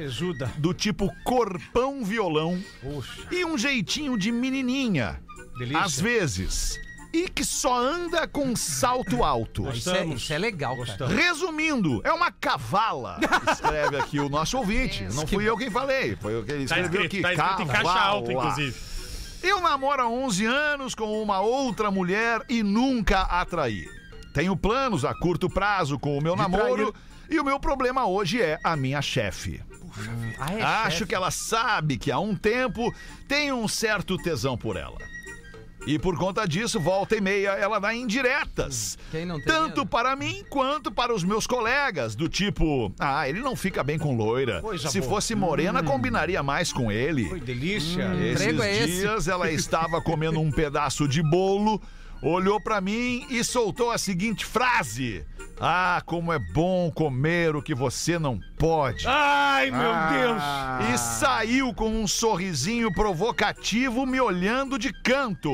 do 0.58 0.72
tipo 0.72 1.12
corpão 1.24 2.04
violão 2.04 2.62
Puxa, 2.80 3.26
e 3.30 3.44
um 3.44 3.58
jeitinho 3.58 4.16
de 4.16 4.30
menininha, 4.30 5.20
delícia. 5.58 5.82
às 5.82 6.00
vezes, 6.00 6.80
e 7.12 7.28
que 7.28 7.44
só 7.44 7.78
anda 7.78 8.26
com 8.28 8.54
salto 8.54 9.24
alto. 9.24 9.68
Isso 9.70 9.90
é, 9.90 10.04
isso 10.06 10.32
é 10.32 10.38
legal, 10.38 10.76
cara. 10.84 11.06
Resumindo, 11.08 12.00
é 12.04 12.12
uma 12.12 12.30
cavala, 12.30 13.18
escreve 13.52 13.96
aqui 13.96 14.20
o 14.20 14.28
nosso 14.28 14.56
ouvinte. 14.58 15.04
Não 15.14 15.26
fui 15.26 15.48
eu 15.48 15.56
quem 15.56 15.70
falei, 15.70 16.16
foi 16.16 16.38
o 16.40 16.44
que 16.44 16.52
ele 16.52 16.66
Tá 16.66 16.78
escreveu 16.78 17.02
escrito, 17.04 17.26
aqui. 17.26 17.36
tá 17.36 17.44
escrito 17.44 17.62
em 17.62 17.66
caixa 17.66 17.82
cavala. 17.84 18.00
alta, 18.10 18.32
inclusive. 18.32 18.76
Eu 19.42 19.60
namoro 19.60 20.02
há 20.02 20.08
11 20.08 20.44
anos 20.46 20.94
com 20.94 21.22
uma 21.22 21.40
outra 21.40 21.90
mulher 21.90 22.42
e 22.48 22.62
nunca 22.62 23.20
a 23.22 23.44
traí. 23.44 23.86
Tenho 24.34 24.56
planos 24.56 25.04
a 25.04 25.14
curto 25.14 25.48
prazo 25.48 25.98
com 25.98 26.18
o 26.18 26.20
meu 26.22 26.34
namoro 26.36 26.94
e 27.30 27.38
o 27.40 27.44
meu 27.44 27.58
problema 27.60 28.04
hoje 28.06 28.42
é 28.42 28.58
a 28.64 28.76
minha 28.76 29.00
chefe. 29.00 29.60
Ah, 30.38 30.52
é 30.54 30.62
Acho 30.62 30.98
chefe. 30.98 31.06
que 31.06 31.14
ela 31.14 31.30
sabe 31.30 31.96
que 31.96 32.10
há 32.12 32.18
um 32.18 32.34
tempo 32.34 32.92
tenho 33.26 33.56
um 33.56 33.66
certo 33.68 34.16
tesão 34.18 34.56
por 34.58 34.76
ela. 34.76 34.98
E 35.86 35.98
por 35.98 36.16
conta 36.18 36.46
disso, 36.46 36.78
volta 36.78 37.16
e 37.16 37.20
meia, 37.20 37.50
ela 37.50 37.78
dá 37.78 37.94
indiretas. 37.94 38.98
Quem 39.10 39.24
não 39.24 39.36
tem 39.36 39.46
Tanto 39.46 39.86
para 39.86 40.14
mim 40.16 40.44
quanto 40.50 40.90
para 40.90 41.14
os 41.14 41.24
meus 41.24 41.46
colegas, 41.46 42.14
do 42.14 42.28
tipo, 42.28 42.92
ah, 42.98 43.28
ele 43.28 43.40
não 43.40 43.56
fica 43.56 43.82
bem 43.82 43.98
com 43.98 44.16
loira. 44.16 44.60
Coisa 44.60 44.88
Se 44.88 45.00
boa. 45.00 45.12
fosse 45.12 45.34
morena, 45.34 45.82
combinaria 45.82 46.42
mais 46.42 46.72
com 46.72 46.90
ele. 46.92 47.28
Foi 47.28 47.40
delícia. 47.40 48.12
Esses 48.14 48.42
emprego 48.42 48.62
é 48.62 48.76
esse? 48.76 49.00
dias 49.00 49.28
ela 49.28 49.50
estava 49.50 50.00
comendo 50.00 50.40
um 50.40 50.50
pedaço 50.50 51.08
de 51.08 51.22
bolo, 51.22 51.80
olhou 52.22 52.60
pra 52.60 52.80
mim 52.80 53.26
e 53.30 53.42
soltou 53.44 53.90
a 53.90 53.98
seguinte 53.98 54.44
frase: 54.44 55.24
Ah, 55.60 56.02
como 56.04 56.32
é 56.32 56.38
bom 56.38 56.90
comer 56.90 57.54
o 57.56 57.62
que 57.62 57.74
você 57.74 58.18
não 58.18 58.40
pode. 58.58 59.06
Ai, 59.06 59.70
meu 59.70 59.80
Deus. 60.12 60.42
E 60.92 60.98
saiu 60.98 61.72
com 61.74 61.88
um 61.88 62.06
sorrisinho 62.06 62.92
provocativo 62.92 64.06
me 64.06 64.20
olhando 64.20 64.78
de 64.78 64.92
canto. 65.02 65.50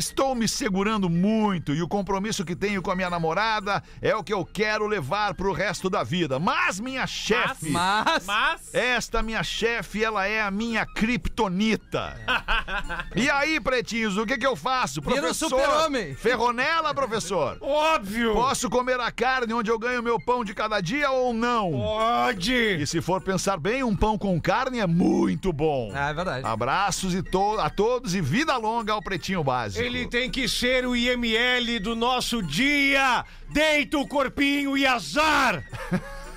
Estou 0.00 0.34
me 0.34 0.48
segurando 0.48 1.10
muito 1.10 1.74
e 1.74 1.82
o 1.82 1.86
compromisso 1.86 2.42
que 2.42 2.56
tenho 2.56 2.80
com 2.80 2.90
a 2.90 2.96
minha 2.96 3.10
namorada 3.10 3.82
é 4.00 4.16
o 4.16 4.24
que 4.24 4.32
eu 4.32 4.46
quero 4.46 4.86
levar 4.86 5.34
pro 5.34 5.52
resto 5.52 5.90
da 5.90 6.02
vida. 6.02 6.38
Mas 6.38 6.80
minha 6.80 7.06
chefe. 7.06 7.68
Mas. 7.68 8.24
Mas. 8.24 8.74
Esta 8.74 9.22
minha 9.22 9.42
chefe, 9.42 10.02
ela 10.02 10.26
é 10.26 10.40
a 10.40 10.50
minha 10.50 10.86
kriptonita. 10.86 12.16
e 13.14 13.28
aí, 13.28 13.60
pretinhos, 13.60 14.16
o 14.16 14.24
que 14.24 14.38
que 14.38 14.46
eu 14.46 14.56
faço? 14.56 15.02
Vira 15.02 15.16
o 15.16 15.20
Professor, 15.20 15.50
super-homem. 15.50 16.14
ferronela, 16.14 16.94
professor? 16.94 17.58
Óbvio. 17.60 18.32
Posso 18.32 18.70
comer 18.70 18.98
a 19.00 19.10
carne 19.12 19.52
onde 19.52 19.70
eu 19.70 19.78
ganho 19.78 20.02
meu 20.02 20.18
pão 20.18 20.42
de 20.42 20.54
cada 20.54 20.80
dia 20.80 21.10
ou 21.10 21.34
não? 21.34 21.72
Pode. 21.72 22.54
E 22.80 22.86
se 22.86 23.02
for 23.02 23.20
pensar 23.20 23.58
bem, 23.58 23.82
um 23.84 23.94
pão 23.94 24.16
com 24.16 24.40
carne 24.40 24.78
é 24.80 24.86
muito 24.86 25.52
bom. 25.52 25.92
Ah, 25.94 26.08
é 26.08 26.14
verdade. 26.14 26.46
Abraços 26.46 27.12
e 27.14 27.22
to- 27.22 27.60
a 27.60 27.68
todos 27.68 28.14
e 28.14 28.22
vida 28.22 28.56
longa 28.56 28.94
ao 28.94 29.02
Pretinho 29.02 29.44
Básico. 29.44 29.89
Ele 29.90 30.06
tem 30.06 30.30
que 30.30 30.48
ser 30.48 30.86
o 30.86 30.94
IML 30.94 31.80
do 31.80 31.96
nosso 31.96 32.40
dia. 32.40 33.24
Deita 33.48 33.98
o 33.98 34.06
corpinho 34.06 34.78
e 34.78 34.86
azar. 34.86 35.64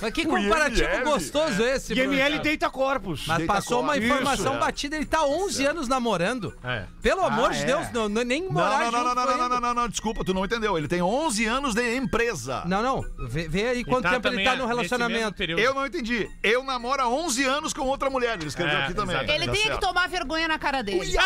Mas 0.00 0.12
que 0.12 0.24
comparativo 0.26 0.82
IML, 0.90 1.04
gostoso 1.04 1.62
esse, 1.64 1.92
IML 1.94 2.16
professor. 2.16 2.42
deita 2.42 2.70
corpos. 2.70 3.24
Mas 3.26 3.38
Deita 3.38 3.52
passou 3.52 3.80
uma 3.80 3.92
corpos. 3.94 4.04
informação 4.06 4.46
Isso, 4.46 4.54
é. 4.54 4.58
batida, 4.58 4.96
ele 4.96 5.06
tá 5.06 5.24
11 5.24 5.66
anos 5.66 5.88
namorando. 5.88 6.56
É. 6.62 6.84
Pelo 7.02 7.24
amor 7.24 7.50
Ah, 7.50 7.54
de 7.54 7.62
é? 7.62 7.64
Deus, 7.66 7.90
não, 7.92 8.08
não- 8.08 8.22
nem 8.24 8.42
Não, 8.42 8.52
morar 8.52 8.68
não, 8.70 8.78
não, 8.78 8.84
junto 8.84 8.92
não, 9.04 9.14
não, 9.14 9.22
foi 9.22 9.30
não, 9.32 9.36
não, 9.48 9.54
ainda. 9.56 9.60
não, 9.68 9.74
não, 9.74 9.88
desculpa, 9.88 10.24
tu 10.24 10.34
não 10.34 10.44
entendeu. 10.44 10.76
Ele 10.76 10.88
tem 10.88 11.00
11 11.02 11.44
anos 11.46 11.74
de 11.74 11.96
empresa. 11.96 12.62
Não, 12.66 12.82
não. 12.82 13.04
Vê, 13.28 13.48
vê 13.48 13.68
aí 13.68 13.84
quanto 13.84 14.02
tá 14.04 14.10
tempo 14.10 14.28
ele 14.28 14.36
também 14.36 14.44
tá 14.44 14.52
a- 14.52 14.56
no 14.56 14.62
nesse 14.66 14.76
mesmo 14.76 14.86
relacionamento. 14.98 15.36
período. 15.36 15.58
Eu 15.60 15.74
não 15.74 15.86
entendi. 15.86 16.30
Eu 16.42 16.62
namoro 16.64 17.02
há 17.02 17.08
11 17.08 17.44
anos 17.44 17.72
com 17.72 17.82
outra 17.82 18.10
mulher. 18.10 18.34
Ele 18.38 18.46
escreveu 18.48 18.76
É, 18.76 18.84
aqui 18.84 18.94
também. 18.94 19.16
exatamente. 19.16 19.36
Ele 19.38 19.46
Tá 19.46 19.52
tem 19.52 19.62
certo. 19.62 19.80
que 19.80 19.86
tomar 19.86 20.08
vergonha 20.08 20.48
na 20.48 20.58
cara 20.58 20.82
dele. 20.82 21.16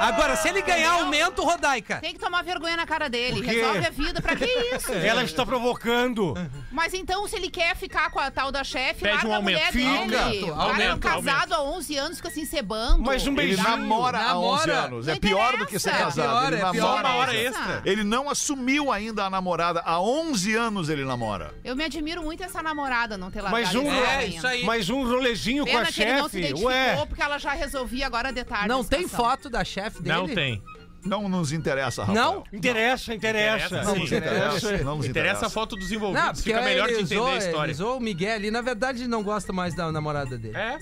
Agora, 0.00 0.36
se 0.36 0.48
ele 0.48 0.62
ganhar 0.62 0.92
aumento, 0.92 1.42
Rodaica. 1.42 1.96
Tem 2.00 2.12
que 2.12 2.18
tomar 2.20 2.42
vergonha 2.42 2.76
na 2.76 2.86
cara 2.86 3.08
dele. 3.08 3.40
Resolve 3.44 3.86
a 3.86 3.90
vida. 3.90 4.20
Pra 4.20 4.36
que 4.36 4.44
isso? 4.44 4.92
Ela 4.92 5.22
está 5.24 5.44
provocando. 5.46 6.34
Mas 6.70 6.92
então, 6.94 7.26
se 7.26 7.36
ele 7.36 7.50
quer 7.50 7.76
ficar 7.76 8.10
com 8.10 8.17
a 8.26 8.30
tal 8.30 8.50
da 8.52 8.62
chefe, 8.64 9.02
Pede 9.02 9.14
larga 9.14 9.28
um 9.28 9.32
a 9.32 9.36
aumento. 9.36 9.54
mulher 9.58 9.72
Fica. 9.72 9.88
dele. 10.06 10.16
Aumento, 10.50 10.52
O 10.52 10.56
cara 10.56 10.82
é 10.84 10.86
um 10.88 10.90
aumento, 10.90 10.98
casado 11.00 11.52
há 11.54 11.62
11 11.62 11.96
anos, 11.96 12.16
fica 12.18 12.30
se 12.30 12.40
encebando. 12.40 13.02
Mas 13.02 13.26
um 13.26 13.32
Ele 13.32 13.36
beijinho. 13.36 13.62
namora 13.68 14.18
há 14.18 14.38
11 14.38 14.66
Namora. 14.66 14.78
anos. 14.86 15.06
Não 15.06 15.14
É 15.14 15.18
pior 15.18 15.56
do 15.56 15.66
que 15.66 15.78
ser 15.78 15.90
interessa. 15.90 16.22
casado. 16.22 16.28
É 16.28 16.30
pior, 16.30 16.46
ele 16.52 16.56
é 16.56 16.58
namora. 16.58 16.72
pior. 16.72 16.88
Só 16.88 17.00
uma 17.08 17.14
hora 17.16 17.34
extra. 17.36 17.82
Ele 17.84 18.04
não 18.04 18.28
assumiu 18.30 18.92
ainda 18.92 19.24
a 19.24 19.30
namorada. 19.30 19.80
Há 19.84 20.00
11 20.00 20.54
anos 20.54 20.88
ele 20.88 21.04
namora. 21.04 21.54
Eu 21.64 21.74
me 21.76 21.84
admiro 21.84 22.22
muito 22.22 22.42
essa 22.42 22.62
namorada 22.62 23.16
não 23.16 23.30
ter 23.30 23.40
largado 23.42 23.62
Mas 23.64 23.74
um, 23.74 23.86
esse 23.92 24.04
É, 24.10 24.26
isso 24.26 24.46
aí. 24.46 24.64
mas 24.64 24.90
um 24.90 25.06
rolezinho 25.08 25.64
com 25.66 25.76
a 25.78 25.84
que 25.86 26.02
ele 26.02 26.12
não 26.14 26.28
se 26.28 26.30
chefe. 26.30 26.38
identificou, 26.38 26.68
Ué. 26.70 27.06
porque 27.06 27.22
ela 27.22 27.38
já 27.38 27.52
resolvia 27.52 28.06
agora 28.06 28.32
de 28.32 28.44
tarde. 28.44 28.68
Não 28.68 28.80
a 28.80 28.84
tem 28.84 29.02
situação. 29.04 29.24
foto 29.30 29.50
da 29.50 29.64
chefe 29.64 30.02
dele? 30.02 30.16
Não 30.16 30.28
tem. 30.28 30.62
Não 31.04 31.28
nos 31.28 31.52
interessa, 31.52 32.04
Rafael. 32.04 32.24
Não? 32.24 32.44
Interessa, 32.52 33.14
interessa. 33.14 33.66
Interessa, 33.66 33.82
Não 33.86 33.96
nos 33.98 34.12
interessa. 34.12 34.84
Não 34.84 34.96
nos 34.96 35.06
Interessa 35.06 35.46
a 35.46 35.50
foto 35.50 35.76
dos 35.76 35.90
envolvidos, 35.92 36.26
Não, 36.26 36.34
fica 36.34 36.60
melhor 36.62 36.86
de 36.88 36.94
ele 36.94 37.02
entender 37.02 37.16
usou, 37.20 37.28
a 37.28 37.36
ele 37.36 37.44
história. 37.44 37.72
usou 37.72 37.96
o 37.96 38.00
Miguel 38.00 38.34
ali. 38.34 38.50
Na 38.50 38.60
verdade, 38.60 39.00
ele 39.02 39.08
não 39.08 39.22
gosta 39.22 39.52
mais 39.52 39.74
da 39.74 39.90
namorada 39.92 40.36
dele. 40.36 40.56
É? 40.56 40.78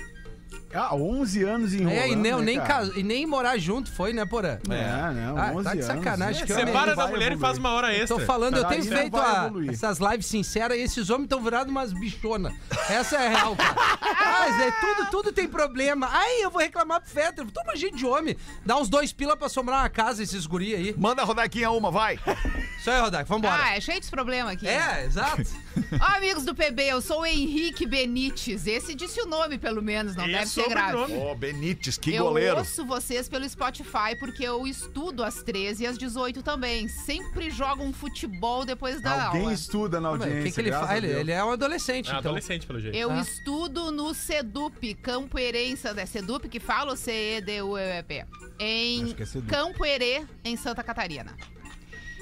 Ah, 0.77 0.95
11 0.95 1.43
anos 1.45 1.73
enrolando, 1.75 1.99
É, 1.99 2.09
e 2.09 2.17
nem, 2.17 2.33
né, 2.37 2.43
nem, 2.43 2.57
cara? 2.59 2.87
cas- 2.87 2.97
e 2.97 3.03
nem 3.03 3.27
morar 3.27 3.57
junto 3.59 3.91
foi, 3.91 4.13
né, 4.13 4.25
Porã? 4.25 4.59
É, 4.69 5.13
não, 5.15 5.37
Ah, 5.39 5.53
11 5.55 5.65
tá 5.65 5.75
de 5.75 5.81
anos. 5.81 5.87
sacanagem. 6.05 6.45
que 6.47 6.53
É, 6.53 6.55
homem- 6.57 6.67
Separa 6.67 6.95
da 6.97 7.07
mulher 7.07 7.23
e 7.31 7.35
evoluir. 7.35 7.39
faz 7.39 7.59
uma 7.59 7.71
hora 7.73 7.93
extra. 7.95 8.17
Tô 8.19 8.21
falando, 8.25 8.57
eu 8.57 8.65
tenho 8.67 8.81
isso 8.81 8.91
feito 8.95 9.17
a- 9.17 9.51
essas 9.71 9.99
lives 9.99 10.27
sinceras 10.27 10.77
e 10.77 10.81
esses 10.83 11.11
homens 11.11 11.25
estão 11.25 11.43
virados 11.43 11.71
umas 11.71 11.93
bichonas. 11.93 12.53
Essa 12.89 13.17
é 13.17 13.27
a 13.27 13.31
real, 13.31 13.57
cara. 13.57 13.75
Mas 14.01 14.61
é, 14.61 14.71
tudo, 14.81 15.11
tudo 15.11 15.33
tem 15.33 15.49
problema. 15.49 16.09
Aí 16.13 16.43
eu 16.43 16.51
vou 16.51 16.61
reclamar 16.61 17.01
pro 17.01 17.11
Fetter. 17.11 17.45
Toma 17.51 17.75
gente 17.77 17.97
de 17.97 18.07
homem. 18.07 18.37
Dá 18.65 18.77
uns 18.77 18.89
dois 18.89 19.13
pila 19.13 19.37
pra 19.37 19.49
sombrar 19.49 19.81
uma 19.81 19.89
casa 19.89 20.23
esses 20.23 20.47
guri 20.47 20.75
aí. 20.75 20.95
Manda 20.97 21.25
rodar 21.25 21.45
aqui 21.45 21.65
a 21.65 21.71
uma, 21.71 21.91
vai. 21.91 22.19
Isso 22.79 22.91
aí, 22.91 23.01
Rodak, 23.01 23.29
vambora. 23.29 23.57
Ah, 23.63 23.77
é 23.77 23.81
cheio 23.81 24.01
de 24.01 24.09
problema 24.11 24.53
aqui. 24.53 24.67
é, 24.69 25.05
exato. 25.05 25.43
Ó, 26.01 26.17
amigos 26.17 26.45
do 26.45 26.55
PB, 26.55 26.83
eu 26.85 27.01
sou 27.01 27.21
o 27.23 27.27
Henrique 27.27 27.87
Benites. 27.87 28.67
Esse 28.67 28.95
disse 28.95 29.21
o 29.21 29.27
nome, 29.27 29.59
pelo 29.59 29.83
menos, 29.83 30.15
não 30.15 30.27
E 30.27 30.33
deve 30.33 30.47
ser 30.47 30.66
grave. 30.69 31.13
Ô, 31.17 31.35
Benítez, 31.35 31.97
que 31.99 32.15
eu 32.15 32.25
goleiro. 32.25 32.59
ouço 32.59 32.85
vocês 32.85 33.29
pelo 33.29 33.49
Spotify 33.49 34.17
porque 34.19 34.43
eu 34.45 34.67
estudo 34.67 35.23
às 35.25 35.43
13 35.43 35.85
e 35.85 35.87
às 35.87 35.99
18 35.99 36.43
também. 36.43 36.89
Sempre 36.89 37.51
jogo 37.51 37.83
um 37.83 37.93
futebol 37.93 38.65
depois 38.65 39.01
da 39.01 39.27
Alguém 39.27 39.43
aula. 39.43 39.53
estuda 39.55 40.01
na 40.01 40.09
audiência. 40.09 40.41
O 40.41 40.45
que, 40.45 40.53
que 40.53 40.61
ele 40.61 40.73
faz? 40.73 41.03
Ele, 41.03 41.13
ele 41.13 41.33
é 41.33 41.45
um 41.45 41.51
adolescente, 41.51 42.07
É 42.07 42.09
então. 42.11 42.19
adolescente, 42.19 42.67
pelo 42.67 42.81
jeito. 42.81 42.95
Eu 42.97 43.11
Ah. 43.11 43.21
estudo 43.21 43.91
no 43.91 44.13
CEDUP, 44.15 44.95
Campo 44.95 45.39
Santa... 45.77 46.01
É 46.01 46.07
CEDUP 46.07 46.49
que 46.49 46.61
fala 46.61 46.91
ou 46.91 46.97
C-E-D-U-E-P? 46.97 48.25
Em 48.59 49.05
Acho 49.05 49.15
que 49.15 49.23
é 49.23 49.27
CEDUP. 49.27 49.49
Campo 49.51 49.85
Herê, 49.85 50.25
em 50.45 50.57
Santa 50.57 50.83
Catarina. 50.83 51.35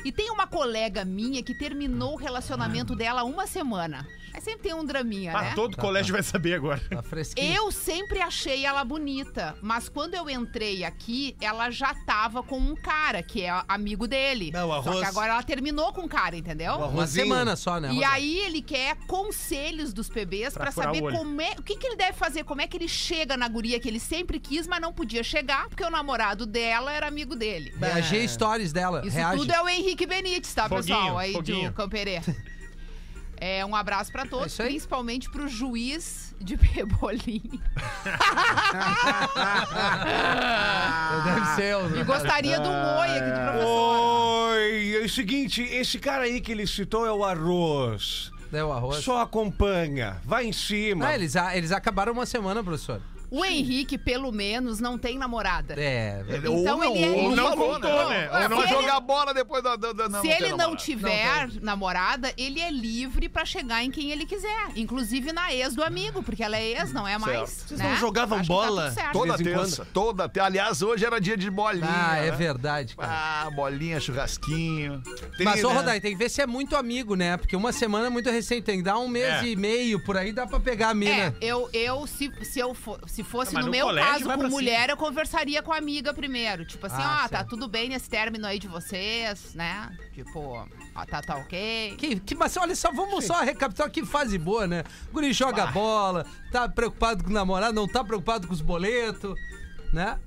E 0.04 0.12
tem 0.12 0.30
uma 0.30 0.46
colega 0.46 1.04
minha 1.04 1.42
que 1.42 1.54
terminou 1.54 2.12
o 2.12 2.16
relacionamento 2.16 2.94
dela 2.94 3.22
há 3.22 3.24
uma 3.24 3.46
semana. 3.46 4.06
Sempre 4.44 4.62
tem 4.62 4.74
um 4.74 4.84
draminha, 4.84 5.32
Ah, 5.36 5.42
né? 5.42 5.52
todo 5.54 5.76
colégio 5.76 6.12
vai 6.12 6.22
saber 6.22 6.54
agora. 6.54 6.80
Tá 6.90 7.02
fresquinho. 7.02 7.52
Eu 7.54 7.72
sempre 7.72 8.20
achei 8.20 8.64
ela 8.66 8.84
bonita, 8.84 9.56
mas 9.62 9.88
quando 9.88 10.14
eu 10.14 10.28
entrei 10.28 10.84
aqui, 10.84 11.34
ela 11.40 11.70
já 11.70 11.94
tava 12.06 12.42
com 12.42 12.58
um 12.58 12.74
cara 12.76 13.22
que 13.22 13.42
é 13.42 13.62
amigo 13.66 14.06
dele. 14.06 14.50
Não, 14.52 14.68
o 14.68 14.72
Só 14.82 14.90
arroz- 14.90 15.00
que 15.00 15.04
agora 15.06 15.32
ela 15.32 15.42
terminou 15.42 15.92
com 15.92 16.02
o 16.02 16.08
cara, 16.08 16.36
entendeu? 16.36 16.74
O 16.74 16.88
Uma 16.88 17.06
semana 17.06 17.56
só, 17.56 17.80
né? 17.80 17.88
E 17.88 17.94
Rodak? 17.96 18.12
aí 18.12 18.38
ele 18.40 18.60
quer 18.62 18.96
conselhos 19.06 19.92
dos 19.92 20.08
PBs 20.08 20.52
Pra 20.54 20.64
pra 20.64 20.72
furar 20.72 20.88
saber 20.94 21.02
o 21.02 21.06
olho. 21.06 21.16
como 21.16 21.40
é, 21.40 21.52
o 21.58 21.62
que, 21.62 21.76
que 21.76 21.86
ele 21.86 21.96
deve 21.96 22.12
fazer, 22.12 22.44
como 22.44 22.60
é 22.60 22.66
que 22.66 22.76
ele 22.76 22.88
chega 22.88 23.36
na 23.36 23.48
guria 23.48 23.80
que 23.80 23.88
ele 23.88 24.00
sempre 24.00 24.38
quis, 24.38 24.66
mas 24.66 24.80
não 24.80 24.92
podia 24.92 25.22
chegar, 25.22 25.68
porque 25.68 25.82
o 25.84 25.90
namorado 25.90 26.44
dela 26.46 26.92
era 26.92 27.06
amigo 27.08 27.34
dele. 27.34 27.74
Reagir 27.80 28.28
stories 28.28 28.72
dela. 28.72 29.02
Isso 29.04 29.16
reage. 29.16 29.38
tudo 29.38 29.52
é 29.52 29.62
o 29.62 29.68
Henrique 29.68 30.06
Benites, 30.06 30.52
tá, 30.52 30.68
Foguinho, 30.68 30.96
pessoal? 30.98 31.18
Aí 31.18 31.32
foguinho. 31.32 31.70
do 31.70 31.74
Camperê. 31.74 32.20
É, 33.46 33.62
um 33.62 33.76
abraço 33.76 34.10
pra 34.10 34.22
É 34.22 34.26
todos, 34.26 34.58
aí. 34.58 34.68
principalmente 34.68 35.28
pro 35.28 35.46
juiz 35.46 36.34
de 36.40 36.56
Pebolim. 36.56 37.42
Deve 41.24 41.46
ser 41.54 41.76
o... 41.76 41.94
E 42.00 42.04
gostaria 42.04 42.58
do 42.58 42.70
Moi 42.70 43.10
aqui 43.10 43.30
de 43.32 43.40
professor. 43.40 44.48
Oi, 44.54 44.96
é 44.96 45.04
o 45.04 45.08
seguinte, 45.10 45.60
esse 45.62 45.98
cara 45.98 46.22
aí 46.24 46.40
que 46.40 46.52
ele 46.52 46.66
citou 46.66 47.04
é 47.06 47.12
o 47.12 47.22
Arroz. 47.22 48.32
É 48.50 48.64
o 48.64 48.72
arroz. 48.72 49.04
Só 49.04 49.20
acompanha, 49.20 50.16
vai 50.24 50.46
em 50.46 50.52
cima. 50.52 51.08
Ah, 51.08 51.14
eles, 51.14 51.34
eles 51.54 51.70
acabaram 51.72 52.12
uma 52.14 52.24
semana, 52.24 52.62
professor. 52.62 53.02
O 53.34 53.44
Henrique, 53.44 53.96
pelo 53.98 54.30
menos, 54.32 54.80
não 54.80 54.96
tem 54.98 55.18
namorada. 55.18 55.74
É, 55.76 56.24
Então 56.28 56.54
ou 56.54 56.62
não, 56.64 56.84
ele 56.84 57.04
é 57.04 57.08
ou 57.10 57.34
não 57.36 57.56
Não, 57.56 58.08
né? 58.08 58.28
é, 58.32 58.42
Ou 58.44 58.48
não 58.48 58.56
se 58.58 58.62
ele- 58.64 58.74
jogar 58.82 59.00
bola 59.00 59.34
depois 59.34 59.62
da. 59.62 59.76
da, 59.76 59.92
da 59.92 60.10
Se 60.20 60.28
tem 60.28 60.30
ele 60.32 60.52
não 60.54 60.76
tiver 60.76 61.48
namorada, 61.60 62.32
ele 62.36 62.60
é 62.60 62.70
livre 62.70 63.28
pra 63.28 63.44
chegar 63.44 63.82
em 63.84 63.90
quem 63.90 64.10
ele 64.10 64.24
quiser. 64.26 64.68
Inclusive 64.76 65.32
na 65.32 65.52
ex 65.52 65.74
do 65.74 65.82
amigo, 65.82 66.22
porque 66.22 66.42
ela 66.42 66.56
é 66.56 66.64
ex, 66.72 66.92
não 66.92 67.06
é 67.06 67.18
mais. 67.18 67.64
Vocês 67.66 67.80
né? 67.80 67.90
não 67.90 67.96
jogavam 67.96 68.38
Acho 68.38 68.48
tá 68.48 68.54
bola? 68.54 68.90
certo. 68.92 69.12
Toda 69.12 69.36
terça, 69.38 69.86
toda 69.92 70.28
terça. 70.28 70.46
Aliás, 70.46 70.82
hoje 70.82 71.04
era 71.04 71.20
dia 71.20 71.36
de 71.36 71.50
bolinha. 71.50 71.86
Ah, 71.88 72.16
é 72.18 72.30
né? 72.30 72.36
verdade, 72.36 72.94
cara. 72.96 73.12
Ah, 73.46 73.50
bolinha, 73.50 73.98
churrasquinho. 74.00 75.02
Tem, 75.36 75.44
Mas, 75.44 75.62
ô, 75.64 75.68
né? 75.70 75.74
Rodai, 75.76 76.00
tem 76.00 76.12
que 76.12 76.18
ver 76.18 76.28
se 76.28 76.40
é 76.40 76.46
muito 76.46 76.76
amigo, 76.76 77.14
né? 77.14 77.36
Porque 77.36 77.56
uma 77.56 77.72
semana 77.72 78.06
é 78.06 78.10
muito 78.10 78.30
recente, 78.30 78.62
tem 78.62 78.78
que 78.78 78.84
dar 78.84 78.98
um 78.98 79.08
mês 79.08 79.42
É. 79.42 79.46
e 79.46 79.56
meio, 79.56 79.98
por 80.04 80.16
aí 80.16 80.32
dá 80.32 80.46
pra 80.46 80.60
pegar 80.60 80.88
a 80.88 80.90
É, 80.90 80.94
mina. 80.94 81.34
eu, 81.40 81.68
eu 81.72 82.06
se, 82.06 82.30
se 82.42 82.58
eu 82.58 82.74
fo- 82.74 82.98
se 83.06 83.22
fosse 83.24 83.50
Ah, 83.50 83.54
mas 83.54 83.64
no 83.64 83.70
no 83.70 83.76
meu 83.76 83.86
colégio 83.86 84.12
caso 84.12 84.24
vai 84.26 84.36
com 84.36 84.40
pra 84.42 84.50
mulher, 84.50 84.90
eu 84.90 84.96
conversaria 84.96 85.62
com 85.62 85.72
a 85.72 85.76
amiga 85.78 86.12
primeiro. 86.14 86.64
Tipo 86.64 86.86
assim, 86.86 87.02
Ah, 87.02 87.20
ó, 87.20 87.22
tá 87.22 87.38
certo. 87.38 87.48
tudo 87.50 87.66
bem 87.66 87.88
nesse 87.88 88.08
término 88.08 88.46
aí 88.46 88.58
de 88.58 88.68
vocês, 88.68 89.54
né? 89.54 89.90
Tipo, 90.14 90.66
ó, 90.94 91.04
tá, 91.06 91.20
tá 91.22 91.36
ok. 91.36 91.96
Que, 91.98 92.20
que- 92.20 92.34
mas 92.34 92.56
olha 92.56 92.76
só, 92.76 92.92
vamos 92.92 93.24
só 93.24 93.40
recapitular 93.40 93.90
que 93.90 94.04
fase 94.04 94.38
boa, 94.38 94.66
né? 94.66 94.84
O 95.10 95.14
guri 95.14 95.32
joga 95.32 95.66
bola, 95.66 96.24
tá 96.52 96.68
preocupado 96.68 97.24
com 97.24 97.30
o 97.30 97.32
namorado, 97.32 97.72
não 97.74 97.88
tá 97.88 98.04
preocupado 98.04 98.46
com 98.46 98.52
os 98.54 98.60
boletos, 98.60 99.34
né? 99.92 100.18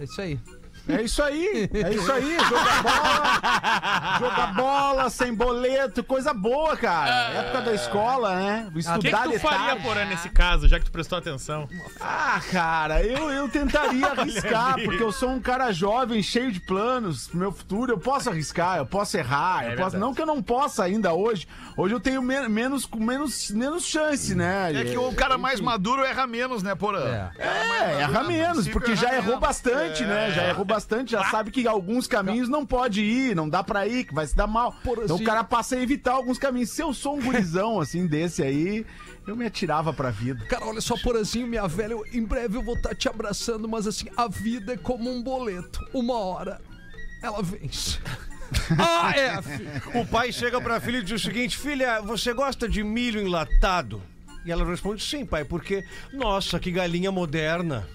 É 0.00 0.04
isso 0.04 0.20
aí. 0.20 0.38
É 0.86 1.02
isso 1.02 1.22
aí, 1.22 1.68
é 1.72 1.90
isso 1.94 2.12
aí. 2.12 2.36
Jogar 2.48 2.82
bola, 2.82 4.18
jogar 4.18 4.46
bola 4.54 5.10
sem 5.10 5.32
boleto, 5.34 6.04
coisa 6.04 6.34
boa, 6.34 6.76
cara. 6.76 7.32
Época 7.32 7.60
da 7.62 7.72
escola, 7.72 8.36
né? 8.36 8.66
O 8.68 8.72
que, 8.72 8.78
Estudar 8.80 9.22
que 9.28 9.32
tu 9.34 9.40
faria. 9.40 9.76
Porã, 9.76 10.04
nesse 10.04 10.28
caso, 10.28 10.68
já 10.68 10.78
que 10.78 10.84
tu 10.84 10.92
prestou 10.92 11.16
atenção? 11.18 11.68
Ah, 12.00 12.40
cara, 12.50 13.02
eu, 13.02 13.30
eu 13.30 13.48
tentaria 13.48 14.06
arriscar, 14.12 14.74
ali. 14.74 14.84
porque 14.84 15.02
eu 15.02 15.10
sou 15.12 15.30
um 15.30 15.40
cara 15.40 15.72
jovem, 15.72 16.22
cheio 16.22 16.52
de 16.52 16.60
planos 16.60 17.28
pro 17.28 17.38
meu 17.38 17.50
futuro. 17.52 17.92
Eu 17.92 17.98
posso 17.98 18.28
arriscar, 18.28 18.76
eu 18.76 18.86
posso 18.86 19.16
errar. 19.16 19.70
eu 19.70 19.76
posso, 19.76 19.96
não 19.96 20.12
que 20.14 20.20
eu 20.20 20.26
não 20.26 20.42
possa 20.42 20.84
ainda 20.84 21.14
hoje. 21.14 21.48
Hoje 21.76 21.94
eu 21.94 22.00
tenho 22.00 22.22
men- 22.22 22.48
menos, 22.48 22.86
menos, 22.94 23.50
menos 23.50 23.84
chance, 23.86 24.34
né? 24.34 24.70
É 24.74 24.84
que 24.84 24.98
o 24.98 25.12
cara 25.14 25.38
mais 25.38 25.60
maduro 25.60 26.04
erra 26.04 26.26
menos, 26.26 26.62
né, 26.62 26.74
Porã? 26.74 27.32
É. 27.38 27.42
É, 27.42 28.00
erra 28.02 28.22
menos, 28.22 28.68
porque 28.68 28.94
já 28.94 29.14
errou 29.14 29.38
bastante, 29.40 30.04
né? 30.04 30.30
Já 30.30 30.46
errou 30.48 30.64
bastante, 30.64 30.73
já 31.10 31.24
sabe 31.30 31.50
que 31.50 31.66
alguns 31.66 32.06
caminhos 32.06 32.48
não 32.48 32.64
pode 32.66 33.02
ir, 33.02 33.34
não 33.36 33.48
dá 33.48 33.62
pra 33.62 33.86
ir, 33.86 34.04
que 34.04 34.14
vai 34.14 34.26
se 34.26 34.34
dar 34.36 34.46
mal. 34.46 34.74
Então 35.04 35.16
o 35.16 35.24
cara 35.24 35.42
passa 35.44 35.76
a 35.76 35.80
evitar 35.82 36.12
alguns 36.12 36.38
caminhos. 36.38 36.70
Se 36.70 36.82
eu 36.82 36.92
sou 36.94 37.16
um 37.18 37.22
gurizão, 37.22 37.80
assim, 37.80 38.06
desse 38.06 38.42
aí, 38.42 38.84
eu 39.26 39.36
me 39.36 39.46
atirava 39.46 39.92
pra 39.92 40.10
vida. 40.10 40.44
Cara, 40.46 40.66
olha 40.66 40.80
só, 40.80 40.96
Porazinho, 40.98 41.46
minha 41.46 41.66
velha, 41.66 41.92
eu- 41.92 42.04
em 42.12 42.24
breve 42.24 42.56
eu 42.56 42.62
vou 42.62 42.74
estar 42.74 42.94
te 42.94 43.08
abraçando, 43.08 43.68
mas 43.68 43.86
assim, 43.86 44.06
a 44.16 44.28
vida 44.28 44.74
é 44.74 44.76
como 44.76 45.10
um 45.10 45.22
boleto. 45.22 45.80
Uma 45.92 46.14
hora, 46.18 46.60
ela 47.22 47.42
vence. 47.42 47.98
Ah, 48.78 49.12
é. 49.16 49.98
O 49.98 50.06
pai 50.06 50.30
chega 50.30 50.60
pra 50.60 50.78
filha 50.78 50.98
e 50.98 51.02
diz 51.02 51.20
o 51.20 51.24
seguinte: 51.24 51.56
Filha, 51.56 52.00
você 52.02 52.32
gosta 52.32 52.68
de 52.68 52.84
milho 52.84 53.20
enlatado? 53.20 54.00
E 54.44 54.52
ela 54.52 54.64
responde: 54.64 55.02
Sim, 55.02 55.24
pai, 55.26 55.44
porque. 55.44 55.82
Nossa, 56.12 56.60
que 56.60 56.70
galinha 56.70 57.10
moderna. 57.10 57.88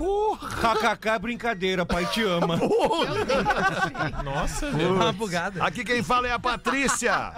Porra! 0.00 0.48
KKK 0.48 1.08
é 1.10 1.18
brincadeira, 1.18 1.84
pai 1.84 2.06
te 2.06 2.22
ama. 2.22 2.56
Nossa, 4.24 4.68
Uma 4.68 5.12
bugada. 5.12 5.62
Aqui 5.62 5.84
quem 5.84 6.02
fala 6.02 6.26
é 6.26 6.32
a 6.32 6.38
Patrícia. 6.38 7.34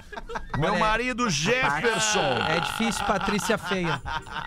Meu 0.56 0.78
marido 0.78 1.28
Jefferson. 1.28 2.20
É 2.48 2.60
difícil, 2.60 3.04
Patrícia 3.04 3.58
feia. 3.58 4.00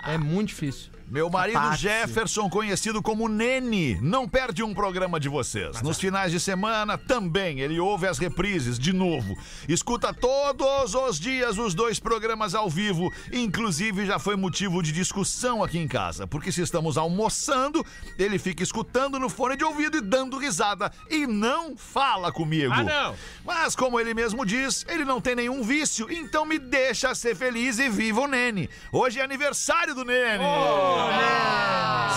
É 0.07 0.18
muito 0.18 0.47
difícil. 0.47 0.89
Meu 1.08 1.30
marido 1.30 1.60
Patsy. 1.60 1.84
Jefferson, 1.84 2.49
conhecido 2.49 3.01
como 3.01 3.30
Nene, 3.30 3.97
não 4.01 4.28
perde 4.28 4.64
um 4.64 4.74
programa 4.74 5.20
de 5.20 5.30
vocês. 5.30 5.82
Nos 5.82 5.99
finais 5.99 6.32
de 6.32 6.39
semana 6.39 6.97
também 6.97 7.60
ele 7.60 7.80
ouve 7.80 8.08
as 8.08 8.18
reprises 8.18 8.80
de 8.80 8.91
novo. 8.91 9.38
Escuta 9.70 10.12
todos 10.14 10.95
os 10.95 11.20
dias 11.20 11.58
os 11.60 11.76
dois 11.76 11.99
programas 11.99 12.56
ao 12.56 12.70
vivo. 12.70 13.14
Inclusive 13.32 14.06
já 14.06 14.18
foi 14.18 14.36
motivo 14.36 14.82
de 14.82 14.91
discussão 14.91 15.64
aqui 15.64 15.78
em 15.78 15.88
casa, 15.88 16.26
porque 16.26 16.51
se 16.51 16.62
estamos 16.62 16.97
almoçando, 16.97 17.86
ele 18.18 18.39
fica 18.39 18.64
escutando 18.64 19.20
no 19.20 19.30
fone 19.30 19.56
de 19.56 19.64
ouvido 19.64 19.97
e 19.97 20.01
dando 20.01 20.38
risada 20.38 20.91
e 21.10 21.28
não 21.28 21.78
fala 21.78 22.32
comigo. 22.32 22.74
Ah, 22.74 22.84
não. 22.84 23.16
Mas 23.45 23.76
como 23.76 23.99
ele 23.99 24.14
mesmo 24.16 24.43
diz, 24.43 24.86
ele 24.89 25.06
não 25.06 25.22
tem 25.22 25.36
nenhum 25.36 25.62
vício, 25.62 26.08
então 26.12 26.45
me 26.45 26.58
deixa 26.58 27.14
ser 27.14 27.36
feliz 27.36 27.78
e 27.78 27.89
viva 27.89 28.22
o 28.22 28.28
Nene. 28.28 28.70
Hoje 28.91 29.20
é 29.20 29.24
aniversário 29.24 29.93
do 29.93 30.03
Nene. 30.03 30.43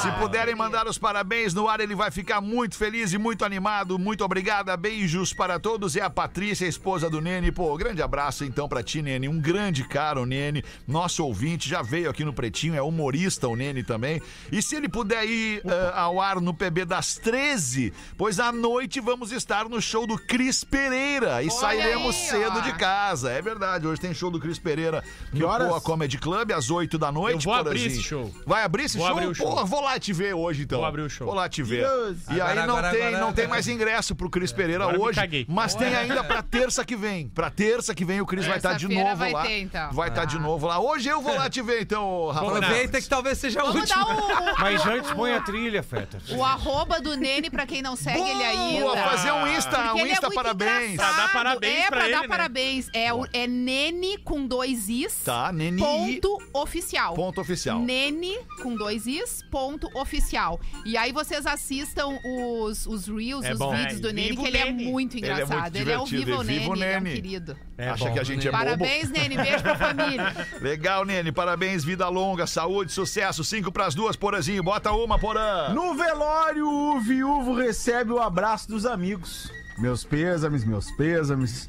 Se 0.03 0.12
puderem 0.12 0.55
mandar 0.55 0.87
os 0.87 0.97
parabéns 0.97 1.53
no 1.53 1.68
ar, 1.68 1.81
ele 1.81 1.95
vai 1.95 2.09
ficar 2.11 2.41
muito 2.41 2.76
feliz 2.76 3.12
e 3.12 3.18
muito 3.18 3.45
animado. 3.45 3.99
Muito 3.99 4.24
obrigada, 4.24 4.76
beijos 4.76 5.33
para 5.33 5.59
todos. 5.59 5.97
É 5.97 6.01
a 6.01 6.09
Patrícia, 6.09 6.66
a 6.66 6.68
esposa 6.70 7.11
do 7.11 7.20
Nene. 7.20 7.51
Pô, 7.51 7.76
grande 7.76 8.01
abraço 8.01 8.45
então 8.45 8.68
pra 8.68 8.81
ti, 8.81 9.03
Nene. 9.03 9.29
Um 9.29 9.41
grande 9.41 9.83
cara, 9.83 10.20
o 10.20 10.24
Nene. 10.26 10.64
Nosso 10.87 11.24
ouvinte, 11.24 11.68
já 11.68 11.83
veio 11.83 12.09
aqui 12.09 12.24
no 12.24 12.33
Pretinho, 12.33 12.76
é 12.76 12.83
humorista 12.83 13.49
o 13.49 13.57
Nene 13.57 13.83
também. 13.83 14.22
E 14.53 14.62
se 14.62 14.76
ele 14.76 14.89
puder 14.89 15.24
ir 15.24 15.62
eh, 15.66 15.93
ao 15.93 16.20
ar 16.20 16.41
no 16.41 16.55
PB 16.55 16.85
das 16.85 17.16
13, 17.16 17.93
pois 18.16 18.39
à 18.39 18.53
noite 18.53 19.01
vamos 19.01 19.33
estar 19.33 19.68
no 19.68 19.83
show 19.83 20.07
do 20.07 20.16
Cris 20.16 20.62
Pereira. 20.62 21.43
E 21.43 21.51
sairemos 21.51 22.14
aí, 22.14 22.29
cedo 22.29 22.62
de 22.62 22.72
casa. 22.74 23.33
É 23.33 23.43
verdade, 23.43 23.85
hoje 23.87 24.01
tem 24.01 24.14
show 24.14 24.31
do 24.31 24.39
Cris 24.39 24.61
Pereira 24.61 25.03
Que 25.33 25.41
no 25.41 25.49
horas? 25.49 25.68
Poa 25.68 25.81
Comedy 25.81 26.18
Club, 26.18 26.53
às 26.53 26.70
8 26.70 26.97
da 26.99 27.11
noite. 27.11 27.47
Eu 27.47 27.53
vou 27.53 27.55
abrir 27.55 27.81
Porazinho. 27.81 28.01
esse 28.01 28.03
show. 28.03 28.33
Vai 28.47 28.62
abrir 28.69 28.85
esse 28.85 28.97
Vou 28.99 29.07
show? 29.07 29.16
abrir 29.16 29.27
o 29.29 29.35
show. 29.35 29.55
Pô, 29.55 29.64
vou 29.64 29.81
lá 29.81 29.99
te 29.99 30.12
ver 30.12 30.35
hoje 30.35 30.62
então. 30.62 30.79
Vou 30.79 30.87
abrir 30.87 31.03
o 31.03 31.11
show. 31.11 31.27
Vou 31.27 31.35
lá 31.35 31.49
te 31.49 31.62
ver. 31.62 31.85
Deus. 31.87 32.19
E 32.29 32.33
aí 32.35 32.41
Agora, 32.41 32.66
não, 32.66 32.77
agora, 32.77 32.91
tem, 32.91 33.07
agora, 33.07 33.25
não 33.25 33.33
tem 33.33 33.47
mais 33.49 33.69
ingresso 33.69 34.14
pro 34.14 34.31
Cris 34.31 34.53
Pereira 34.53 34.85
Agora 34.85 34.99
me 34.99 35.05
hoje, 35.05 35.47
mas 35.49 35.75
tem 35.75 35.95
ainda 35.95 36.23
pra 36.25 36.43
terça 36.43 36.85
que 36.85 36.97
vem. 36.97 37.29
Pra 37.29 37.51
terça 37.51 37.95
que 37.95 38.05
vem 38.05 38.21
o 38.21 38.27
Cris 38.27 38.47
vai 38.47 38.57
estar 38.59 38.75
de 38.75 38.87
Terça-feira 38.87 39.09
novo 39.11 39.19
vai 39.19 39.33
lá. 39.33 39.43
ter, 39.43 39.61
então. 39.61 39.93
Vai 39.93 40.09
estar 40.09 40.25
de 40.25 40.39
novo 40.39 40.66
lá. 40.66 40.79
Hoje 40.79 41.09
eu 41.09 41.21
vou 41.21 41.35
lá 41.35 41.49
te 41.51 41.61
ver 41.62 41.83
então, 41.83 42.29
Rafa. 42.29 42.47
Aproveita 42.47 43.01
que 43.01 43.09
talvez 43.09 43.39
seja 43.39 43.61
dar 43.61 43.66
o, 43.66 43.71
o, 43.71 44.55
Mas 44.61 44.87
antes 44.87 45.11
põe 45.12 45.33
a 45.33 45.41
trilha, 45.41 45.83
Feta. 45.83 46.19
o 46.31 46.45
arroba 46.45 47.01
do 47.01 47.16
Nene 47.16 47.51
pra 47.51 47.66
quem 47.66 47.83
não 47.83 47.97
segue 47.97 48.21
ele 48.21 48.43
ainda. 48.45 48.81
Boa, 48.81 48.97
fazer 48.97 49.33
um 49.33 49.47
Insta, 49.47 49.71
Porque 49.79 50.03
um 50.03 50.07
é 50.07 50.11
Insta 50.12 50.31
parabéns. 50.31 50.93
engraçado. 50.93 51.14
Pra 51.14 51.27
dar 51.27 51.33
parabéns 51.33 51.79
é, 51.79 51.89
pra 51.89 51.97
pra 51.97 52.05
ele, 52.05 52.14
dar 52.14 52.23
né? 52.23 52.29
parabéns. 52.29 52.89
É, 52.93 53.12
o, 53.12 53.27
é 53.33 53.47
Nene 53.47 54.19
com 54.19 54.47
dois 54.47 54.89
Is. 54.89 55.14
Tá, 55.25 55.51
Nene. 55.53 55.81
Ponto 55.81 56.39
oficial. 56.53 57.14
Ponto 57.14 57.41
oficial. 57.41 57.79
Nene 57.81 58.37
com 58.59 58.75
dois 58.75 59.07
Is, 59.07 59.43
ponto 59.51 59.89
oficial. 59.99 60.61
E 60.85 60.97
aí 60.97 61.13
vocês 61.13 61.47
assistam 61.47 62.19
os, 62.25 62.87
os 62.87 63.07
Reels, 63.09 63.45
É 63.45 63.53
os 63.53 63.59
bom. 63.59 63.75
vídeos 63.75 63.99
É, 63.99 64.03
do 64.03 64.13
Nene, 64.13 64.29
viva 64.31 64.43
que 64.43 64.47
o 64.47 64.49
ele 64.49 64.59
é 64.59 64.65
Nene. 64.73 64.85
muito 64.91 65.17
Ele 65.17 65.27
é 65.27 65.35
muito 65.35 65.47
engraçado. 65.47 65.77
Ele 65.77 65.91
é, 65.93 65.99
o 65.99 66.05
divertido, 66.05 66.25
Viva 66.27 66.39
o 66.39 66.43
e 66.43 66.47
Nene, 66.47 66.59
viva 66.59 66.71
o 66.71 66.75
ele 66.75 66.85
é 66.85 66.99
um 66.99 67.01
Nene. 67.01 67.15
querido. 67.15 67.57
Acha 67.79 68.11
que 68.11 68.19
a 68.19 68.25
gente 68.25 68.47
é 68.49 68.51
bobo? 68.51 68.65
Parabéns, 68.65 69.11
Nene. 69.11 69.37
Beijo 69.37 69.63
pra 69.63 69.77
família. 69.77 70.35
Legal, 70.61 71.05
Nene. 71.05 71.31
Parabéns, 71.33 71.85
vida 71.85 72.09
longa, 72.09 72.47
saúde, 72.47 72.93
sucesso. 72.93 73.45
Cinco 73.45 73.71
pras 73.71 73.95
duas, 73.95 74.17
Porazinho. 74.17 74.63
Bota 74.63 74.91
uma, 74.93 75.19
Porã. 75.19 75.69
No 75.73 75.95
velório, 75.95 76.69
o 76.69 77.01
viúvo 77.01 77.55
recebe 77.55 78.13
o 78.13 78.19
abraço 78.21 78.69
dos 78.69 78.85
amigos. 78.85 79.51
Meus 79.79 80.03
pêsames, 80.03 80.65
meus 80.65 80.91
pêsames. 80.93 81.69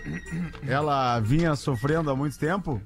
Ela 0.67 1.19
vinha 1.19 1.55
sofrendo 1.55 2.09
há 2.09 2.15
muito 2.15 2.39
tempo? 2.39 2.81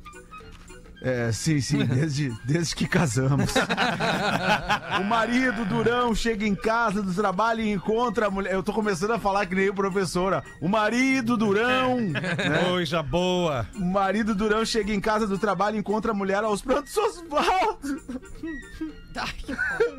É, 1.04 1.34
sim, 1.34 1.60
sim, 1.60 1.84
desde, 1.86 2.30
desde 2.45 2.74
que 2.74 2.88
casamos. 2.88 3.54
o 5.01 5.04
marido 5.04 5.66
Durão 5.66 6.16
chega 6.16 6.47
em 6.47 6.56
casa 6.56 7.04
do 7.04 7.14
trabalho 7.14 7.60
e 7.60 7.74
encontra 7.74 8.28
a 8.28 8.32
mulher. 8.32 8.54
Eu 8.54 8.64
tô 8.64 8.72
começando 8.72 9.12
a 9.12 9.20
falar 9.20 9.45
que 9.45 9.54
nem 9.54 9.68
o 9.68 9.74
professora. 9.74 10.41
O 10.62 10.70
marido 10.70 11.36
Durão. 11.36 11.99
né? 12.08 12.64
Coisa 12.70 13.04
boa. 13.04 13.68
O 13.76 13.84
marido 13.84 14.34
Durão 14.34 14.64
chega 14.64 14.93
em 14.93 15.01
casa 15.01 15.28
do 15.28 15.38
trabalho 15.38 15.76
e 15.76 15.80
encontra 15.80 16.12
a 16.12 16.16
mulher 16.16 16.41
aos 16.41 16.62
prantos. 16.62 16.95
Osvaldo! 16.95 18.01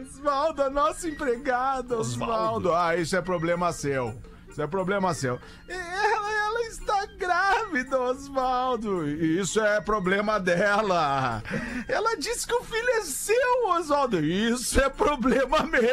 Osvaldo, 0.01 0.63
a 0.63 0.71
nossa 0.71 1.07
empregada, 1.07 1.99
Osvaldo. 1.99 2.75
Ah, 2.75 2.97
isso 2.97 3.15
é 3.15 3.21
problema 3.21 3.71
seu. 3.73 4.15
Isso 4.55 4.63
é 4.63 4.67
problema 4.69 5.13
seu. 5.13 5.41
Ela, 5.69 6.33
ela 6.33 6.63
está 6.69 7.07
grávida, 7.19 8.01
Osvaldo. 8.01 9.05
Isso 9.05 9.61
é 9.61 9.81
problema 9.81 10.39
dela. 10.39 11.43
Ela 11.89 12.17
disse 12.17 12.47
que 12.47 12.55
o 12.55 12.63
filho 12.63 12.89
é 12.91 13.01
seu, 13.01 13.67
Osvaldo. 13.71 14.25
Isso 14.25 14.81
é 14.81 14.89
problema 14.89 15.65
meu. 15.65 15.83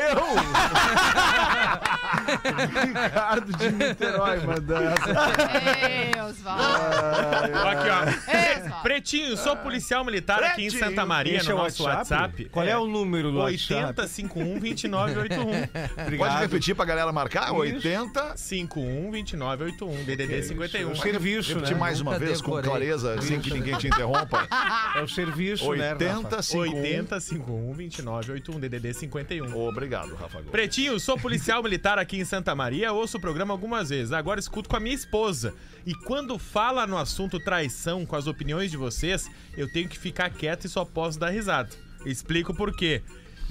Ricardo 2.86 3.52
de 3.58 3.72
Niterói 3.72 4.42
mandando 4.42 4.90
essa. 4.90 5.10
Ei, 5.90 6.12
Osvaldo. 6.22 6.64
Aqui, 7.68 7.90
ó. 7.90 8.04
Ei, 8.32 8.58
Osvaldo. 8.58 8.84
Pretinho, 8.84 9.36
sou 9.38 9.58
policial 9.58 10.06
militar 10.06 10.44
aqui 10.44 10.66
em 10.66 10.70
Pretinho. 10.70 10.86
Santa 10.86 11.04
Maria, 11.04 11.40
é 11.40 11.44
no 11.44 11.56
o 11.56 11.58
nosso 11.58 11.82
WhatsApp. 11.84 12.46
Qual 12.46 12.64
é 12.64 12.78
o 12.78 12.86
número 12.86 13.32
do 13.32 13.40
WhatsApp? 13.40 14.00
8051-2981. 14.04 16.18
Pode 16.20 16.38
repetir 16.38 16.76
pra 16.76 16.86
galera 16.86 17.12
marcar? 17.12 17.52
80. 17.54 18.38
51-2981, 18.52 20.06
DDD 20.06 20.44
51. 20.44 20.92
O 20.92 20.96
serviço, 20.96 21.54
Repetir 21.54 21.74
né? 21.74 21.80
mais 21.80 22.02
uma 22.02 22.14
Nunca 22.14 22.26
vez 22.26 22.42
com 22.42 22.56
decorei. 22.56 22.70
clareza, 22.70 23.22
sem 23.22 23.40
que 23.40 23.52
ninguém 23.52 23.78
te 23.78 23.88
interrompa. 23.88 24.48
É 24.94 25.02
o 25.02 25.08
serviço, 25.08 25.72
né, 25.74 25.94
Rafa? 25.94 26.58
80, 26.58 27.22
51. 27.22 27.76
8051-2981, 27.76 28.60
DDD 28.60 28.94
51. 28.94 29.56
Obrigado, 29.58 30.14
Rafa 30.16 30.40
Gomes. 30.40 30.52
Pretinho, 30.52 31.00
sou 31.00 31.18
policial 31.18 31.64
militar 31.64 31.98
aqui 31.98 32.18
em 32.18 32.26
Santa 32.26 32.54
Maria, 32.54 32.92
ouço 32.92 33.18
o 33.18 33.22
programa 33.22 33.54
algumas 33.54 33.90
vezes. 33.90 34.12
Agora 34.12 34.40
escuto 34.40 34.68
com 34.68 34.76
a 34.76 34.80
minha 34.82 34.96
esposa. 34.96 35.54
E 35.86 35.96
quando 35.96 36.38
fala 36.38 36.86
no 36.86 36.98
assunto 36.98 37.40
traição 37.40 38.06
com 38.06 38.16
as 38.18 38.28
opiniões 38.28 38.70
de 38.70 38.76
vocês, 38.76 39.30
eu 39.58 39.72
tenho 39.72 39.88
que 39.88 39.98
ficar 39.98 40.30
quieto 40.30 40.66
e 40.66 40.70
só 40.70 40.84
posso 40.84 41.18
dar 41.18 41.30
risada. 41.30 41.70
Explico 42.06 42.54
por 42.54 42.76
quê. 42.76 43.02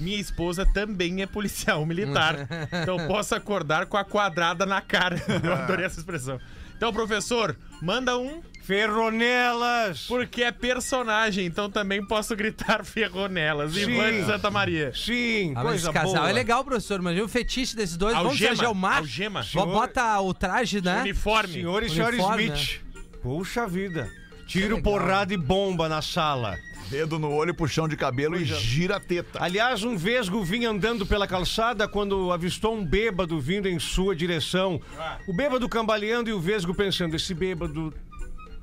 Minha 0.01 0.19
esposa 0.19 0.65
também 0.65 1.21
é 1.21 1.25
policial 1.27 1.85
militar. 1.85 2.47
então 2.81 2.99
eu 2.99 3.07
posso 3.07 3.35
acordar 3.35 3.85
com 3.85 3.95
a 3.97 4.03
quadrada 4.03 4.65
na 4.65 4.81
cara. 4.81 5.15
Eu 5.43 5.53
adorei 5.53 5.85
essa 5.85 5.99
expressão. 5.99 6.39
Então, 6.75 6.91
professor, 6.91 7.55
manda 7.81 8.17
um 8.17 8.41
Ferronelas! 8.63 10.05
porque 10.07 10.43
é 10.43 10.51
personagem, 10.51 11.45
então 11.45 11.69
também 11.69 12.03
posso 12.05 12.35
gritar 12.35 12.83
ferronelas. 12.85 13.73
Sim. 13.73 13.81
Ivan 13.91 14.11
de 14.13 14.25
Santa 14.25 14.49
Maria. 14.49 14.91
Sim, 14.95 15.51
Ah, 15.51 15.63
mas 15.63 15.63
coisa 15.63 15.85
esse 15.89 15.93
casal 15.93 16.15
boa. 16.21 16.29
é 16.29 16.33
legal, 16.33 16.63
professor. 16.63 16.99
Imagina 16.99 17.25
o 17.25 17.29
fetiche 17.29 17.75
desses 17.75 17.97
dois. 17.97 18.13
Vamos 18.15 18.31
Algema, 18.31 18.55
ser 18.55 18.61
Gelmar. 18.61 18.97
algema. 18.97 19.45
Bo- 19.53 19.65
Bota 19.65 20.19
o 20.21 20.33
traje, 20.33 20.81
né? 20.81 21.01
Uniforme. 21.01 21.53
Senhor 21.53 21.83
e 21.83 21.89
senhora 21.89 22.15
Smith. 22.15 22.81
Puxa 23.21 23.67
vida. 23.67 24.09
Tiro, 24.47 24.81
porrada 24.81 25.33
e 25.33 25.37
bomba 25.37 25.87
na 25.87 26.01
sala. 26.01 26.57
Dedo 26.91 27.17
no 27.17 27.31
olho, 27.31 27.55
puxão 27.55 27.87
de 27.87 27.95
cabelo 27.95 28.35
e 28.35 28.43
gira 28.43 28.97
a 28.97 28.99
teta. 28.99 29.41
Aliás, 29.41 29.81
um 29.81 29.95
vesgo 29.95 30.43
vinha 30.43 30.69
andando 30.69 31.05
pela 31.05 31.25
calçada 31.25 31.87
quando 31.87 32.33
avistou 32.33 32.75
um 32.75 32.85
bêbado 32.85 33.39
vindo 33.39 33.69
em 33.69 33.79
sua 33.79 34.13
direção. 34.13 34.81
O 35.25 35.33
bêbado 35.33 35.69
cambaleando 35.69 36.29
e 36.29 36.33
o 36.33 36.39
vesgo 36.41 36.75
pensando: 36.75 37.15
esse 37.15 37.33
bêbado 37.33 37.93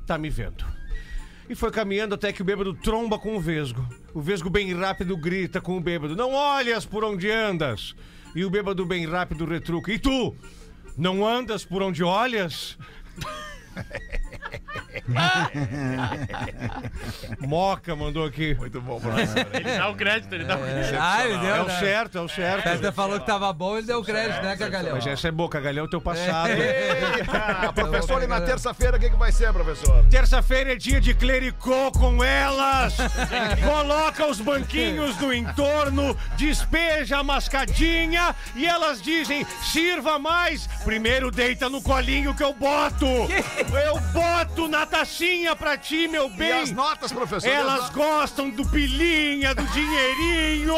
tá 0.07 0.19
me 0.19 0.29
vendo. 0.29 0.63
E 1.49 1.55
foi 1.55 1.71
caminhando 1.71 2.15
até 2.15 2.31
que 2.31 2.43
o 2.43 2.45
bêbado 2.45 2.75
tromba 2.75 3.19
com 3.19 3.35
o 3.35 3.41
vesgo. 3.41 3.89
O 4.13 4.21
vesgo, 4.21 4.51
bem 4.51 4.75
rápido, 4.75 5.17
grita 5.17 5.59
com 5.59 5.79
o 5.79 5.81
bêbado: 5.81 6.15
Não 6.15 6.35
olhas 6.35 6.85
por 6.85 7.03
onde 7.05 7.31
andas. 7.31 7.97
E 8.37 8.45
o 8.45 8.51
bêbado, 8.51 8.85
bem 8.85 9.07
rápido, 9.07 9.47
retruca: 9.47 9.91
E 9.91 9.99
tu? 9.99 10.37
Não 10.99 11.27
andas 11.27 11.65
por 11.65 11.83
onde 11.83 12.05
olhas? 12.05 12.77
Moca 17.41 17.95
mandou 17.95 18.25
aqui. 18.25 18.55
Muito 18.55 18.81
bom, 18.81 19.01
professor. 19.01 19.47
Ele 19.53 19.79
dá 19.79 19.89
o 19.89 19.95
crédito, 19.95 20.35
ele 20.35 20.45
dá 20.45 20.57
o 20.57 20.61
crédito. 20.61 20.97
Ah, 20.99 21.25
ele 21.25 21.39
deu, 21.39 21.55
É 21.55 21.63
o 21.63 21.67
né? 21.67 21.81
certo, 21.81 22.19
é 22.19 22.21
o 22.21 22.29
certo. 22.29 22.63
Festa 22.63 22.93
falou 22.93 23.21
que 23.21 23.27
tava 23.27 23.53
bom, 23.53 23.77
ele 23.77 23.87
deu 23.87 24.03
crédito, 24.03 24.43
né, 24.43 24.57
Cagalhão? 24.57 24.97
Mas 24.97 25.07
essa 25.07 25.29
é 25.29 25.31
boa, 25.31 25.49
Cagalhão, 25.49 25.85
é 25.85 25.87
o 25.87 25.91
teu 25.91 26.01
passado. 26.01 26.51
Eita, 26.51 27.73
professor, 27.75 28.23
e 28.23 28.27
na 28.27 28.41
terça-feira 28.41 28.97
o 28.97 29.01
que, 29.01 29.11
que 29.11 29.17
vai 29.17 29.33
ser, 29.33 29.53
professor? 29.53 30.05
Terça-feira 30.11 30.73
é 30.73 30.77
dia 30.77 31.01
de 31.01 31.15
clericô 31.15 31.91
com 31.93 32.23
elas. 32.23 32.97
Coloca 33.65 34.27
os 34.27 34.41
banquinhos 34.41 35.17
no 35.19 35.33
entorno, 35.33 36.17
despeja 36.37 37.19
a 37.19 37.25
mascadinha 37.25 38.35
e 38.55 38.67
elas 38.67 39.01
dizem: 39.03 39.47
sirva 39.63 40.19
mais. 40.19 40.67
Primeiro 40.85 41.31
deita 41.31 41.69
no 41.69 41.83
colinho 41.83 42.35
que 42.35 42.43
eu 42.43 42.53
boto. 42.53 43.07
Eu 43.07 43.99
boto 44.13 44.69
na 44.69 44.87
tacinha 44.99 45.55
pra 45.55 45.77
ti, 45.79 46.09
meu 46.09 46.27
E 46.27 46.31
bem. 46.31 46.53
as 46.53 46.73
notas, 46.73 47.13
professor? 47.13 47.49
Elas 47.49 47.89
gostam 47.91 48.51
do 48.51 48.69
pilinha, 48.69 49.55
do 49.55 49.63
dinheirinho. 49.67 50.75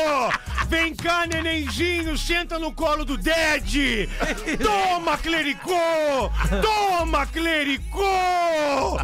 Vem 0.69 0.95
cá, 0.95 1.27
nenenzinho, 1.27 2.17
senta 2.19 2.59
no 2.59 2.71
colo 2.73 3.05
do 3.05 3.17
Ded. 3.17 4.09
Toma, 4.63 5.17
clericô! 5.17 6.31
Toma, 6.63 7.27
clericô! 7.27 8.99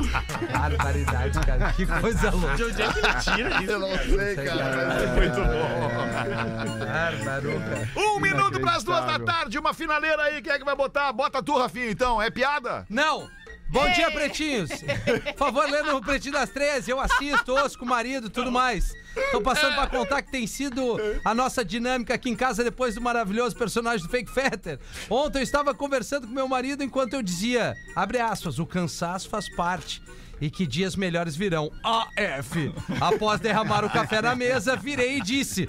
Barbaridade, 0.53 1.41
cara. 1.41 1.73
Que 1.73 1.87
coisa 1.87 2.31
louca. 2.31 2.57
De 2.57 2.65
onde 2.65 2.83
é 2.83 2.93
que 2.93 2.99
ele 2.99 3.15
tira 3.21 3.63
isso? 3.63 3.71
Eu 3.73 3.79
não 3.81 3.89
sei, 3.97 4.37
cara. 4.37 4.87
mas 4.87 5.03
é 5.03 5.07
muito 5.17 5.41
bom. 5.41 6.87
Barbaruca. 6.87 7.89
Um 7.97 8.21
minuto 8.21 8.61
pras 8.61 8.85
duas 8.85 9.05
da 9.07 9.19
tarde, 9.19 9.59
uma 9.59 9.73
finaleira 9.73 10.23
aí. 10.25 10.43
Quem 10.43 10.53
é 10.53 10.59
que 10.59 10.65
vai 10.65 10.77
botar? 10.77 11.11
Bota 11.13 11.43
tu, 11.43 11.59
Rafinha, 11.59 11.91
então. 11.91 12.21
É 12.21 12.31
piada? 12.31 12.87
Não! 12.91 13.29
Bom 13.69 13.91
dia, 13.93 14.11
pretinhos! 14.11 14.71
Por 14.71 15.37
favor, 15.37 15.69
lendo 15.69 15.97
o 15.97 16.01
Pretinho 16.01 16.35
das 16.35 16.49
13, 16.51 16.91
eu 16.91 17.01
assisto, 17.01 17.53
ouço 17.53 17.79
com 17.79 17.85
o 17.85 17.89
marido 17.89 18.31
tudo 18.31 18.51
mais. 18.51 18.93
Tô 19.33 19.41
passando 19.41 19.75
pra 19.75 19.87
contar 19.87 20.23
que 20.23 20.31
tem 20.31 20.47
sido 20.47 20.99
a 21.25 21.35
nossa 21.35 21.65
dinâmica 21.65 22.15
aqui 22.15 22.31
em 22.31 22.37
casa 22.37 22.63
depois 22.63 22.95
do 22.95 23.01
maravilhoso 23.01 23.57
personagem 23.57 24.07
do 24.07 24.11
Fake 24.11 24.31
Fetter. 24.31 24.79
Ontem 25.11 25.41
eu 25.41 25.43
estava 25.43 25.75
conversando 25.75 26.27
com 26.27 26.33
meu 26.33 26.47
marido 26.47 26.85
enquanto 26.85 27.15
eu 27.15 27.23
dizia, 27.23 27.75
abre 27.95 28.21
aspas, 28.21 28.59
o 28.59 28.67
cansaço 28.67 29.29
faz 29.29 29.49
parte. 29.49 30.03
E 30.39 30.51
que 30.51 30.67
dias 30.67 30.95
melhores 30.95 31.35
virão. 31.35 31.73
AF. 31.83 32.71
Após 33.01 33.41
derramar 33.41 33.87
o 33.87 33.91
café 33.91 34.21
na 34.21 34.37
mesa, 34.37 34.77
virei 34.77 35.17
e 35.17 35.23
disse: 35.23 35.67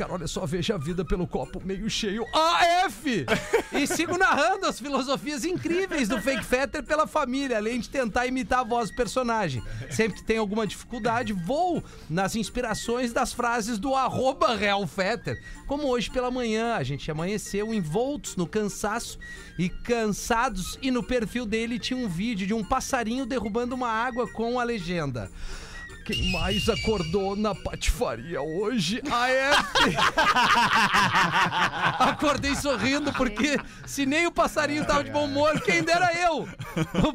Cara, 0.00 0.14
olha 0.14 0.26
só, 0.26 0.46
veja 0.46 0.76
a 0.76 0.78
vida 0.78 1.04
pelo 1.04 1.26
copo 1.26 1.60
meio 1.62 1.90
cheio. 1.90 2.24
AF! 2.32 3.26
E 3.70 3.86
sigo 3.86 4.16
narrando 4.16 4.64
as 4.64 4.80
filosofias 4.80 5.44
incríveis 5.44 6.08
do 6.08 6.18
Fake 6.22 6.42
Fetter 6.42 6.82
pela 6.82 7.06
família, 7.06 7.58
além 7.58 7.78
de 7.78 7.90
tentar 7.90 8.26
imitar 8.26 8.60
a 8.60 8.64
voz 8.64 8.88
do 8.88 8.96
personagem. 8.96 9.62
Sempre 9.90 10.20
que 10.20 10.24
tem 10.24 10.38
alguma 10.38 10.66
dificuldade, 10.66 11.34
vou 11.34 11.84
nas 12.08 12.34
inspirações 12.34 13.12
das 13.12 13.34
frases 13.34 13.78
do 13.78 13.94
arroba 13.94 14.56
Real 14.56 14.86
Fetter. 14.86 15.38
Como 15.66 15.86
hoje 15.86 16.10
pela 16.10 16.30
manhã, 16.30 16.76
a 16.76 16.82
gente 16.82 17.10
amanheceu 17.10 17.74
envoltos 17.74 18.36
no 18.36 18.46
cansaço 18.46 19.18
e 19.58 19.68
cansados, 19.68 20.78
e 20.80 20.90
no 20.90 21.02
perfil 21.02 21.44
dele 21.44 21.78
tinha 21.78 22.02
um 22.02 22.08
vídeo 22.08 22.46
de 22.46 22.54
um 22.54 22.64
passarinho 22.64 23.26
derrubando 23.26 23.74
uma 23.74 23.90
água 23.90 24.26
com 24.32 24.58
a 24.58 24.64
legenda. 24.64 25.30
Quem 26.04 26.30
mais 26.30 26.68
acordou 26.68 27.36
na 27.36 27.54
patifaria 27.54 28.40
hoje? 28.40 29.02
AF! 29.10 29.96
Acordei 31.98 32.54
sorrindo 32.54 33.12
porque 33.12 33.58
se 33.86 34.06
nem 34.06 34.26
o 34.26 34.32
passarinho 34.32 34.84
tava 34.84 35.04
de 35.04 35.10
bom 35.10 35.24
humor, 35.24 35.60
quem 35.60 35.82
dera 35.82 36.12
eu! 36.14 36.48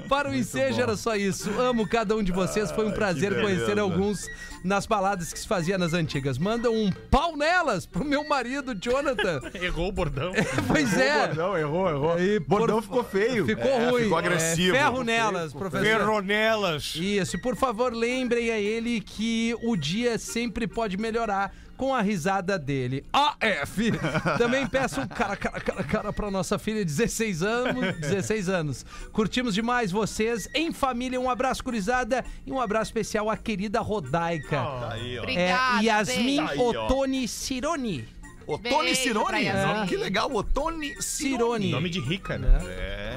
Para 0.08 0.30
o 0.30 0.36
ensejo 0.36 0.82
era 0.82 0.96
só 0.96 1.16
isso. 1.16 1.50
Amo 1.60 1.88
cada 1.88 2.16
um 2.16 2.24
de 2.24 2.32
vocês, 2.32 2.72
foi 2.72 2.88
um 2.88 2.92
prazer 2.92 3.42
conhecer 3.42 3.80
alguns 3.80 4.28
nas 4.66 4.86
baladas 4.88 5.32
que 5.32 5.40
se 5.40 5.48
fazia 5.48 5.78
nas 5.78 5.94
antigas. 5.94 6.38
Manda 6.38 6.70
um 6.72 6.92
pau 6.92 7.38
nelas 7.38 7.86
pro 7.86 8.04
meu 8.04 8.28
marido, 8.28 8.74
Jonathan. 8.76 9.40
Errou 9.62 9.90
o 9.90 9.92
bordão. 9.92 10.34
Pois 10.68 10.98
é. 10.98 11.34
Não, 11.34 11.56
errou, 11.58 11.88
errou. 11.90 12.14
Aí, 12.14 12.40
Bordão 12.40 12.78
por- 12.78 12.84
ficou 12.84 13.04
feio. 13.04 13.46
Ficou 13.46 13.70
É, 13.72 13.90
ruim. 13.90 14.04
ficou 14.04 14.18
agressivo. 14.18 14.76
É, 14.76 14.80
ferro 14.80 14.90
Ficou 14.92 15.04
nelas, 15.06 15.54
professor. 15.54 15.86
Ferronelas. 15.86 16.96
Isso, 16.96 17.36
e 17.36 17.40
por 17.42 17.56
favor, 17.56 17.94
lembrem 17.94 18.50
a 18.52 18.60
ele 18.60 19.00
que 19.02 19.56
o 19.64 19.76
dia 19.76 20.18
sempre 20.18 20.68
pode 20.68 20.98
melhorar 20.98 21.54
com 21.78 21.94
a 21.94 22.02
risada 22.02 22.58
dele. 22.58 23.06
AF! 23.14 23.92
Também 24.38 24.68
peço 24.68 25.02
um 25.02 25.08
cara, 25.08 25.36
cara, 25.36 25.60
cara, 25.60 25.84
cara 25.84 26.14
pra 26.14 26.32
nossa 26.32 26.58
filha 26.58 26.80
de 26.80 26.86
16 26.86 27.44
anos. 27.44 27.96
16 28.00 28.50
anos. 28.50 28.86
Curtimos 29.12 29.54
demais 29.54 29.92
vocês. 29.92 30.50
Em 30.54 30.72
família, 30.72 31.20
um 31.20 31.30
abraço 31.30 31.64
curizada 31.64 32.24
e 32.46 32.52
um 32.52 32.60
abraço 32.60 32.90
especial 32.90 33.30
à 33.30 33.38
querida 33.38 33.80
Rodaica. 33.80 34.90
Aí, 34.90 35.18
ó. 35.18 35.24
Obrigada, 35.24 35.82
é 35.82 35.86
Yasmin. 35.86 36.40
Aí, 36.40 36.60
ó. 36.60 36.86
Otoni 36.86 37.28
Cironi. 37.28 38.08
Otone 38.48 38.96
Cirone? 38.96 39.46
Que 39.88 39.98
legal, 39.98 40.34
Otone 40.34 40.96
Cirone. 41.02 41.72
Nome 41.72 41.90
de 41.90 42.00
rica, 42.00 42.38
né? 42.38 42.60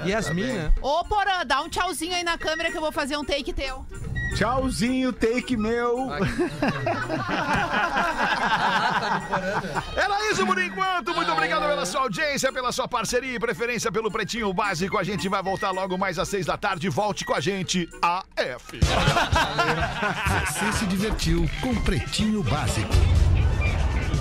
Yasmin, 0.07 0.47
tá 0.47 0.53
né? 0.55 0.73
Ô, 0.81 1.05
Porã, 1.05 1.45
dá 1.47 1.63
um 1.63 1.69
tchauzinho 1.69 2.15
aí 2.15 2.23
na 2.25 2.39
câmera 2.39 2.71
que 2.71 2.77
eu 2.77 2.81
vou 2.81 2.93
fazer 2.93 3.17
um 3.17 3.25
take 3.25 3.53
teu. 3.53 3.85
Tchauzinho, 4.35 5.13
take 5.13 5.57
meu. 5.57 6.11
Era 9.97 10.31
isso 10.31 10.47
por 10.47 10.59
enquanto. 10.59 11.15
Muito 11.15 11.33
obrigado 11.33 11.67
pela 11.67 11.87
sua 11.87 12.03
audiência, 12.03 12.53
pela 12.53 12.71
sua 12.71 12.87
parceria 12.87 13.35
e 13.35 13.39
preferência 13.39 13.91
pelo 13.91 14.11
Pretinho 14.11 14.53
Básico. 14.53 14.99
A 14.99 15.03
gente 15.03 15.29
vai 15.29 15.43
voltar 15.43 15.71
logo 15.71 15.97
mais 15.97 16.19
às 16.19 16.29
seis 16.29 16.45
da 16.47 16.57
tarde. 16.57 16.89
Volte 16.89 17.25
com 17.25 17.35
a 17.35 17.41
gente, 17.41 17.89
AF. 18.03 18.79
Você 20.47 20.73
se 20.73 20.87
divertiu 20.87 21.49
com 21.61 21.75
Pretinho 21.77 22.43
Básico. 22.43 22.93